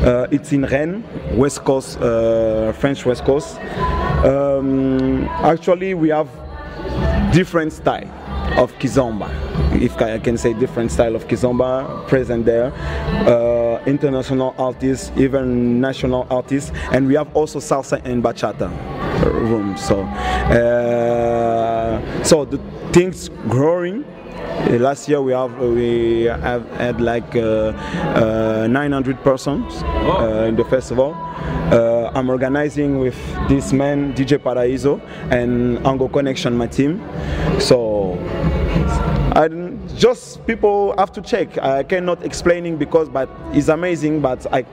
Uh, 0.04 0.28
it's 0.32 0.54
in 0.54 0.64
Rennes, 0.66 1.04
West 1.34 1.66
Coast, 1.66 1.98
French 2.80 3.06
West 3.06 3.26
Coast. 3.26 3.58
Um, 4.24 5.26
actually, 5.44 5.96
we 5.96 6.10
have 6.10 6.30
different 7.34 7.74
style 7.74 8.10
of 8.58 8.74
kizomba 8.80 9.30
if 9.82 9.96
i 10.02 10.20
can 10.20 10.38
say 10.38 10.54
different 10.54 10.92
style 10.92 11.16
of 11.16 11.26
kizomba 11.28 12.06
present 12.08 12.46
there 12.46 12.74
uh, 13.26 13.61
international 13.86 14.54
artists 14.58 15.12
even 15.18 15.82
national 15.82 16.28
artists 16.30 16.72
and 16.92 17.08
we 17.08 17.16
have 17.16 17.34
also 17.36 17.60
salsa 17.60 18.02
and 18.06 18.24
bachata 18.24 18.70
room 19.50 19.76
so 19.78 20.02
uh, 20.02 22.24
so 22.24 22.46
the 22.46 22.58
things 22.92 23.30
growing 23.50 24.04
Uh, 24.62 24.78
last 24.78 25.10
year 25.10 25.20
we 25.22 25.34
have 25.34 25.58
we 25.58 26.24
have 26.26 26.70
had 26.78 27.02
like 27.02 27.36
uh, 27.36 27.74
uh, 28.16 28.68
900 28.70 29.18
persons 29.24 29.82
uh, 29.84 30.46
in 30.48 30.56
the 30.56 30.64
festival. 30.66 31.16
Uh, 31.72 32.12
I'm 32.14 32.30
organizing 32.30 33.00
with 33.00 33.18
this 33.50 33.74
man 33.74 34.14
DJ 34.14 34.38
Paraíso 34.38 35.02
and 35.32 35.80
Ango 35.86 36.08
Connection, 36.08 36.56
my 36.56 36.68
team. 36.68 37.02
So 37.60 37.91
I 39.34 39.48
don't- 39.48 39.80
just 39.98 40.46
people 40.46 40.94
have 40.98 41.12
to 41.14 41.22
check. 41.22 41.58
I 41.58 41.84
cannot 41.84 42.24
explaining 42.24 42.78
because 42.78 43.08
but 43.10 43.30
it's 43.54 43.70
amazing. 43.70 44.20
But 44.20 44.46
I 44.54 44.66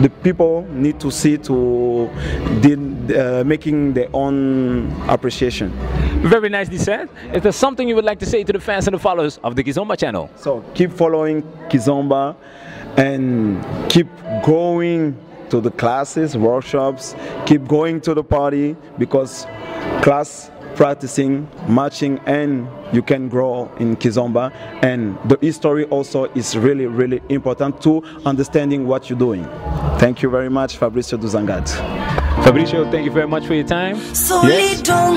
the 0.00 0.08
people 0.10 0.66
need 0.70 0.98
to 1.00 1.10
see 1.10 1.36
to 1.38 2.08
did, 2.60 2.80
uh, 3.16 3.44
making 3.44 3.94
their 3.94 4.08
own 4.12 4.92
appreciation. 5.08 5.70
Very 6.22 6.48
nicely 6.48 6.78
said. 6.78 7.08
Is 7.32 7.42
there 7.42 7.52
something 7.52 7.88
you 7.88 7.94
would 7.94 8.04
like 8.04 8.18
to 8.20 8.26
say 8.26 8.42
to 8.44 8.52
the 8.52 8.60
fans 8.60 8.86
and 8.88 8.94
the 8.94 8.98
followers 8.98 9.38
of 9.44 9.54
the 9.56 9.62
Kizomba 9.62 9.96
channel? 9.96 10.30
So 10.36 10.64
keep 10.74 10.92
following 10.92 11.42
Kizomba 11.70 12.34
and 12.96 13.64
keep 13.88 14.08
going 14.42 15.16
to 15.50 15.60
the 15.60 15.70
classes, 15.70 16.36
workshops, 16.36 17.14
keep 17.46 17.66
going 17.68 18.00
to 18.02 18.14
the 18.14 18.24
party 18.24 18.76
because 18.98 19.46
class 20.02 20.50
practicing, 20.78 21.48
marching, 21.66 22.20
and 22.24 22.68
you 22.92 23.02
can 23.02 23.28
grow 23.28 23.68
in 23.80 23.96
Kizomba. 23.96 24.52
And 24.80 25.18
the 25.28 25.36
history 25.40 25.84
also 25.86 26.26
is 26.36 26.56
really, 26.56 26.86
really 26.86 27.20
important 27.28 27.82
to 27.82 28.02
understanding 28.24 28.86
what 28.86 29.10
you're 29.10 29.18
doing. 29.18 29.44
Thank 29.98 30.22
you 30.22 30.30
very 30.30 30.48
much, 30.48 30.78
Fabricio 30.78 31.18
Duzangat. 31.18 31.66
Fabricio, 32.44 32.88
thank 32.92 33.04
you 33.04 33.10
very 33.10 33.26
much 33.26 33.44
for 33.46 33.54
your 33.54 33.66
time. 33.66 33.96
Solidão, 34.14 35.16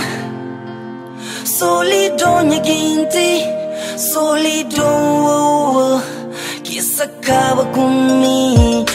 solidão 1.45 2.49
seguinte, 2.49 3.45
solidão 3.97 5.25
oh, 5.27 6.01
que 6.63 6.81
se 6.81 7.03
acaba 7.03 7.65
comigo. 7.65 8.91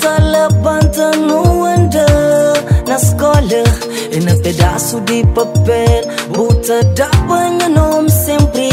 Começa 0.00 0.08
a 0.08 0.16
tá 0.16 0.18
levantando 0.18 1.64
anda 1.64 2.06
na 2.86 2.96
escola 2.96 3.64
e 4.12 4.20
na 4.20 4.34
pedaço 4.36 5.00
de 5.02 5.24
papel, 5.28 6.08
bota 6.34 6.82
da 6.94 7.08
banha 7.26 7.68
nome 7.68 8.10
sempre. 8.10 8.70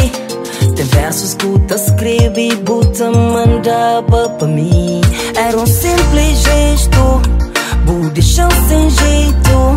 Tem 0.76 0.86
versos 0.86 1.34
que 1.36 1.60
tu 1.60 1.74
escreve, 1.74 2.56
bota 2.58 3.12
mandava 3.12 4.30
pra 4.30 4.48
mim. 4.48 5.02
Era 5.36 5.58
um 5.58 5.66
simples 5.66 6.40
gesto, 6.44 7.22
bu 7.86 8.10
deixou 8.12 8.50
sem 8.70 8.90
jeito, 8.90 9.76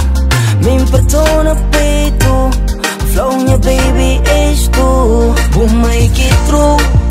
me 0.64 0.82
empatou 0.82 1.44
no 1.44 1.56
peito. 1.70 1.90
Flow 3.12 3.36
minha 3.38 3.58
baby 3.58 4.20
és 4.24 4.68
tu 4.68 5.34
Vou 5.50 5.68
make 5.68 6.22
it 6.22 6.34
through 6.46 7.09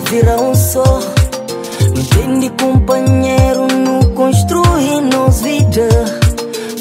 vira 0.00 0.40
um 0.40 0.54
só 0.54 0.84
não 1.94 2.00
entende, 2.00 2.50
companheiro, 2.60 3.66
não 3.68 4.02
construi 4.14 5.00
nos 5.00 5.40
vida. 5.42 5.88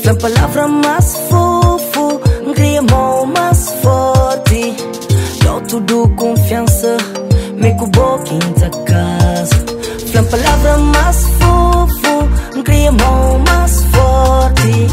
Na 0.03 0.15
palavra 0.15 0.67
mais 0.67 1.15
fofo, 1.29 2.19
cria 2.55 2.81
mão 2.81 3.25
mais 3.27 3.69
forte. 3.81 4.75
Dá 5.43 5.59
tudo 5.67 6.09
confiança, 6.15 6.97
me 7.55 7.73
boca 7.73 8.39
da 8.59 8.69
casa. 8.85 9.65
Na 10.13 10.23
palavra 10.23 10.77
mais 10.77 11.17
fofo, 11.39 12.63
cria 12.63 12.91
mão 12.91 13.39
mais 13.39 13.83
forte. 13.91 14.87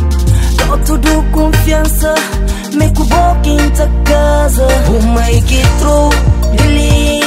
Dá 0.57 0.77
tudo 0.85 1.25
confiança, 1.33 2.15
me 2.75 2.89
boca 2.89 3.71
da 3.77 3.89
casa. 4.05 4.67
O 4.89 5.03
make 5.15 5.55
it 5.55 5.69
through, 5.79 6.11
dele, 6.57 7.20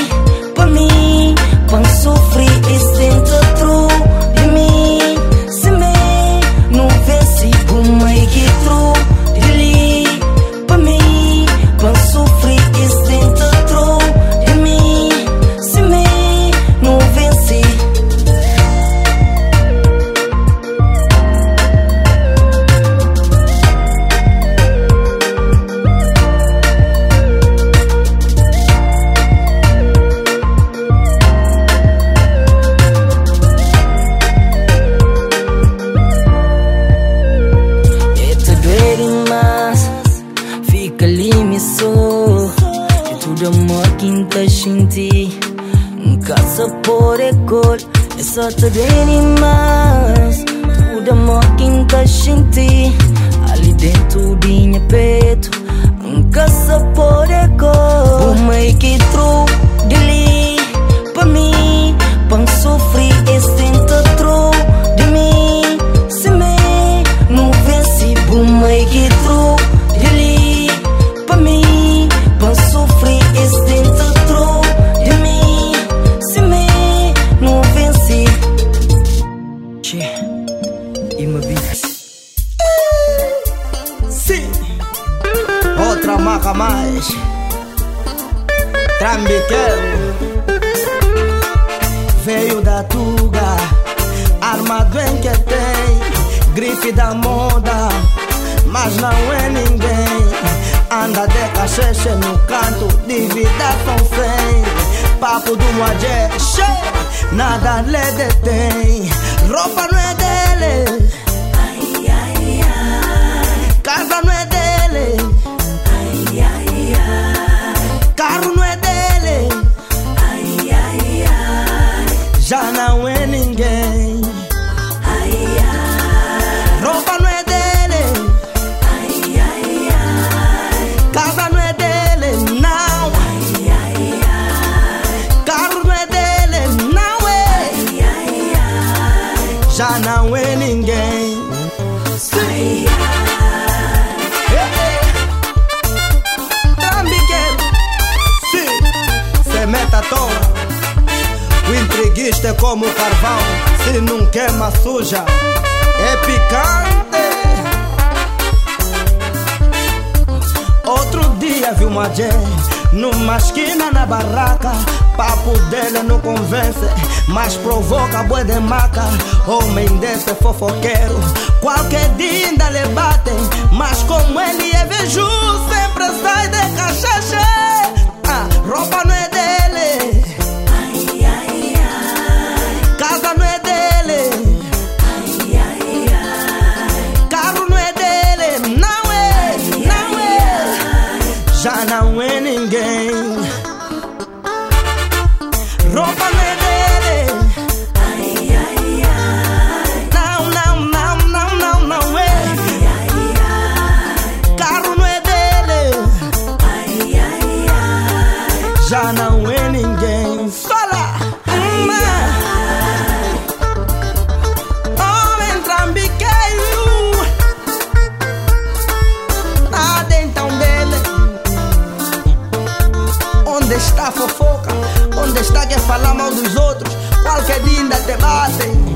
Onde 225.74 225.82
está 225.82 225.88
quem 225.88 225.88
fala 225.88 226.13
mal 226.13 226.30
dos 226.30 226.55
outros? 226.55 226.93
Qualquer 227.24 227.59
dia 227.63 227.80
ainda 227.80 227.95
te 228.01 228.15
batem. 228.17 228.93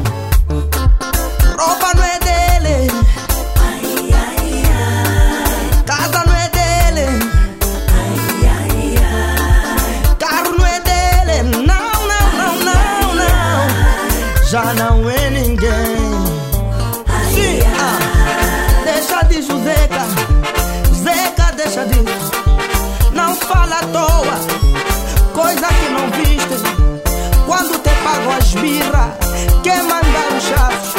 Birra, 28.68 29.18
quer 29.64 29.82
mandar 29.84 30.28
os 30.36 30.44
chaves. 30.44 30.94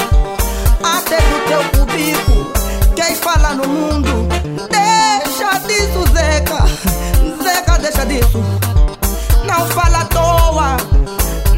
Até 0.83 1.19
do 1.19 1.39
teu 1.49 1.63
cubico. 1.79 2.53
Quem 2.97 3.15
fala 3.15 3.55
no 3.55 3.69
mundo, 3.69 4.27
deixa 4.71 5.59
disso, 5.67 6.01
Zeca. 6.15 6.65
Zeca, 7.43 7.79
deixa 7.79 8.07
disso. 8.07 8.43
Não 9.45 9.67
fala 9.67 9.99
à 9.99 10.05
toa, 10.07 10.77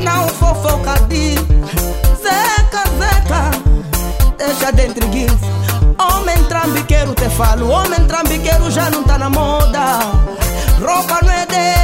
não 0.02 0.28
fofoca 0.28 0.94
Zeca, 2.24 2.82
Zeca, 2.98 3.42
deixa 4.36 4.72
de 4.72 4.86
intriguice. 4.88 5.38
Homem 5.98 6.42
trambiqueiro 6.44 7.14
te 7.14 7.28
falo, 7.30 7.70
homem 7.70 8.04
trambiqueiro 8.06 8.70
já 8.70 8.90
não 8.90 9.04
tá 9.04 9.16
na 9.16 9.30
moda. 9.30 10.00
Roupa 10.80 11.20
não 11.22 11.32
é 11.32 11.46
dele, 11.46 11.79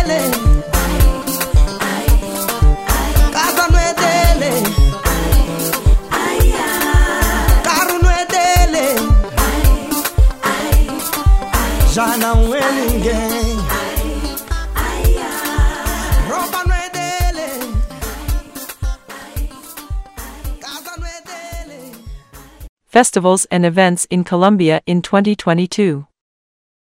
Festivals 22.97 23.45
and 23.51 23.67
events 23.67 24.07
in 24.09 24.25
Colombia 24.25 24.81
in 24.87 25.03
2022. 25.03 26.07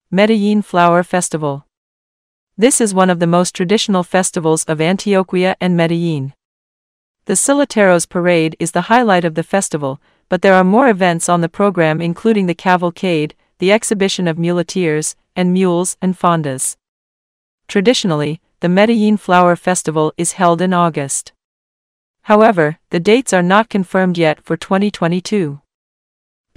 Medellin 0.08 0.62
Flower 0.62 1.02
Festival. 1.02 1.66
This 2.56 2.80
is 2.80 2.94
one 2.94 3.10
of 3.10 3.18
the 3.18 3.26
most 3.26 3.56
traditional 3.56 4.04
festivals 4.04 4.62
of 4.66 4.78
Antioquia 4.78 5.56
and 5.60 5.76
Medellin. 5.76 6.32
The 7.24 7.32
Silleteros 7.32 8.08
Parade 8.08 8.54
is 8.60 8.70
the 8.70 8.82
highlight 8.82 9.24
of 9.24 9.34
the 9.34 9.42
festival, 9.42 10.00
but 10.28 10.42
there 10.42 10.54
are 10.54 10.62
more 10.62 10.88
events 10.88 11.28
on 11.28 11.40
the 11.40 11.48
program 11.48 12.00
including 12.00 12.46
the 12.46 12.54
cavalcade, 12.54 13.34
the 13.58 13.72
exhibition 13.72 14.28
of 14.28 14.38
muleteers, 14.38 15.16
and 15.34 15.52
mules 15.52 15.96
and 16.00 16.16
fondas. 16.16 16.76
Traditionally, 17.66 18.40
the 18.60 18.68
Medellin 18.68 19.16
Flower 19.16 19.56
Festival 19.56 20.12
is 20.16 20.38
held 20.38 20.60
in 20.60 20.72
August. 20.72 21.32
However, 22.30 22.78
the 22.90 23.00
dates 23.00 23.32
are 23.32 23.42
not 23.42 23.68
confirmed 23.68 24.16
yet 24.16 24.40
for 24.40 24.56
2022. 24.56 25.62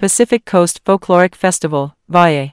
Pacific 0.00 0.46
Coast 0.46 0.82
Folkloric 0.82 1.34
Festival, 1.34 1.94
Valle. 2.08 2.52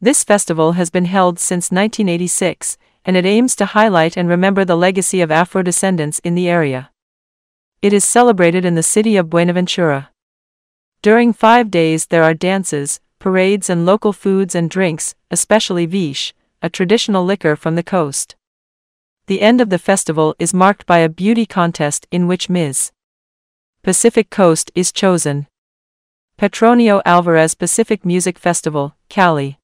This 0.00 0.24
festival 0.24 0.72
has 0.72 0.88
been 0.88 1.04
held 1.04 1.38
since 1.38 1.70
1986, 1.70 2.78
and 3.04 3.14
it 3.14 3.26
aims 3.26 3.54
to 3.56 3.66
highlight 3.66 4.16
and 4.16 4.26
remember 4.26 4.64
the 4.64 4.74
legacy 4.74 5.20
of 5.20 5.30
Afro 5.30 5.62
descendants 5.62 6.18
in 6.20 6.34
the 6.34 6.48
area. 6.48 6.88
It 7.82 7.92
is 7.92 8.06
celebrated 8.06 8.64
in 8.64 8.74
the 8.74 8.82
city 8.82 9.18
of 9.18 9.28
Buenaventura. 9.28 10.08
During 11.02 11.34
five 11.34 11.70
days, 11.70 12.06
there 12.06 12.24
are 12.24 12.32
dances, 12.32 13.00
parades, 13.18 13.68
and 13.68 13.84
local 13.84 14.14
foods 14.14 14.54
and 14.54 14.70
drinks, 14.70 15.14
especially 15.30 15.84
viche, 15.84 16.34
a 16.62 16.70
traditional 16.70 17.22
liquor 17.22 17.54
from 17.54 17.74
the 17.74 17.82
coast. 17.82 18.34
The 19.26 19.42
end 19.42 19.60
of 19.60 19.68
the 19.68 19.78
festival 19.78 20.34
is 20.38 20.54
marked 20.54 20.86
by 20.86 21.00
a 21.00 21.10
beauty 21.10 21.44
contest 21.44 22.06
in 22.10 22.26
which 22.26 22.48
Ms. 22.48 22.92
Pacific 23.82 24.30
Coast 24.30 24.72
is 24.74 24.90
chosen. 24.90 25.48
Petronio 26.38 27.00
Alvarez 27.06 27.54
Pacific 27.54 28.04
Music 28.04 28.38
Festival, 28.38 28.94
Cali. 29.08 29.58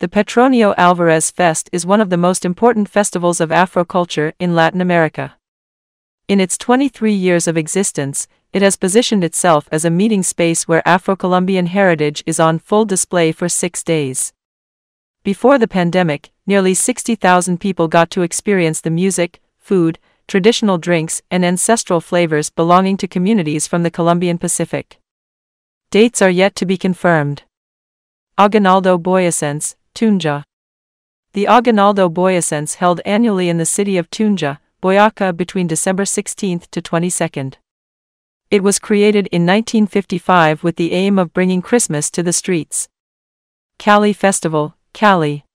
The 0.00 0.08
Petronio 0.08 0.74
Alvarez 0.76 1.30
Fest 1.30 1.70
is 1.72 1.86
one 1.86 2.00
of 2.00 2.10
the 2.10 2.16
most 2.16 2.44
important 2.44 2.88
festivals 2.88 3.40
of 3.40 3.52
Afro 3.52 3.84
culture 3.84 4.32
in 4.40 4.56
Latin 4.56 4.80
America. 4.80 5.36
In 6.26 6.40
its 6.40 6.58
23 6.58 7.12
years 7.12 7.46
of 7.46 7.56
existence, 7.56 8.26
it 8.52 8.62
has 8.62 8.76
positioned 8.76 9.22
itself 9.22 9.68
as 9.70 9.84
a 9.84 9.88
meeting 9.88 10.24
space 10.24 10.66
where 10.66 10.82
Afro 10.84 11.14
Colombian 11.14 11.66
heritage 11.66 12.20
is 12.26 12.40
on 12.40 12.58
full 12.58 12.84
display 12.84 13.30
for 13.30 13.48
six 13.48 13.84
days. 13.84 14.32
Before 15.22 15.56
the 15.56 15.68
pandemic, 15.68 16.32
nearly 16.48 16.74
60,000 16.74 17.60
people 17.60 17.86
got 17.86 18.10
to 18.10 18.22
experience 18.22 18.80
the 18.80 18.90
music, 18.90 19.40
food, 19.56 20.00
traditional 20.26 20.78
drinks, 20.78 21.22
and 21.30 21.44
ancestral 21.44 22.00
flavors 22.00 22.50
belonging 22.50 22.96
to 22.96 23.06
communities 23.06 23.68
from 23.68 23.84
the 23.84 23.90
Colombian 23.92 24.36
Pacific. 24.36 24.98
Dates 25.96 26.20
are 26.20 26.28
yet 26.28 26.54
to 26.56 26.66
be 26.66 26.76
confirmed. 26.76 27.44
Aguinaldo 28.36 28.98
Boyacense, 28.98 29.76
Tunja. 29.94 30.42
The 31.32 31.46
Aguinaldo 31.46 32.10
Boyacense 32.10 32.74
held 32.74 33.00
annually 33.06 33.48
in 33.48 33.56
the 33.56 33.64
city 33.64 33.96
of 33.96 34.10
Tunja, 34.10 34.58
Boyaca 34.82 35.34
between 35.34 35.66
December 35.66 36.04
16 36.04 36.64
to 36.70 36.82
22. 36.82 37.52
It 38.50 38.62
was 38.62 38.78
created 38.78 39.26
in 39.28 39.46
1955 39.46 40.62
with 40.62 40.76
the 40.76 40.92
aim 40.92 41.18
of 41.18 41.32
bringing 41.32 41.62
Christmas 41.62 42.10
to 42.10 42.22
the 42.22 42.34
streets. 42.34 42.88
Cali 43.78 44.12
Festival, 44.12 44.74
Cali. 44.92 45.46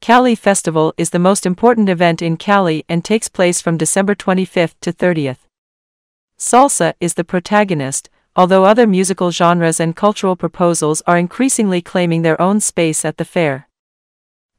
Cali 0.00 0.34
Festival 0.34 0.92
is 0.96 1.10
the 1.10 1.20
most 1.20 1.46
important 1.46 1.88
event 1.88 2.20
in 2.20 2.36
Cali 2.36 2.84
and 2.88 3.04
takes 3.04 3.28
place 3.28 3.60
from 3.60 3.76
December 3.76 4.16
25th 4.16 4.74
to 4.80 4.92
30th. 4.92 5.46
Salsa 6.36 6.94
is 6.98 7.14
the 7.14 7.22
protagonist, 7.22 8.10
although 8.34 8.64
other 8.64 8.86
musical 8.86 9.30
genres 9.30 9.78
and 9.78 9.94
cultural 9.96 10.36
proposals 10.36 11.02
are 11.06 11.18
increasingly 11.18 11.82
claiming 11.82 12.22
their 12.22 12.40
own 12.40 12.60
space 12.60 13.04
at 13.04 13.16
the 13.16 13.24
fair. 13.24 13.68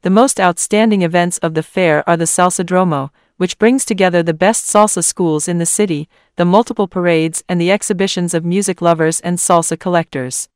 The 0.02 0.10
most 0.10 0.38
outstanding 0.38 1.02
events 1.02 1.38
of 1.38 1.54
the 1.54 1.62
fair 1.62 2.08
are 2.08 2.16
the 2.16 2.26
Salsadromo, 2.26 3.10
which 3.36 3.58
brings 3.58 3.84
together 3.84 4.22
the 4.22 4.34
best 4.34 4.64
salsa 4.64 5.02
schools 5.02 5.48
in 5.48 5.58
the 5.58 5.66
city, 5.66 6.08
the 6.36 6.44
multiple 6.44 6.86
parades, 6.86 7.42
and 7.48 7.60
the 7.60 7.70
exhibitions 7.70 8.34
of 8.34 8.44
music 8.44 8.80
lovers 8.80 9.20
and 9.20 9.38
salsa 9.38 9.78
collectors. 9.78 10.48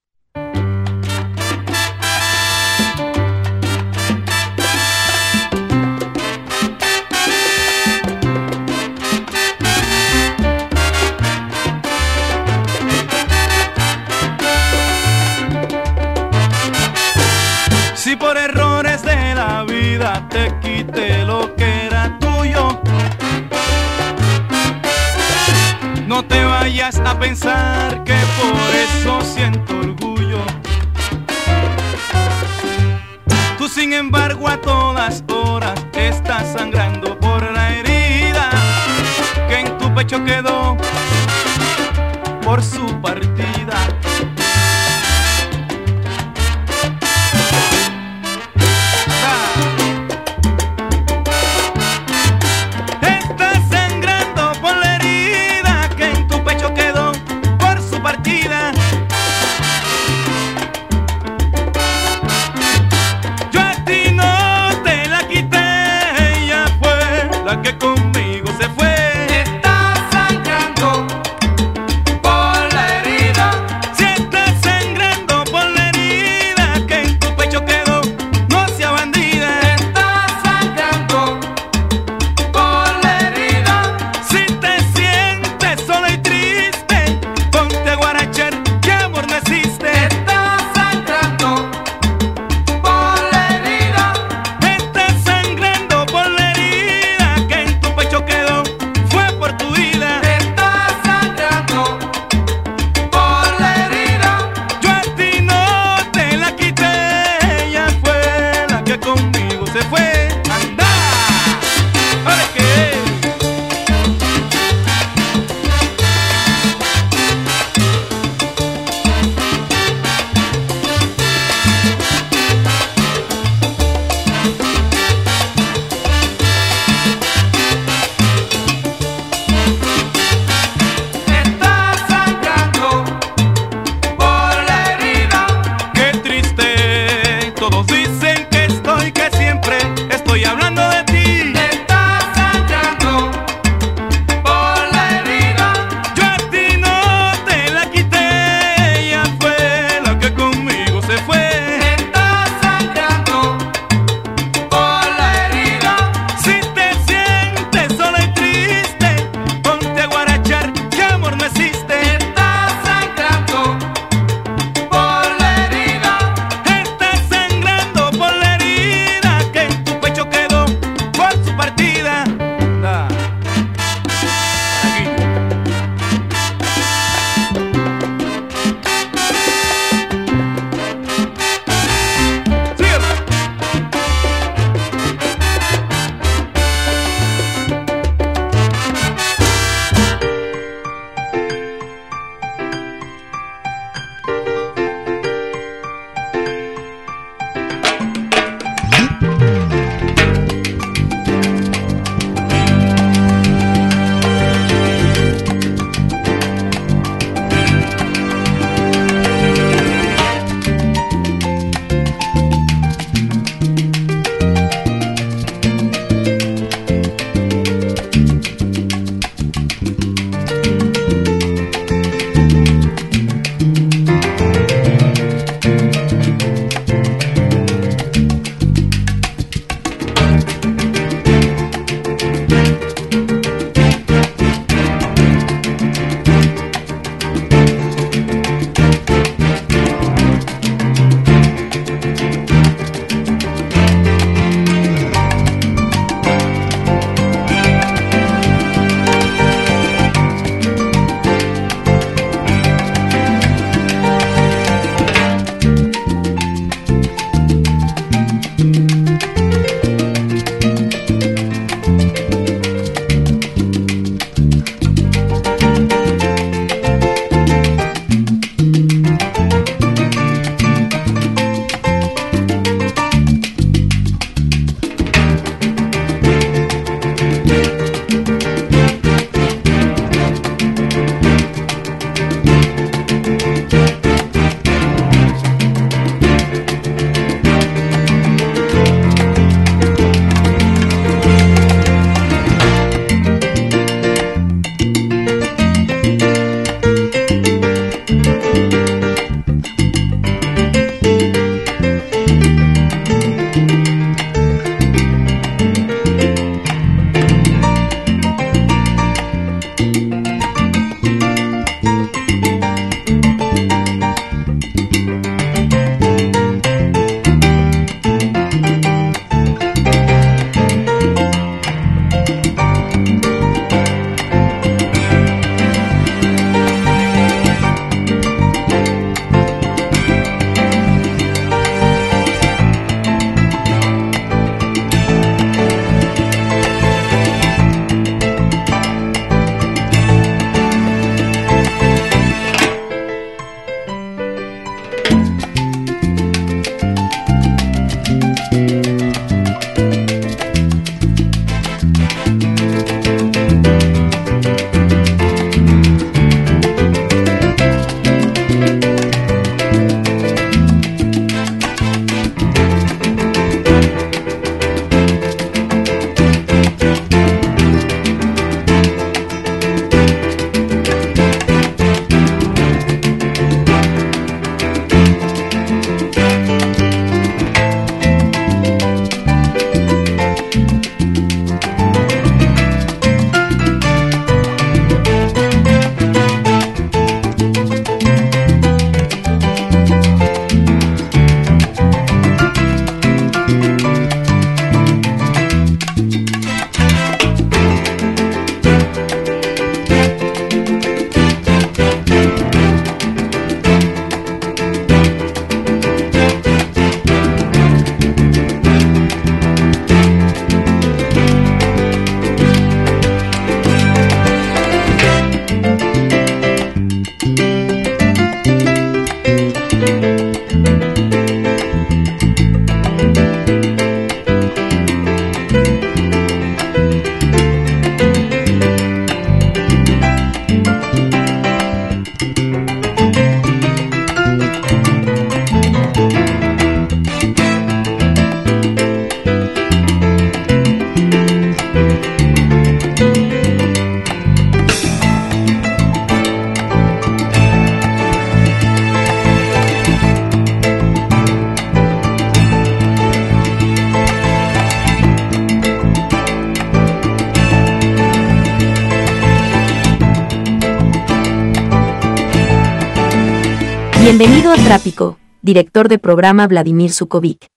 Bienvenido 464.09 464.51
a 464.51 464.57
Trápico, 464.57 465.19
director 465.43 465.87
de 465.87 465.99
programa 465.99 466.47
Vladimir 466.47 466.93
Sukovic. 466.93 467.49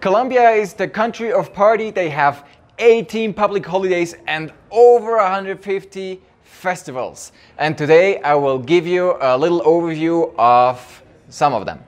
Colombia 0.00 0.56
is 0.56 0.74
the 0.74 0.90
country 0.90 1.32
of 1.32 1.50
party. 1.50 1.92
They 1.92 2.10
have 2.10 2.42
18 2.78 3.32
public 3.32 3.64
holidays 3.64 4.16
and 4.26 4.52
over 4.70 5.18
150 5.18 6.20
festivals. 6.42 7.32
And 7.58 7.76
today 7.76 8.20
I 8.24 8.34
will 8.34 8.58
give 8.58 8.88
you 8.88 9.14
a 9.20 9.38
little 9.38 9.60
overview 9.60 10.34
of 10.36 10.80
some 11.28 11.54
of 11.54 11.64
them. 11.64 11.78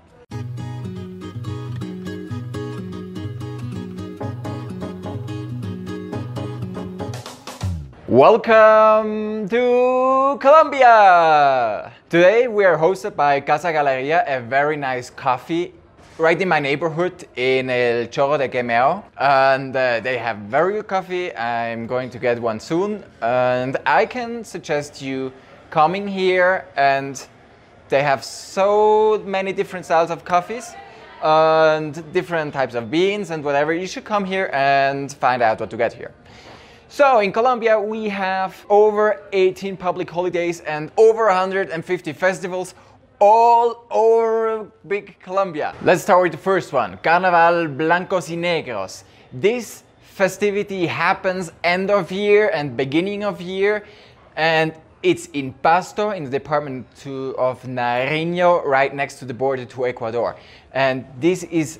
Welcome 8.06 9.48
to 9.48 10.38
Colombia! 10.38 12.01
Today 12.12 12.46
we 12.46 12.66
are 12.66 12.76
hosted 12.76 13.16
by 13.16 13.40
Casa 13.40 13.72
Galeria, 13.72 14.22
a 14.26 14.38
very 14.38 14.76
nice 14.76 15.08
coffee 15.08 15.72
right 16.18 16.38
in 16.38 16.46
my 16.46 16.60
neighborhood 16.60 17.26
in 17.36 17.70
El 17.70 18.06
Chorro 18.08 18.36
de 18.36 18.50
Quevedo. 18.50 19.02
And 19.16 19.74
uh, 19.74 20.00
they 20.00 20.18
have 20.18 20.36
very 20.36 20.74
good 20.74 20.88
coffee. 20.88 21.34
I'm 21.34 21.86
going 21.86 22.10
to 22.10 22.18
get 22.18 22.38
one 22.38 22.60
soon. 22.60 23.02
And 23.22 23.78
I 23.86 24.04
can 24.04 24.44
suggest 24.44 25.00
you 25.00 25.32
coming 25.70 26.06
here 26.06 26.66
and 26.76 27.26
they 27.88 28.02
have 28.02 28.22
so 28.22 29.22
many 29.24 29.54
different 29.54 29.86
styles 29.86 30.10
of 30.10 30.22
coffees 30.22 30.74
and 31.22 31.94
different 32.12 32.52
types 32.52 32.74
of 32.74 32.90
beans 32.90 33.30
and 33.30 33.42
whatever. 33.42 33.72
You 33.72 33.86
should 33.86 34.04
come 34.04 34.26
here 34.26 34.50
and 34.52 35.10
find 35.10 35.40
out 35.40 35.60
what 35.60 35.70
to 35.70 35.78
get 35.78 35.94
here. 35.94 36.12
So 36.92 37.20
in 37.20 37.32
Colombia, 37.32 37.80
we 37.80 38.10
have 38.10 38.66
over 38.68 39.22
18 39.32 39.78
public 39.78 40.10
holidays 40.10 40.60
and 40.60 40.92
over 40.98 41.24
150 41.24 42.12
festivals 42.12 42.74
all 43.18 43.86
over 43.90 44.70
big 44.86 45.18
Colombia. 45.18 45.74
Let's 45.80 46.02
start 46.02 46.24
with 46.24 46.32
the 46.32 46.38
first 46.38 46.70
one, 46.70 46.98
Carnaval 47.02 47.68
Blancos 47.68 48.28
y 48.28 48.36
Negros. 48.36 49.04
This 49.32 49.84
festivity 50.02 50.86
happens 50.86 51.50
end 51.64 51.90
of 51.90 52.12
year 52.12 52.50
and 52.52 52.76
beginning 52.76 53.24
of 53.24 53.40
year 53.40 53.86
and 54.36 54.74
it's 55.02 55.28
in 55.32 55.54
Pasto 55.54 56.10
in 56.10 56.24
the 56.24 56.30
department 56.30 56.84
to, 56.96 57.34
of 57.38 57.62
Nariño 57.62 58.66
right 58.66 58.94
next 58.94 59.14
to 59.20 59.24
the 59.24 59.32
border 59.32 59.64
to 59.64 59.86
Ecuador. 59.86 60.36
And 60.72 61.06
this 61.18 61.42
is 61.44 61.78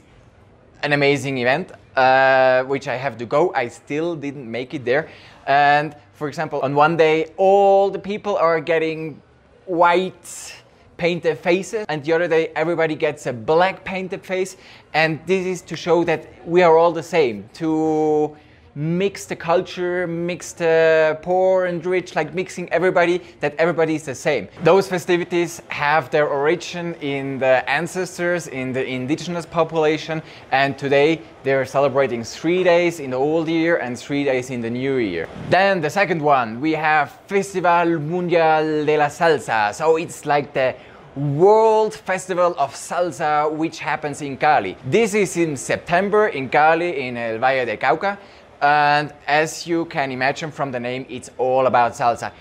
an 0.82 0.92
amazing 0.92 1.38
event, 1.38 1.72
uh, 1.96 2.64
which 2.64 2.88
I 2.88 2.96
have 2.96 3.16
to 3.18 3.26
go. 3.26 3.52
I 3.54 3.68
still 3.68 4.16
didn't 4.16 4.50
make 4.50 4.74
it 4.74 4.84
there. 4.84 5.08
And 5.46 5.94
for 6.12 6.28
example, 6.28 6.60
on 6.60 6.74
one 6.74 6.96
day, 6.96 7.32
all 7.36 7.90
the 7.90 7.98
people 7.98 8.36
are 8.36 8.60
getting 8.60 9.20
white 9.66 10.54
painted 10.96 11.36
faces, 11.38 11.84
and 11.88 12.04
the 12.04 12.12
other 12.12 12.28
day, 12.28 12.52
everybody 12.54 12.94
gets 12.94 13.26
a 13.26 13.32
black 13.32 13.84
painted 13.84 14.24
face. 14.24 14.56
And 14.94 15.18
this 15.26 15.46
is 15.46 15.62
to 15.62 15.76
show 15.76 16.04
that 16.04 16.26
we 16.46 16.62
are 16.62 16.76
all 16.76 16.92
the 16.92 17.02
same, 17.02 17.48
to 17.54 18.36
mix 18.74 19.26
the 19.26 19.36
culture, 19.36 20.06
mix 20.06 20.52
the 20.52 21.18
poor 21.22 21.66
and 21.66 21.84
rich, 21.84 22.16
like 22.16 22.34
mixing 22.34 22.68
everybody, 22.72 23.20
that 23.40 23.54
everybody 23.56 23.94
is 23.94 24.04
the 24.04 24.14
same. 24.14 24.48
Those 24.64 24.88
festivities 24.88 25.60
have 25.68 26.10
their 26.10 26.26
origin 26.26 26.94
in 27.00 27.38
the 27.38 27.68
ancestors, 27.68 28.46
in 28.46 28.72
the 28.72 28.84
indigenous 28.84 29.44
population, 29.44 30.22
and 30.50 30.78
today 30.78 31.20
they're 31.42 31.66
celebrating 31.66 32.24
three 32.24 32.64
days 32.64 33.00
in 33.00 33.10
the 33.10 33.16
old 33.16 33.48
year 33.48 33.76
and 33.76 33.98
three 33.98 34.24
days 34.24 34.50
in 34.50 34.60
the 34.60 34.70
new 34.70 34.96
year. 34.96 35.28
Then 35.50 35.80
the 35.80 35.90
second 35.90 36.22
one, 36.22 36.60
we 36.60 36.72
have 36.72 37.18
Festival 37.26 37.98
Mundial 37.98 38.86
de 38.86 38.96
la 38.96 39.08
Salsa. 39.08 39.74
So 39.74 39.96
it's 39.96 40.24
like 40.24 40.54
the 40.54 40.74
World 41.14 41.94
Festival 41.94 42.54
of 42.56 42.72
Salsa, 42.72 43.52
which 43.52 43.80
happens 43.80 44.22
in 44.22 44.38
Cali. 44.38 44.78
This 44.86 45.12
is 45.12 45.36
in 45.36 45.58
September 45.58 46.28
in 46.28 46.48
Cali, 46.48 47.06
in 47.06 47.18
El 47.18 47.38
Valle 47.38 47.66
de 47.66 47.76
Cauca. 47.76 48.16
And 48.62 49.12
as 49.26 49.66
you 49.66 49.86
can 49.86 50.12
imagine 50.12 50.52
from 50.52 50.70
the 50.70 50.78
name, 50.78 51.04
it's 51.08 51.30
all 51.36 51.66
about 51.66 51.92
salsa. 51.92 52.32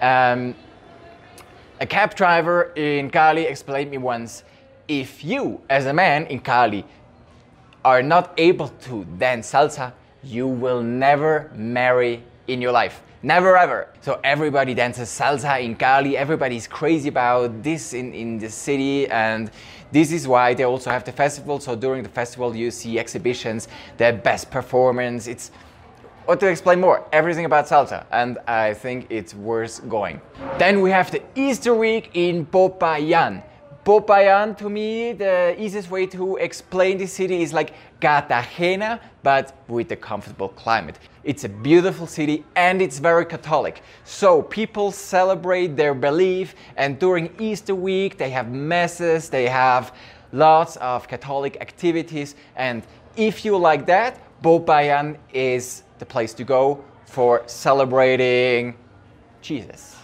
Um, 0.00 0.54
a 1.80 1.86
cab 1.86 2.14
driver 2.14 2.72
in 2.76 3.10
Cali 3.10 3.44
explained 3.46 3.90
me 3.90 3.96
once 3.96 4.44
if 4.88 5.24
you, 5.24 5.60
as 5.70 5.86
a 5.86 5.92
man 5.92 6.26
in 6.26 6.40
Cali, 6.40 6.84
are 7.84 8.02
not 8.02 8.34
able 8.36 8.68
to 8.68 9.04
dance 9.18 9.50
salsa, 9.50 9.92
you 10.22 10.46
will 10.46 10.82
never 10.82 11.50
marry 11.54 12.22
in 12.46 12.60
your 12.60 12.72
life. 12.72 13.02
Never 13.22 13.56
ever. 13.56 13.88
So 14.02 14.20
everybody 14.24 14.74
dances 14.74 15.08
salsa 15.08 15.62
in 15.62 15.76
Cali. 15.76 16.16
Everybody's 16.16 16.66
crazy 16.66 17.08
about 17.08 17.62
this 17.62 17.94
in, 17.94 18.12
in 18.12 18.38
the 18.38 18.50
city. 18.50 19.06
And 19.08 19.50
this 19.92 20.12
is 20.12 20.26
why 20.26 20.54
they 20.54 20.64
also 20.64 20.90
have 20.90 21.04
the 21.04 21.12
festival. 21.12 21.60
So 21.60 21.76
during 21.76 22.02
the 22.02 22.08
festival, 22.08 22.54
you 22.54 22.70
see 22.70 22.98
exhibitions, 22.98 23.68
their 23.96 24.12
best 24.12 24.50
performance. 24.50 25.26
It's 25.26 25.50
what 26.30 26.38
to 26.38 26.46
explain 26.46 26.80
more? 26.80 27.04
Everything 27.12 27.44
about 27.44 27.66
salsa, 27.66 28.06
and 28.12 28.38
I 28.46 28.72
think 28.72 29.08
it's 29.10 29.34
worth 29.34 29.88
going. 29.88 30.20
Then 30.58 30.80
we 30.80 30.92
have 30.92 31.10
the 31.10 31.20
Easter 31.34 31.74
week 31.74 32.10
in 32.14 32.46
Popayan. 32.46 33.42
Popayan, 33.84 34.56
to 34.58 34.70
me, 34.70 35.12
the 35.12 35.56
easiest 35.58 35.90
way 35.90 36.06
to 36.06 36.36
explain 36.36 36.98
this 36.98 37.12
city 37.12 37.42
is 37.42 37.52
like 37.52 37.72
Cartagena, 38.00 39.00
but 39.24 39.56
with 39.66 39.90
a 39.90 39.96
comfortable 39.96 40.50
climate. 40.50 41.00
It's 41.24 41.42
a 41.42 41.48
beautiful 41.48 42.06
city 42.06 42.44
and 42.54 42.80
it's 42.80 43.00
very 43.00 43.26
Catholic. 43.26 43.82
So 44.04 44.42
people 44.42 44.92
celebrate 44.92 45.74
their 45.74 45.94
belief, 45.94 46.54
and 46.76 46.96
during 47.00 47.34
Easter 47.40 47.74
week, 47.74 48.18
they 48.18 48.30
have 48.30 48.52
masses, 48.52 49.30
they 49.30 49.48
have 49.48 49.92
lots 50.30 50.76
of 50.76 51.08
Catholic 51.08 51.56
activities, 51.60 52.36
and 52.54 52.84
if 53.16 53.44
you 53.44 53.56
like 53.56 53.84
that, 53.86 54.20
Popayan 54.44 55.16
is 55.34 55.82
the 56.00 56.06
place 56.06 56.34
to 56.34 56.44
go 56.44 56.82
for 57.06 57.42
celebrating 57.46 58.74
Jesus. 59.40 59.96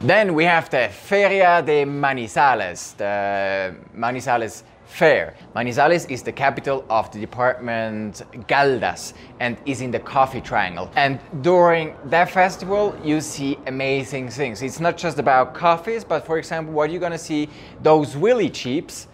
Then 0.00 0.34
we 0.34 0.44
have 0.44 0.70
the 0.70 0.88
Feria 0.88 1.62
de 1.62 1.84
Manizales, 1.84 2.96
the 2.96 3.76
Manizales 3.96 4.62
Fair. 4.86 5.34
Manizales 5.54 6.10
is 6.10 6.22
the 6.22 6.32
capital 6.32 6.84
of 6.90 7.10
the 7.12 7.20
department 7.20 8.22
Caldas 8.46 9.14
and 9.40 9.56
is 9.64 9.80
in 9.80 9.90
the 9.90 10.00
coffee 10.00 10.40
triangle. 10.40 10.90
And 10.96 11.18
during 11.40 11.94
that 12.06 12.30
festival, 12.30 12.94
you 13.02 13.20
see 13.20 13.58
amazing 13.66 14.28
things. 14.28 14.60
It's 14.60 14.80
not 14.80 14.96
just 14.96 15.18
about 15.18 15.54
coffees, 15.54 16.04
but 16.04 16.26
for 16.26 16.36
example, 16.36 16.74
what 16.74 16.90
you're 16.90 17.00
gonna 17.00 17.16
see, 17.16 17.48
those 17.82 18.16
willy 18.16 18.50
jeeps, 18.50 19.06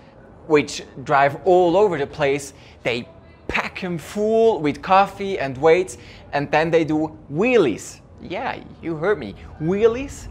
which 0.47 0.83
drive 1.05 1.39
all 1.45 1.77
over 1.77 1.99
the 1.99 2.07
place, 2.07 2.55
they 2.83 3.07
pack 3.47 3.81
them 3.81 3.99
full 3.99 4.61
with 4.61 4.83
coffee 4.83 5.39
and 5.39 5.57
weights, 5.59 5.99
and 6.33 6.51
then 6.51 6.71
they 6.71 6.85
do 6.85 7.17
wheelies. 7.33 8.01
Yeah, 8.21 8.61
you 8.83 8.97
heard 8.97 9.19
me. 9.19 9.35
Wheelies 9.61 10.29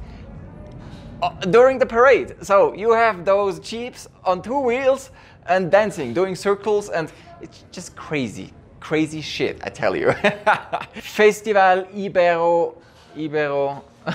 uh, 1.21 1.29
during 1.49 1.79
the 1.79 1.85
parade. 1.85 2.35
So 2.41 2.73
you 2.73 2.91
have 2.91 3.25
those 3.25 3.59
jeeps 3.59 4.07
on 4.23 4.41
two 4.41 4.59
wheels 4.59 5.11
and 5.47 5.71
dancing, 5.71 6.13
doing 6.13 6.35
circles, 6.35 6.89
and 6.89 7.11
it's 7.41 7.63
just 7.71 7.95
crazy, 7.95 8.53
crazy 8.79 9.21
shit, 9.21 9.59
I 9.63 9.69
tell 9.69 9.95
you. 9.95 10.11
Festival 10.93 11.87
Ibero, 11.93 12.75
Ibero, 13.15 13.81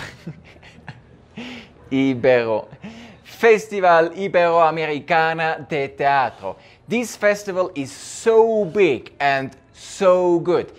Ibero. 1.91 2.69
Festival 3.25 4.11
Iberoamericana 4.11 5.69
de 5.69 5.89
Teatro. 5.89 6.57
This 6.87 7.17
festival 7.17 7.73
is 7.75 7.91
so 7.91 8.65
big 8.65 9.13
and 9.19 9.57
so 9.73 10.39
good. 10.39 10.73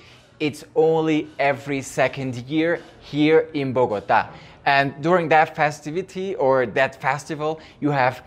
It's 0.44 0.66
only 0.76 1.30
every 1.40 1.82
second 1.82 2.36
year 2.50 2.82
here 3.00 3.48
in 3.54 3.72
Bogota. 3.72 4.28
And 4.66 4.94
during 5.02 5.30
that 5.30 5.56
festivity 5.56 6.36
or 6.36 6.66
that 6.66 7.02
festival, 7.02 7.62
you 7.80 7.92
have 7.92 8.26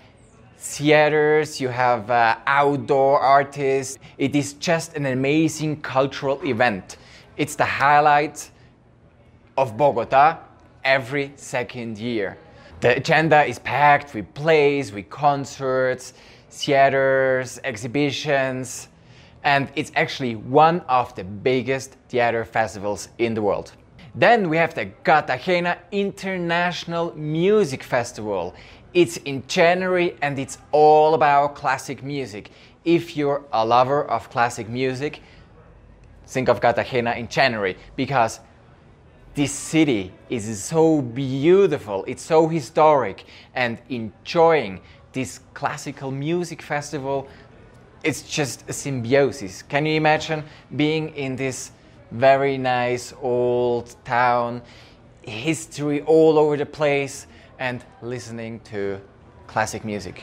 theaters, 0.56 1.60
you 1.60 1.68
have 1.68 2.10
uh, 2.10 2.38
outdoor 2.46 3.20
artists. 3.20 3.98
It 4.16 4.34
is 4.34 4.54
just 4.54 4.96
an 4.96 5.04
amazing 5.04 5.82
cultural 5.82 6.40
event. 6.42 6.96
It's 7.36 7.54
the 7.54 7.66
highlight 7.66 8.50
of 9.58 9.76
Bogota 9.76 10.38
every 10.84 11.34
second 11.36 11.98
year. 11.98 12.38
The 12.80 12.96
agenda 12.96 13.44
is 13.44 13.58
packed 13.58 14.14
with 14.14 14.32
plays, 14.32 14.90
with 14.90 15.10
concerts, 15.10 16.14
theaters, 16.48 17.60
exhibitions, 17.62 18.88
and 19.46 19.68
it's 19.76 19.92
actually 19.94 20.34
one 20.34 20.80
of 20.88 21.14
the 21.14 21.22
biggest 21.22 21.92
theater 22.08 22.44
festivals 22.44 23.08
in 23.18 23.32
the 23.32 23.40
world. 23.40 23.72
Then 24.12 24.48
we 24.48 24.56
have 24.56 24.74
the 24.74 24.86
Cartagena 25.04 25.78
International 25.92 27.14
Music 27.14 27.84
Festival. 27.84 28.56
It's 28.92 29.18
in 29.18 29.46
January 29.46 30.16
and 30.20 30.36
it's 30.36 30.58
all 30.72 31.14
about 31.14 31.54
classic 31.54 32.02
music. 32.02 32.50
If 32.84 33.16
you're 33.16 33.44
a 33.52 33.64
lover 33.64 34.04
of 34.06 34.28
classic 34.30 34.68
music, 34.68 35.20
think 36.26 36.48
of 36.48 36.60
Cartagena 36.60 37.12
in 37.12 37.28
January 37.28 37.76
because 37.94 38.40
this 39.34 39.52
city 39.52 40.12
is 40.28 40.60
so 40.64 41.02
beautiful, 41.02 42.04
it's 42.08 42.22
so 42.22 42.48
historic, 42.48 43.24
and 43.54 43.78
enjoying 43.90 44.80
this 45.12 45.40
classical 45.54 46.10
music 46.10 46.62
festival, 46.62 47.28
it's 48.06 48.22
just 48.22 48.64
a 48.68 48.72
symbiosis. 48.72 49.62
Can 49.62 49.84
you 49.84 49.96
imagine 49.96 50.44
being 50.76 51.08
in 51.16 51.34
this 51.34 51.72
very 52.12 52.56
nice 52.56 53.12
old 53.20 53.96
town, 54.04 54.62
history 55.22 56.02
all 56.02 56.38
over 56.38 56.56
the 56.56 56.66
place, 56.66 57.26
and 57.58 57.84
listening 58.02 58.60
to 58.60 59.00
classic 59.48 59.84
music? 59.84 60.22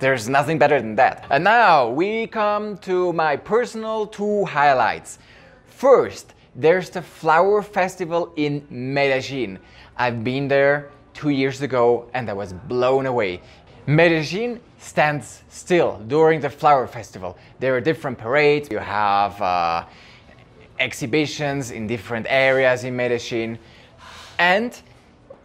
There's 0.00 0.28
nothing 0.28 0.58
better 0.58 0.80
than 0.80 0.96
that. 0.96 1.24
And 1.30 1.44
now 1.44 1.88
we 1.88 2.26
come 2.26 2.78
to 2.78 3.12
my 3.12 3.36
personal 3.36 4.08
two 4.08 4.44
highlights. 4.46 5.20
First, 5.66 6.34
there's 6.56 6.90
the 6.90 7.02
Flower 7.02 7.62
Festival 7.62 8.32
in 8.34 8.66
Medellin. 8.70 9.60
I've 9.96 10.24
been 10.24 10.48
there 10.48 10.90
two 11.14 11.28
years 11.28 11.62
ago 11.62 12.10
and 12.14 12.28
I 12.28 12.32
was 12.32 12.52
blown 12.52 13.06
away. 13.06 13.40
Medellin 13.86 14.60
stands 14.78 15.42
still 15.48 15.98
during 16.06 16.40
the 16.40 16.50
Flower 16.50 16.86
Festival. 16.86 17.36
There 17.58 17.76
are 17.76 17.80
different 17.80 18.18
parades, 18.18 18.68
you 18.70 18.78
have 18.78 19.40
uh, 19.40 19.84
exhibitions 20.78 21.70
in 21.70 21.86
different 21.86 22.26
areas 22.28 22.84
in 22.84 22.96
Medellin, 22.96 23.58
and 24.38 24.80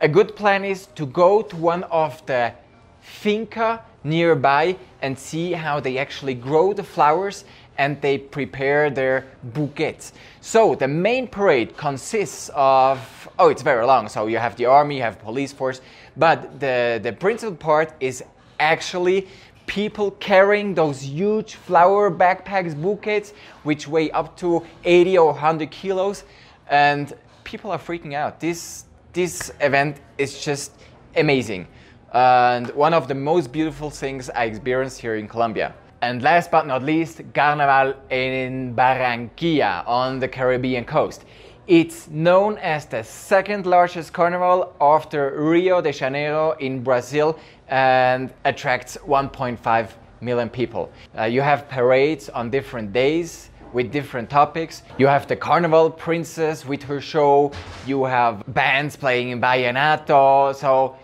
a 0.01 0.07
good 0.07 0.35
plan 0.35 0.63
is 0.63 0.87
to 0.95 1.05
go 1.05 1.41
to 1.41 1.55
one 1.55 1.83
of 1.83 2.25
the 2.25 2.53
finca 3.01 3.83
nearby 4.03 4.75
and 5.01 5.17
see 5.17 5.51
how 5.51 5.79
they 5.79 5.97
actually 5.97 6.33
grow 6.33 6.73
the 6.73 6.83
flowers 6.83 7.45
and 7.77 7.99
they 8.01 8.17
prepare 8.17 8.89
their 8.89 9.25
bouquets. 9.43 10.13
So 10.41 10.75
the 10.75 10.87
main 10.87 11.27
parade 11.27 11.75
consists 11.75 12.49
of 12.55 12.99
oh 13.37 13.49
it's 13.49 13.61
very 13.61 13.85
long 13.85 14.07
so 14.07 14.27
you 14.27 14.37
have 14.37 14.55
the 14.55 14.65
army, 14.65 14.97
you 14.97 15.01
have 15.01 15.19
police 15.19 15.51
force, 15.51 15.81
but 16.17 16.59
the 16.59 16.99
the 17.03 17.13
principal 17.13 17.55
part 17.55 17.93
is 17.99 18.23
actually 18.59 19.27
people 19.67 20.11
carrying 20.11 20.73
those 20.75 21.03
huge 21.03 21.55
flower 21.55 22.11
backpacks 22.11 22.79
bouquets 22.79 23.33
which 23.63 23.87
weigh 23.87 24.11
up 24.11 24.37
to 24.37 24.63
80 24.83 25.17
or 25.17 25.31
100 25.31 25.71
kilos 25.71 26.23
and 26.69 27.13
people 27.43 27.71
are 27.71 27.79
freaking 27.79 28.13
out. 28.13 28.39
This 28.39 28.85
this 29.13 29.51
event 29.59 29.97
is 30.17 30.43
just 30.43 30.71
amazing 31.15 31.67
and 32.15 32.69
one 32.75 32.93
of 32.93 33.07
the 33.07 33.13
most 33.13 33.51
beautiful 33.51 33.89
things 33.89 34.29
I 34.29 34.45
experienced 34.45 35.01
here 35.01 35.15
in 35.15 35.27
Colombia. 35.27 35.73
And 36.01 36.21
last 36.21 36.49
but 36.49 36.65
not 36.65 36.83
least, 36.83 37.21
Carnaval 37.33 37.93
in 38.09 38.73
Barranquilla 38.73 39.85
on 39.85 40.19
the 40.19 40.27
Caribbean 40.27 40.85
coast. 40.85 41.25
It's 41.67 42.07
known 42.09 42.59
as 42.59 42.85
the 42.85 43.03
second 43.03 43.65
largest 43.65 44.13
carnival 44.13 44.75
after 44.79 45.33
Rio 45.35 45.81
de 45.81 45.91
Janeiro 45.91 46.51
in 46.59 46.83
Brazil 46.83 47.39
and 47.69 48.31
attracts 48.43 48.97
1.5 48.97 49.89
million 50.21 50.47
people. 50.47 50.91
Uh, 51.17 51.23
you 51.23 51.41
have 51.41 51.67
parades 51.67 52.29
on 52.29 52.51
different 52.51 52.93
days 52.93 53.49
with 53.73 53.91
different 53.91 54.29
topics. 54.29 54.83
You 54.99 55.07
have 55.07 55.25
the 55.25 55.35
Carnival 55.35 55.89
Princess 55.89 56.67
with 56.67 56.83
her 56.83 57.01
show. 57.01 57.51
You 57.87 58.03
have 58.03 58.43
bands 58.53 58.95
playing 58.95 59.29
in 59.29 59.41
Vallenato. 59.41 60.53
So 60.53 60.95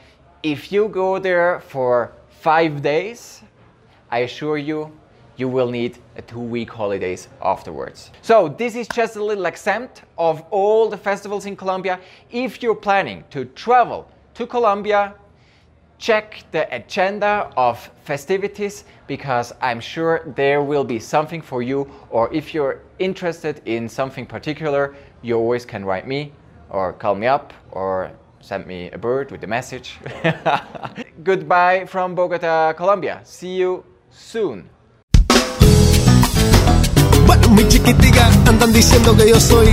if 0.43 0.71
you 0.71 0.89
go 0.89 1.17
there 1.17 1.61
for 1.61 2.13
five 2.29 2.83
days, 2.83 3.41
I 4.11 4.19
assure 4.19 4.59
you, 4.59 4.91
you 5.41 5.47
will 5.47 5.71
need 5.71 5.97
a 6.17 6.21
two 6.21 6.45
week 6.55 6.69
holidays 6.69 7.27
afterwards. 7.41 8.11
So 8.21 8.35
this 8.47 8.75
is 8.75 8.87
just 8.99 9.15
a 9.15 9.23
little 9.23 9.47
exempt 9.47 10.03
of 10.17 10.35
all 10.51 10.87
the 10.87 10.97
festivals 10.97 11.45
in 11.47 11.55
Colombia. 11.55 11.99
If 12.29 12.61
you're 12.61 12.81
planning 12.89 13.23
to 13.31 13.45
travel 13.65 14.07
to 14.35 14.45
Colombia, 14.45 15.15
check 15.97 16.43
the 16.51 16.63
agenda 16.73 17.51
of 17.57 17.89
festivities 18.03 18.85
because 19.07 19.47
I'm 19.61 19.79
sure 19.79 20.13
there 20.35 20.61
will 20.61 20.83
be 20.83 20.99
something 20.99 21.41
for 21.41 21.61
you 21.63 21.89
or 22.11 22.31
if 22.31 22.53
you're 22.53 22.77
interested 22.99 23.61
in 23.65 23.89
something 23.89 24.25
particular, 24.27 24.95
you 25.23 25.35
always 25.35 25.65
can 25.65 25.83
write 25.83 26.07
me 26.07 26.31
or 26.69 26.93
call 26.93 27.15
me 27.15 27.25
up 27.25 27.51
or 27.71 28.11
send 28.41 28.67
me 28.67 28.91
a 28.91 28.97
bird 28.97 29.31
with 29.31 29.43
a 29.43 29.47
message. 29.47 29.97
Goodbye 31.23 31.85
from 31.85 32.13
Bogota, 32.13 32.73
Colombia. 32.73 33.21
See 33.23 33.55
you 33.55 33.83
soon. 34.11 34.69
Bueno, 37.51 37.63
mi 37.63 37.67
chiquitica 37.67 38.29
andan 38.47 38.71
diciendo 38.71 39.15
que 39.15 39.29
yo 39.29 39.39
soy 39.39 39.67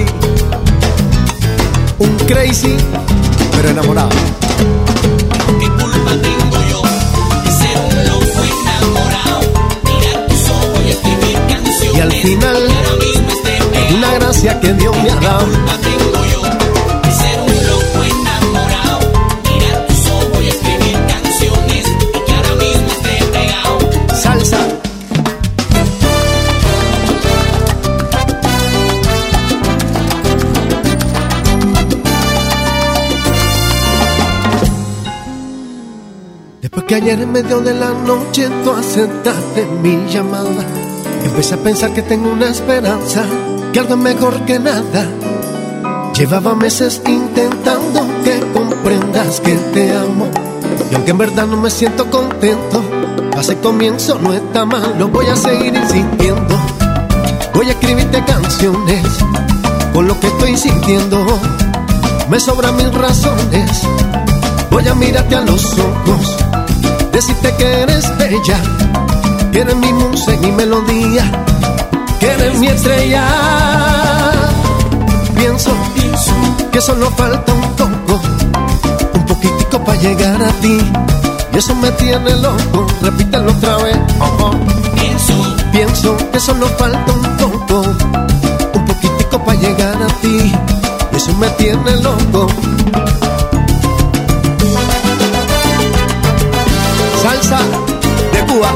un 1.98 2.16
crazy, 2.26 2.76
pero 3.52 3.68
enamorado. 3.68 4.10
¿Qué 5.60 5.68
culpa 5.68 6.10
tengo 6.22 6.58
yo 6.70 6.82
de 7.44 7.50
ser 7.50 7.78
un 7.78 8.08
loco 8.08 8.42
enamorado? 8.44 9.40
Mirar 9.84 10.26
tus 10.26 10.48
ojos 10.50 10.80
y 10.86 10.90
escribir 10.90 11.38
canciones. 11.48 11.94
Y 11.94 12.00
al 12.00 12.12
final, 12.12 12.56
pegado. 13.44 13.96
una 13.96 14.12
gracia 14.14 14.60
que 14.60 14.72
Dios 14.72 14.96
me 15.02 15.10
ha 15.10 15.16
dado. 15.16 15.46
Que 36.88 36.94
ayer 36.94 37.20
en 37.20 37.30
medio 37.30 37.60
de 37.60 37.74
la 37.74 37.90
noche 37.90 38.48
tú 38.64 38.70
aceptaste 38.70 39.66
mi 39.82 40.10
llamada, 40.10 40.64
empecé 41.22 41.54
a 41.54 41.58
pensar 41.58 41.92
que 41.92 42.00
tengo 42.00 42.32
una 42.32 42.48
esperanza, 42.48 43.24
que 43.74 43.80
algo 43.80 43.92
es 43.92 44.00
mejor 44.00 44.46
que 44.46 44.58
nada. 44.58 45.06
Llevaba 46.14 46.54
meses 46.54 47.02
intentando 47.06 48.06
que 48.24 48.40
comprendas 48.54 49.38
que 49.40 49.54
te 49.74 49.94
amo, 49.94 50.30
y 50.90 50.94
aunque 50.94 51.10
en 51.10 51.18
verdad 51.18 51.46
no 51.46 51.58
me 51.58 51.68
siento 51.68 52.10
contento, 52.10 52.82
hace 53.36 53.58
comienzo 53.58 54.18
no 54.18 54.32
está 54.32 54.64
mal, 54.64 54.94
lo 54.98 55.08
voy 55.08 55.26
a 55.26 55.36
seguir 55.36 55.74
insistiendo. 55.74 56.58
Voy 57.52 57.68
a 57.68 57.72
escribirte 57.72 58.24
canciones 58.24 59.04
con 59.92 60.08
lo 60.08 60.18
que 60.18 60.28
estoy 60.28 60.56
sintiendo. 60.56 61.26
Me 62.30 62.40
sobran 62.40 62.76
mil 62.76 62.92
razones. 62.94 63.82
Voy 64.70 64.86
a 64.88 64.94
mirarte 64.94 65.34
a 65.34 65.40
los 65.40 65.64
ojos, 65.78 66.36
decirte 67.18 67.52
que 67.56 67.82
eres 67.82 68.16
bella, 68.16 68.60
que 69.50 69.58
eres 69.62 69.74
mi 69.74 69.92
musa 69.92 70.34
y 70.34 70.38
mi 70.38 70.52
melodía, 70.52 71.24
que 72.20 72.26
eres 72.30 72.60
mi 72.60 72.68
estrella. 72.68 73.24
Pienso, 75.34 75.72
que 76.70 76.80
solo 76.80 77.10
falta 77.10 77.52
un 77.52 77.72
poco, 77.72 78.20
un 79.14 79.26
poquitico 79.26 79.82
para 79.84 80.00
llegar 80.00 80.40
a 80.40 80.52
ti. 80.60 80.78
Y 81.52 81.56
eso 81.58 81.74
me 81.74 81.90
tiene 82.02 82.36
loco, 82.36 82.86
repítelo 83.02 83.50
otra 83.50 83.78
vez. 83.78 83.98
oh, 84.20 84.44
oh. 84.44 84.52
Pienso, 84.94 85.34
Pienso 85.72 86.16
que 86.30 86.38
solo 86.38 86.68
falta 86.78 87.12
un 87.12 87.36
poco, 87.36 87.82
un 88.74 88.84
poquitico 88.86 89.44
para 89.44 89.58
llegar 89.58 89.96
a 90.00 90.06
ti. 90.22 90.52
Y 91.12 91.16
eso 91.16 91.34
me 91.34 91.48
tiene 91.50 91.96
loco. 91.96 92.46
Salsa 97.22 97.58
de 98.32 98.40
Cuba. 98.46 98.70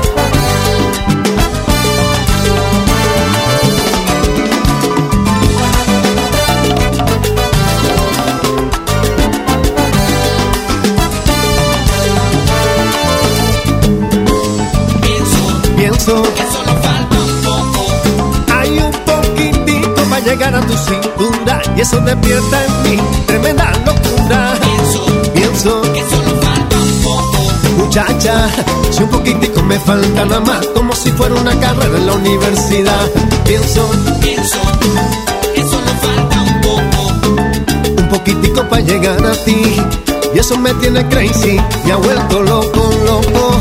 Pienso 15.77 16.23
que 16.23 16.43
solo 16.43 16.73
falta 16.83 17.17
un 17.17 17.43
poco. 17.43 17.87
Hay 18.57 18.79
un 18.79 18.93
poquitito 18.93 20.03
para 20.11 20.21
llegar 20.21 20.55
a 20.55 20.61
tu 20.61 20.75
cintura 20.77 21.63
y 21.77 21.81
eso 21.81 22.01
despierta 22.01 22.65
en 22.65 22.83
mí 22.83 23.03
tremenda 23.27 23.73
locura. 23.87 24.55
Pienso, 24.61 25.05
Pienso 25.05 25.22
muchacha. 27.93 28.49
Si 28.91 29.03
un 29.03 29.11
poquitico 29.11 29.63
me 29.63 29.79
falta 29.79 30.25
nada 30.25 30.41
más, 30.41 30.67
como 30.69 30.95
si 30.95 31.11
fuera 31.13 31.35
una 31.35 31.59
carrera 31.61 31.99
en 31.99 32.07
la 32.07 32.13
universidad. 32.15 33.11
Pienso, 33.45 33.87
Pienso 34.21 34.59
que 35.55 35.63
solo 35.63 35.93
falta 36.01 36.41
un 36.41 36.61
poco. 36.63 38.03
un 38.03 38.09
poquitico 38.09 38.63
para 38.69 38.81
llegar 38.81 39.23
a 39.27 39.33
ti. 39.45 39.77
Y 40.35 40.39
eso 40.39 40.57
me 40.59 40.73
tiene 40.75 41.07
crazy, 41.09 41.61
me 41.85 41.93
ha 41.93 41.97
vuelto 41.97 42.43
loco, 42.43 42.91
loco. 43.05 43.52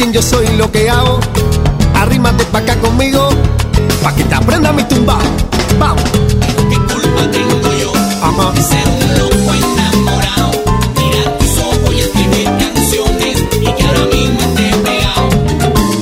Quién 0.00 0.12
yo 0.14 0.22
soy 0.22 0.46
y 0.46 0.56
lo 0.56 0.72
que 0.72 0.88
hago. 0.88 1.20
Arrímate 1.94 2.44
pa' 2.46 2.60
acá 2.60 2.74
conmigo, 2.76 3.28
pa' 4.02 4.14
que 4.14 4.24
te 4.24 4.34
aprenda 4.34 4.72
mi 4.72 4.82
tumba. 4.84 5.18
Vamos. 5.78 6.02
¿Qué 6.70 6.76
culpa 6.76 7.22
tengo 7.30 7.68
yo 7.82 7.92
Ajá. 8.22 8.50
de 8.54 8.62
ser 8.62 8.86
un 8.88 9.18
loco 9.18 9.50
enamorado? 9.60 10.50
Mira 10.96 11.38
tus 11.38 11.58
ojos 11.58 11.92
y 11.94 12.00
escribir 12.00 12.48
canciones 12.62 13.36
y 13.60 13.72
que 13.76 13.82
ahora 13.88 14.04
mismo 14.14 14.40
esté 14.40 14.66
pegado. 14.86 15.28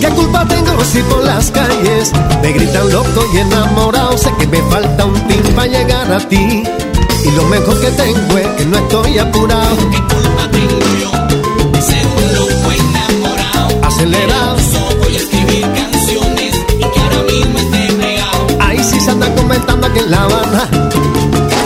¿Qué 0.00 0.08
culpa 0.10 0.44
tengo 0.46 0.84
si 0.84 1.02
por 1.02 1.24
las 1.24 1.50
calles 1.50 2.12
me 2.40 2.52
gritan 2.52 2.92
loco 2.92 3.20
y 3.34 3.38
enamorado? 3.38 4.16
Sé 4.16 4.30
que 4.38 4.46
me 4.46 4.62
falta 4.70 5.06
un 5.06 5.20
tin 5.26 5.42
para 5.56 5.66
llegar 5.66 6.12
a 6.12 6.20
ti. 6.20 6.62
Y 7.24 7.30
lo 7.32 7.42
mejor 7.46 7.80
que 7.80 7.90
tengo 8.02 8.38
es 8.38 8.46
que 8.56 8.64
no 8.64 8.76
estoy 8.78 9.18
apurado. 9.18 9.76
¿Qué 9.90 9.98
culpa 10.14 10.44
tengo 10.52 10.97
aquí 19.72 19.98
en 20.00 20.10
La 20.10 20.22
Habana 20.24 20.68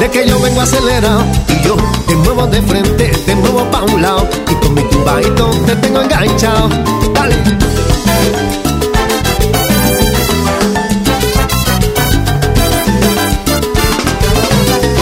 De 0.01 0.11
que 0.11 0.29
yo 0.29 0.39
vengo 0.41 0.61
acelerado 0.61 1.25
Y 1.49 1.67
yo 1.67 1.77
te 2.07 2.15
muevo 2.17 2.47
de 2.47 2.63
frente, 2.63 3.09
te 3.27 3.35
muevo 3.35 3.65
pa' 3.71 3.83
un 3.83 4.03
lado 4.03 4.29
Y 4.51 4.55
con 4.57 4.75
mi 4.75 4.83
tumbadito 4.83 5.51
te 5.67 5.77
tengo 5.77 6.01
enganchado. 6.03 6.69
Dale. 7.15 7.37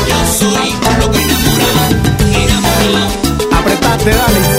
Yo 0.08 0.18
soy 0.38 0.74
un 0.88 1.00
loco 1.00 1.18
enamorado, 1.18 1.96
enamorado. 2.34 3.58
Apretate, 3.58 4.10
dale 4.10 4.49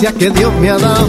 gracia 0.00 0.12
que 0.18 0.30
Dios 0.30 0.52
me 0.60 0.70
ha 0.70 0.78
dado. 0.78 1.08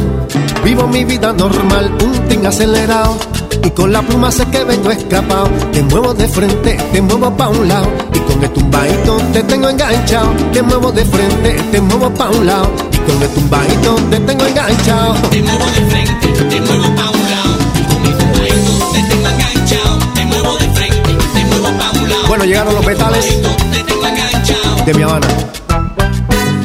Vivo 0.64 0.88
mi 0.88 1.06
vida 1.06 1.32
normal, 1.34 1.92
un 2.04 2.28
ting 2.28 2.46
acelerado. 2.46 3.18
Y 3.64 3.70
con 3.72 3.92
la 3.92 4.02
pluma 4.02 4.32
sé 4.32 4.46
que 4.48 4.64
vengo 4.64 4.90
escapado. 4.90 5.48
Te 5.72 5.84
muevo 5.84 6.14
de 6.14 6.28
frente, 6.28 6.78
te 6.92 7.02
muevo 7.02 7.36
pa' 7.36 7.50
un 7.50 7.68
lado. 7.68 7.88
Y 8.14 8.20
con 8.20 8.44
el 8.44 8.50
tumbadito 8.52 9.18
te 9.34 9.44
tengo 9.44 9.70
enganchado. 9.70 10.30
Te 10.54 10.62
muevo 10.64 10.92
de 10.92 11.06
frente, 11.06 11.52
te 11.72 11.82
muevo 11.82 12.10
pa' 12.14 12.30
un 12.30 12.46
lado. 12.46 12.72
Y 12.92 12.98
con 12.98 13.22
el 13.22 13.30
tumbadito 13.30 13.96
te 14.10 14.20
tengo 14.22 14.46
enganchado. 14.46 15.14
Te 15.30 15.42
muevo 15.42 15.66
de 15.66 15.82
frente, 15.90 16.28
te 16.28 16.62
muevo 16.62 16.96
pa' 16.96 17.10
un 17.12 17.30
lado. 17.30 17.58
Con 17.90 18.02
mi 18.02 18.10
tumbadito 18.10 18.92
te 18.94 19.04
tengo 19.04 19.28
enganchado. 19.30 20.00
Te 20.16 20.26
muevo 20.26 20.58
de 20.58 20.70
frente, 20.70 21.10
te 21.34 21.46
muevo 21.46 21.78
pa' 21.78 21.92
un 22.00 22.10
lado. 22.10 22.28
Bueno, 22.28 22.46
llegaron 22.46 22.74
los 22.74 22.86
petales 22.86 23.26
Te 23.72 23.84
tengo 23.84 24.08
enganchado. 24.08 24.86
de 24.86 24.94
mi 24.96 25.04
Habana. 25.04 25.28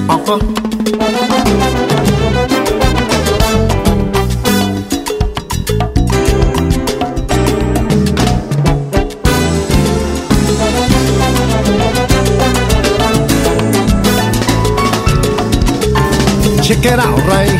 Ajá. 0.08 1.83
It 16.86 16.98
out, 16.98 17.16
right? 17.26 17.53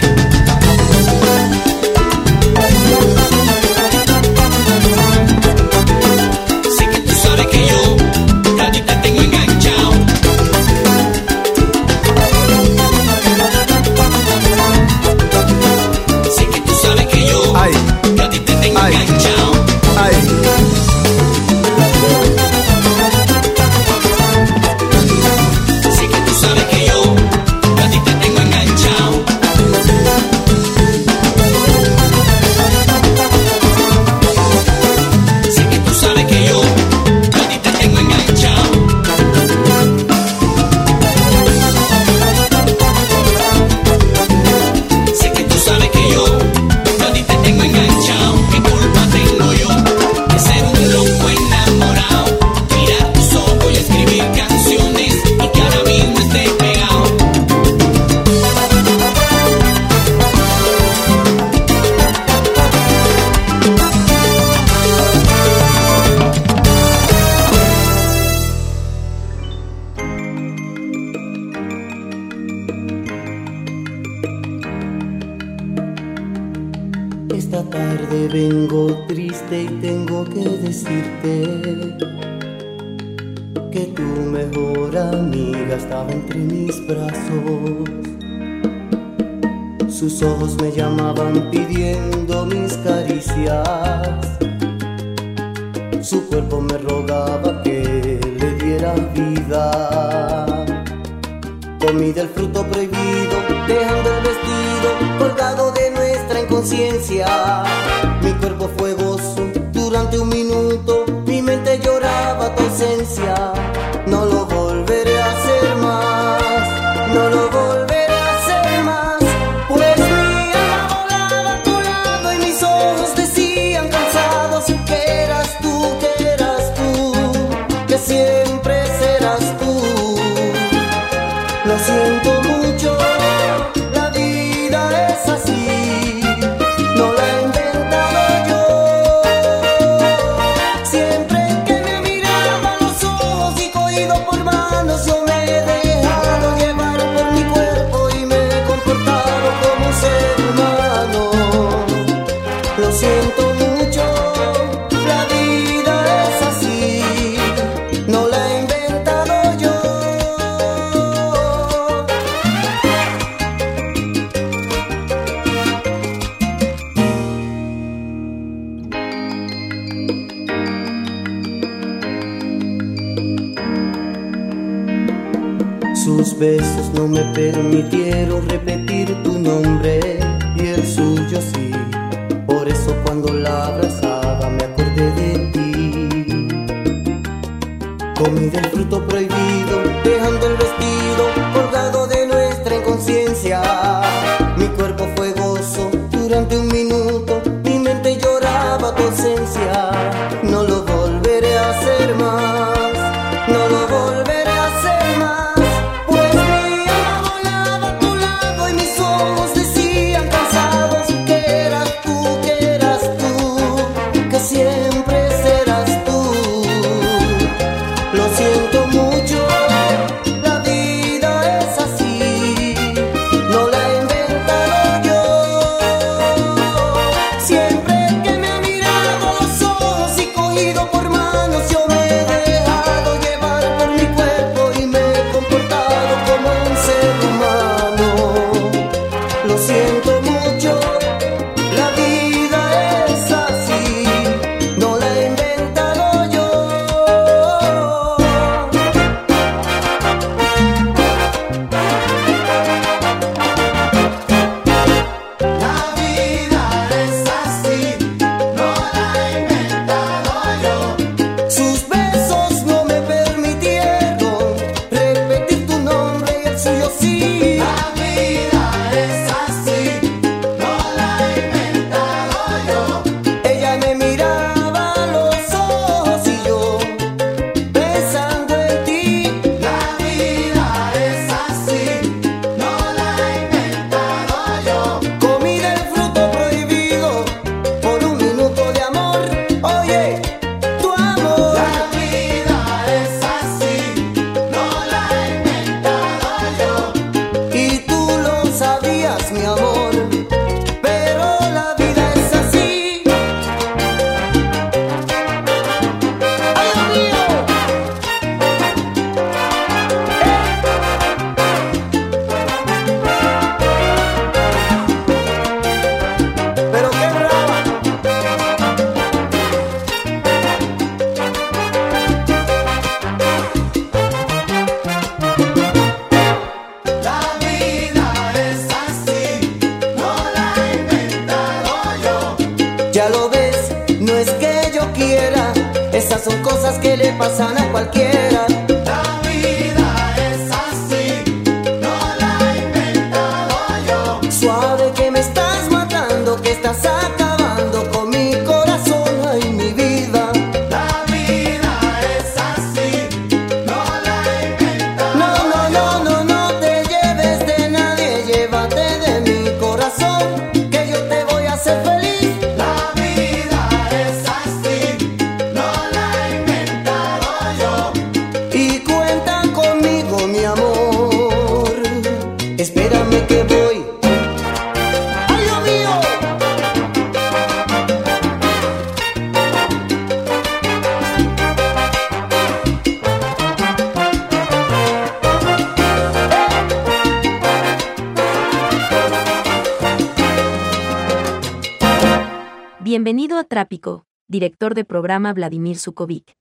Bienvenido 392.95 393.41
a 393.41 393.43
Trápico, 393.43 394.07
director 394.29 394.77
de 394.77 394.85
programa 394.85 395.33
Vladimir 395.33 395.79
Sukovic. 395.79 396.37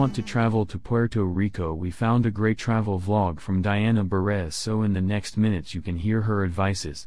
Want 0.00 0.14
to 0.14 0.22
travel 0.22 0.64
to 0.64 0.78
Puerto 0.78 1.22
Rico, 1.22 1.74
we 1.74 1.90
found 1.90 2.24
a 2.24 2.30
great 2.30 2.56
travel 2.56 2.98
vlog 2.98 3.38
from 3.38 3.60
Diana 3.60 4.02
Perez. 4.02 4.54
So 4.54 4.80
in 4.80 4.94
the 4.94 5.02
next 5.02 5.36
minutes 5.36 5.74
you 5.74 5.82
can 5.82 5.96
hear 5.96 6.22
her 6.22 6.42
advices. 6.42 7.06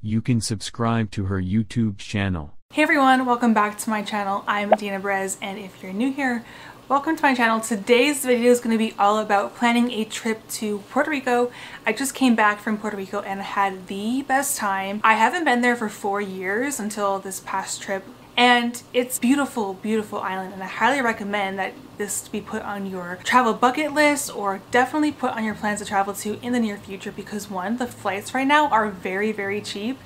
You 0.00 0.22
can 0.22 0.40
subscribe 0.40 1.10
to 1.10 1.26
her 1.26 1.38
YouTube 1.38 1.98
channel. 1.98 2.54
Hey 2.72 2.82
everyone, 2.82 3.26
welcome 3.26 3.52
back 3.52 3.76
to 3.80 3.90
my 3.90 4.00
channel. 4.00 4.42
I'm 4.46 4.70
Diana 4.70 5.04
Brez 5.04 5.36
and 5.42 5.58
if 5.58 5.82
you're 5.82 5.92
new 5.92 6.14
here, 6.14 6.42
welcome 6.88 7.14
to 7.14 7.22
my 7.22 7.34
channel. 7.34 7.60
Today's 7.60 8.24
video 8.24 8.50
is 8.50 8.60
going 8.60 8.72
to 8.72 8.82
be 8.82 8.94
all 8.98 9.18
about 9.18 9.54
planning 9.54 9.90
a 9.90 10.06
trip 10.06 10.48
to 10.52 10.78
Puerto 10.88 11.10
Rico. 11.10 11.52
I 11.84 11.92
just 11.92 12.14
came 12.14 12.34
back 12.34 12.60
from 12.60 12.78
Puerto 12.78 12.96
Rico 12.96 13.20
and 13.20 13.42
had 13.42 13.86
the 13.88 14.22
best 14.22 14.56
time. 14.56 15.02
I 15.04 15.12
haven't 15.12 15.44
been 15.44 15.60
there 15.60 15.76
for 15.76 15.90
four 15.90 16.22
years 16.22 16.80
until 16.80 17.18
this 17.18 17.40
past 17.40 17.82
trip 17.82 18.02
and 18.40 18.82
it's 18.94 19.18
beautiful 19.18 19.74
beautiful 19.74 20.18
island. 20.18 20.54
And 20.54 20.62
I 20.62 20.66
highly 20.66 21.02
recommend 21.02 21.58
that 21.58 21.74
this 21.98 22.26
be 22.26 22.40
put 22.40 22.62
on 22.62 22.86
your 22.86 23.18
travel 23.22 23.52
bucket 23.52 23.92
list 23.92 24.34
or 24.34 24.62
definitely 24.70 25.12
put 25.12 25.32
on 25.32 25.44
your 25.44 25.54
plans 25.54 25.80
to 25.80 25.84
travel 25.84 26.14
to 26.14 26.40
in 26.40 26.54
the 26.54 26.58
near 26.58 26.78
future 26.78 27.12
because 27.12 27.50
one 27.50 27.76
the 27.76 27.86
flights 27.86 28.32
right 28.32 28.46
now 28.46 28.68
are 28.68 28.88
very 28.88 29.30
very 29.30 29.60
cheap. 29.60 29.98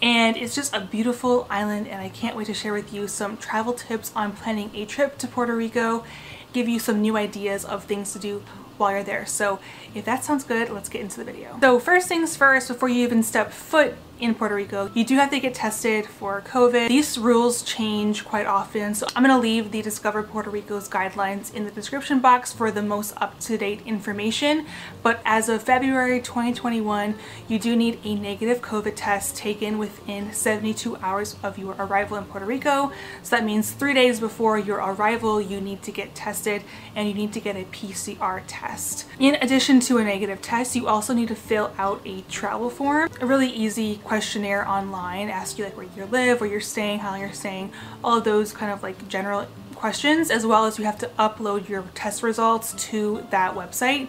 And 0.00 0.36
it's 0.36 0.54
just 0.54 0.72
a 0.72 0.80
beautiful 0.80 1.48
island 1.50 1.88
and 1.88 2.00
I 2.00 2.08
can't 2.08 2.36
wait 2.36 2.46
to 2.46 2.54
share 2.54 2.72
with 2.72 2.94
you 2.94 3.08
some 3.08 3.36
travel 3.36 3.72
tips 3.72 4.12
on 4.14 4.30
planning 4.30 4.70
a 4.74 4.84
trip 4.84 5.18
to 5.18 5.26
Puerto 5.26 5.56
Rico 5.56 6.04
give 6.52 6.68
you 6.68 6.78
some 6.78 7.00
new 7.02 7.16
ideas 7.16 7.64
of 7.64 7.84
things 7.84 8.12
to 8.12 8.20
do 8.20 8.44
while 8.76 8.92
you're 8.92 9.02
there. 9.02 9.26
So 9.26 9.58
if 9.92 10.04
that 10.04 10.22
sounds 10.22 10.44
good 10.44 10.70
let's 10.70 10.88
get 10.88 11.00
into 11.00 11.16
the 11.16 11.24
video. 11.24 11.58
So 11.60 11.80
first 11.80 12.06
things 12.06 12.36
first 12.36 12.68
before 12.68 12.88
you 12.88 13.02
even 13.02 13.24
step 13.24 13.50
foot 13.50 13.96
in 14.22 14.36
Puerto 14.36 14.54
Rico, 14.54 14.88
you 14.94 15.04
do 15.04 15.16
have 15.16 15.30
to 15.30 15.40
get 15.40 15.52
tested 15.52 16.06
for 16.06 16.40
COVID. 16.42 16.86
These 16.88 17.18
rules 17.18 17.62
change 17.62 18.24
quite 18.24 18.46
often, 18.46 18.94
so 18.94 19.04
I'm 19.16 19.24
going 19.24 19.34
to 19.34 19.42
leave 19.42 19.72
the 19.72 19.82
Discover 19.82 20.22
Puerto 20.22 20.48
Rico's 20.48 20.88
guidelines 20.88 21.52
in 21.52 21.64
the 21.64 21.72
description 21.72 22.20
box 22.20 22.52
for 22.52 22.70
the 22.70 22.82
most 22.82 23.14
up-to-date 23.16 23.82
information. 23.84 24.64
But 25.02 25.20
as 25.24 25.48
of 25.48 25.64
February 25.64 26.20
2021, 26.20 27.16
you 27.48 27.58
do 27.58 27.74
need 27.74 27.98
a 28.04 28.14
negative 28.14 28.62
COVID 28.62 28.92
test 28.94 29.36
taken 29.36 29.76
within 29.76 30.32
72 30.32 30.96
hours 30.98 31.34
of 31.42 31.58
your 31.58 31.74
arrival 31.80 32.16
in 32.16 32.24
Puerto 32.24 32.46
Rico. 32.46 32.92
So 33.24 33.36
that 33.36 33.44
means 33.44 33.72
three 33.72 33.92
days 33.92 34.20
before 34.20 34.56
your 34.56 34.78
arrival, 34.78 35.40
you 35.40 35.60
need 35.60 35.82
to 35.82 35.90
get 35.90 36.14
tested 36.14 36.62
and 36.94 37.08
you 37.08 37.14
need 37.14 37.32
to 37.32 37.40
get 37.40 37.56
a 37.56 37.64
PCR 37.64 38.42
test. 38.46 39.06
In 39.18 39.34
addition 39.36 39.80
to 39.80 39.98
a 39.98 40.04
negative 40.04 40.40
test, 40.40 40.76
you 40.76 40.86
also 40.86 41.12
need 41.12 41.28
to 41.28 41.34
fill 41.34 41.72
out 41.76 42.00
a 42.04 42.20
travel 42.22 42.70
form, 42.70 43.10
a 43.20 43.26
really 43.26 43.48
easy 43.48 44.00
questionnaire 44.12 44.68
online, 44.68 45.30
ask 45.30 45.56
you 45.56 45.64
like 45.64 45.74
where 45.74 45.86
you 45.96 46.04
live, 46.04 46.38
where 46.38 46.50
you're 46.50 46.60
staying, 46.60 46.98
how 46.98 47.12
long 47.12 47.20
you're 47.20 47.32
staying, 47.32 47.72
all 48.04 48.20
those 48.20 48.52
kind 48.52 48.70
of 48.70 48.82
like 48.82 49.08
general 49.08 49.46
questions, 49.74 50.30
as 50.30 50.44
well 50.44 50.66
as 50.66 50.78
you 50.78 50.84
have 50.84 50.98
to 50.98 51.08
upload 51.18 51.66
your 51.66 51.82
test 51.94 52.22
results 52.22 52.74
to 52.74 53.26
that 53.30 53.54
website. 53.54 54.08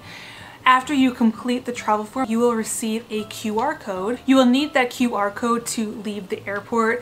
After 0.65 0.93
you 0.93 1.13
complete 1.13 1.63
the 1.63 1.71
travel 1.71 2.03
form, 2.03 2.25
you 2.29 2.39
will 2.39 2.53
receive 2.53 3.05
a 3.09 3.23
QR 3.23 3.79
code. 3.79 4.19
You 4.25 4.35
will 4.35 4.45
need 4.45 4.73
that 4.73 4.91
QR 4.91 5.33
code 5.33 5.65
to 5.67 5.91
leave 5.91 6.27
the 6.27 6.45
airport 6.45 7.01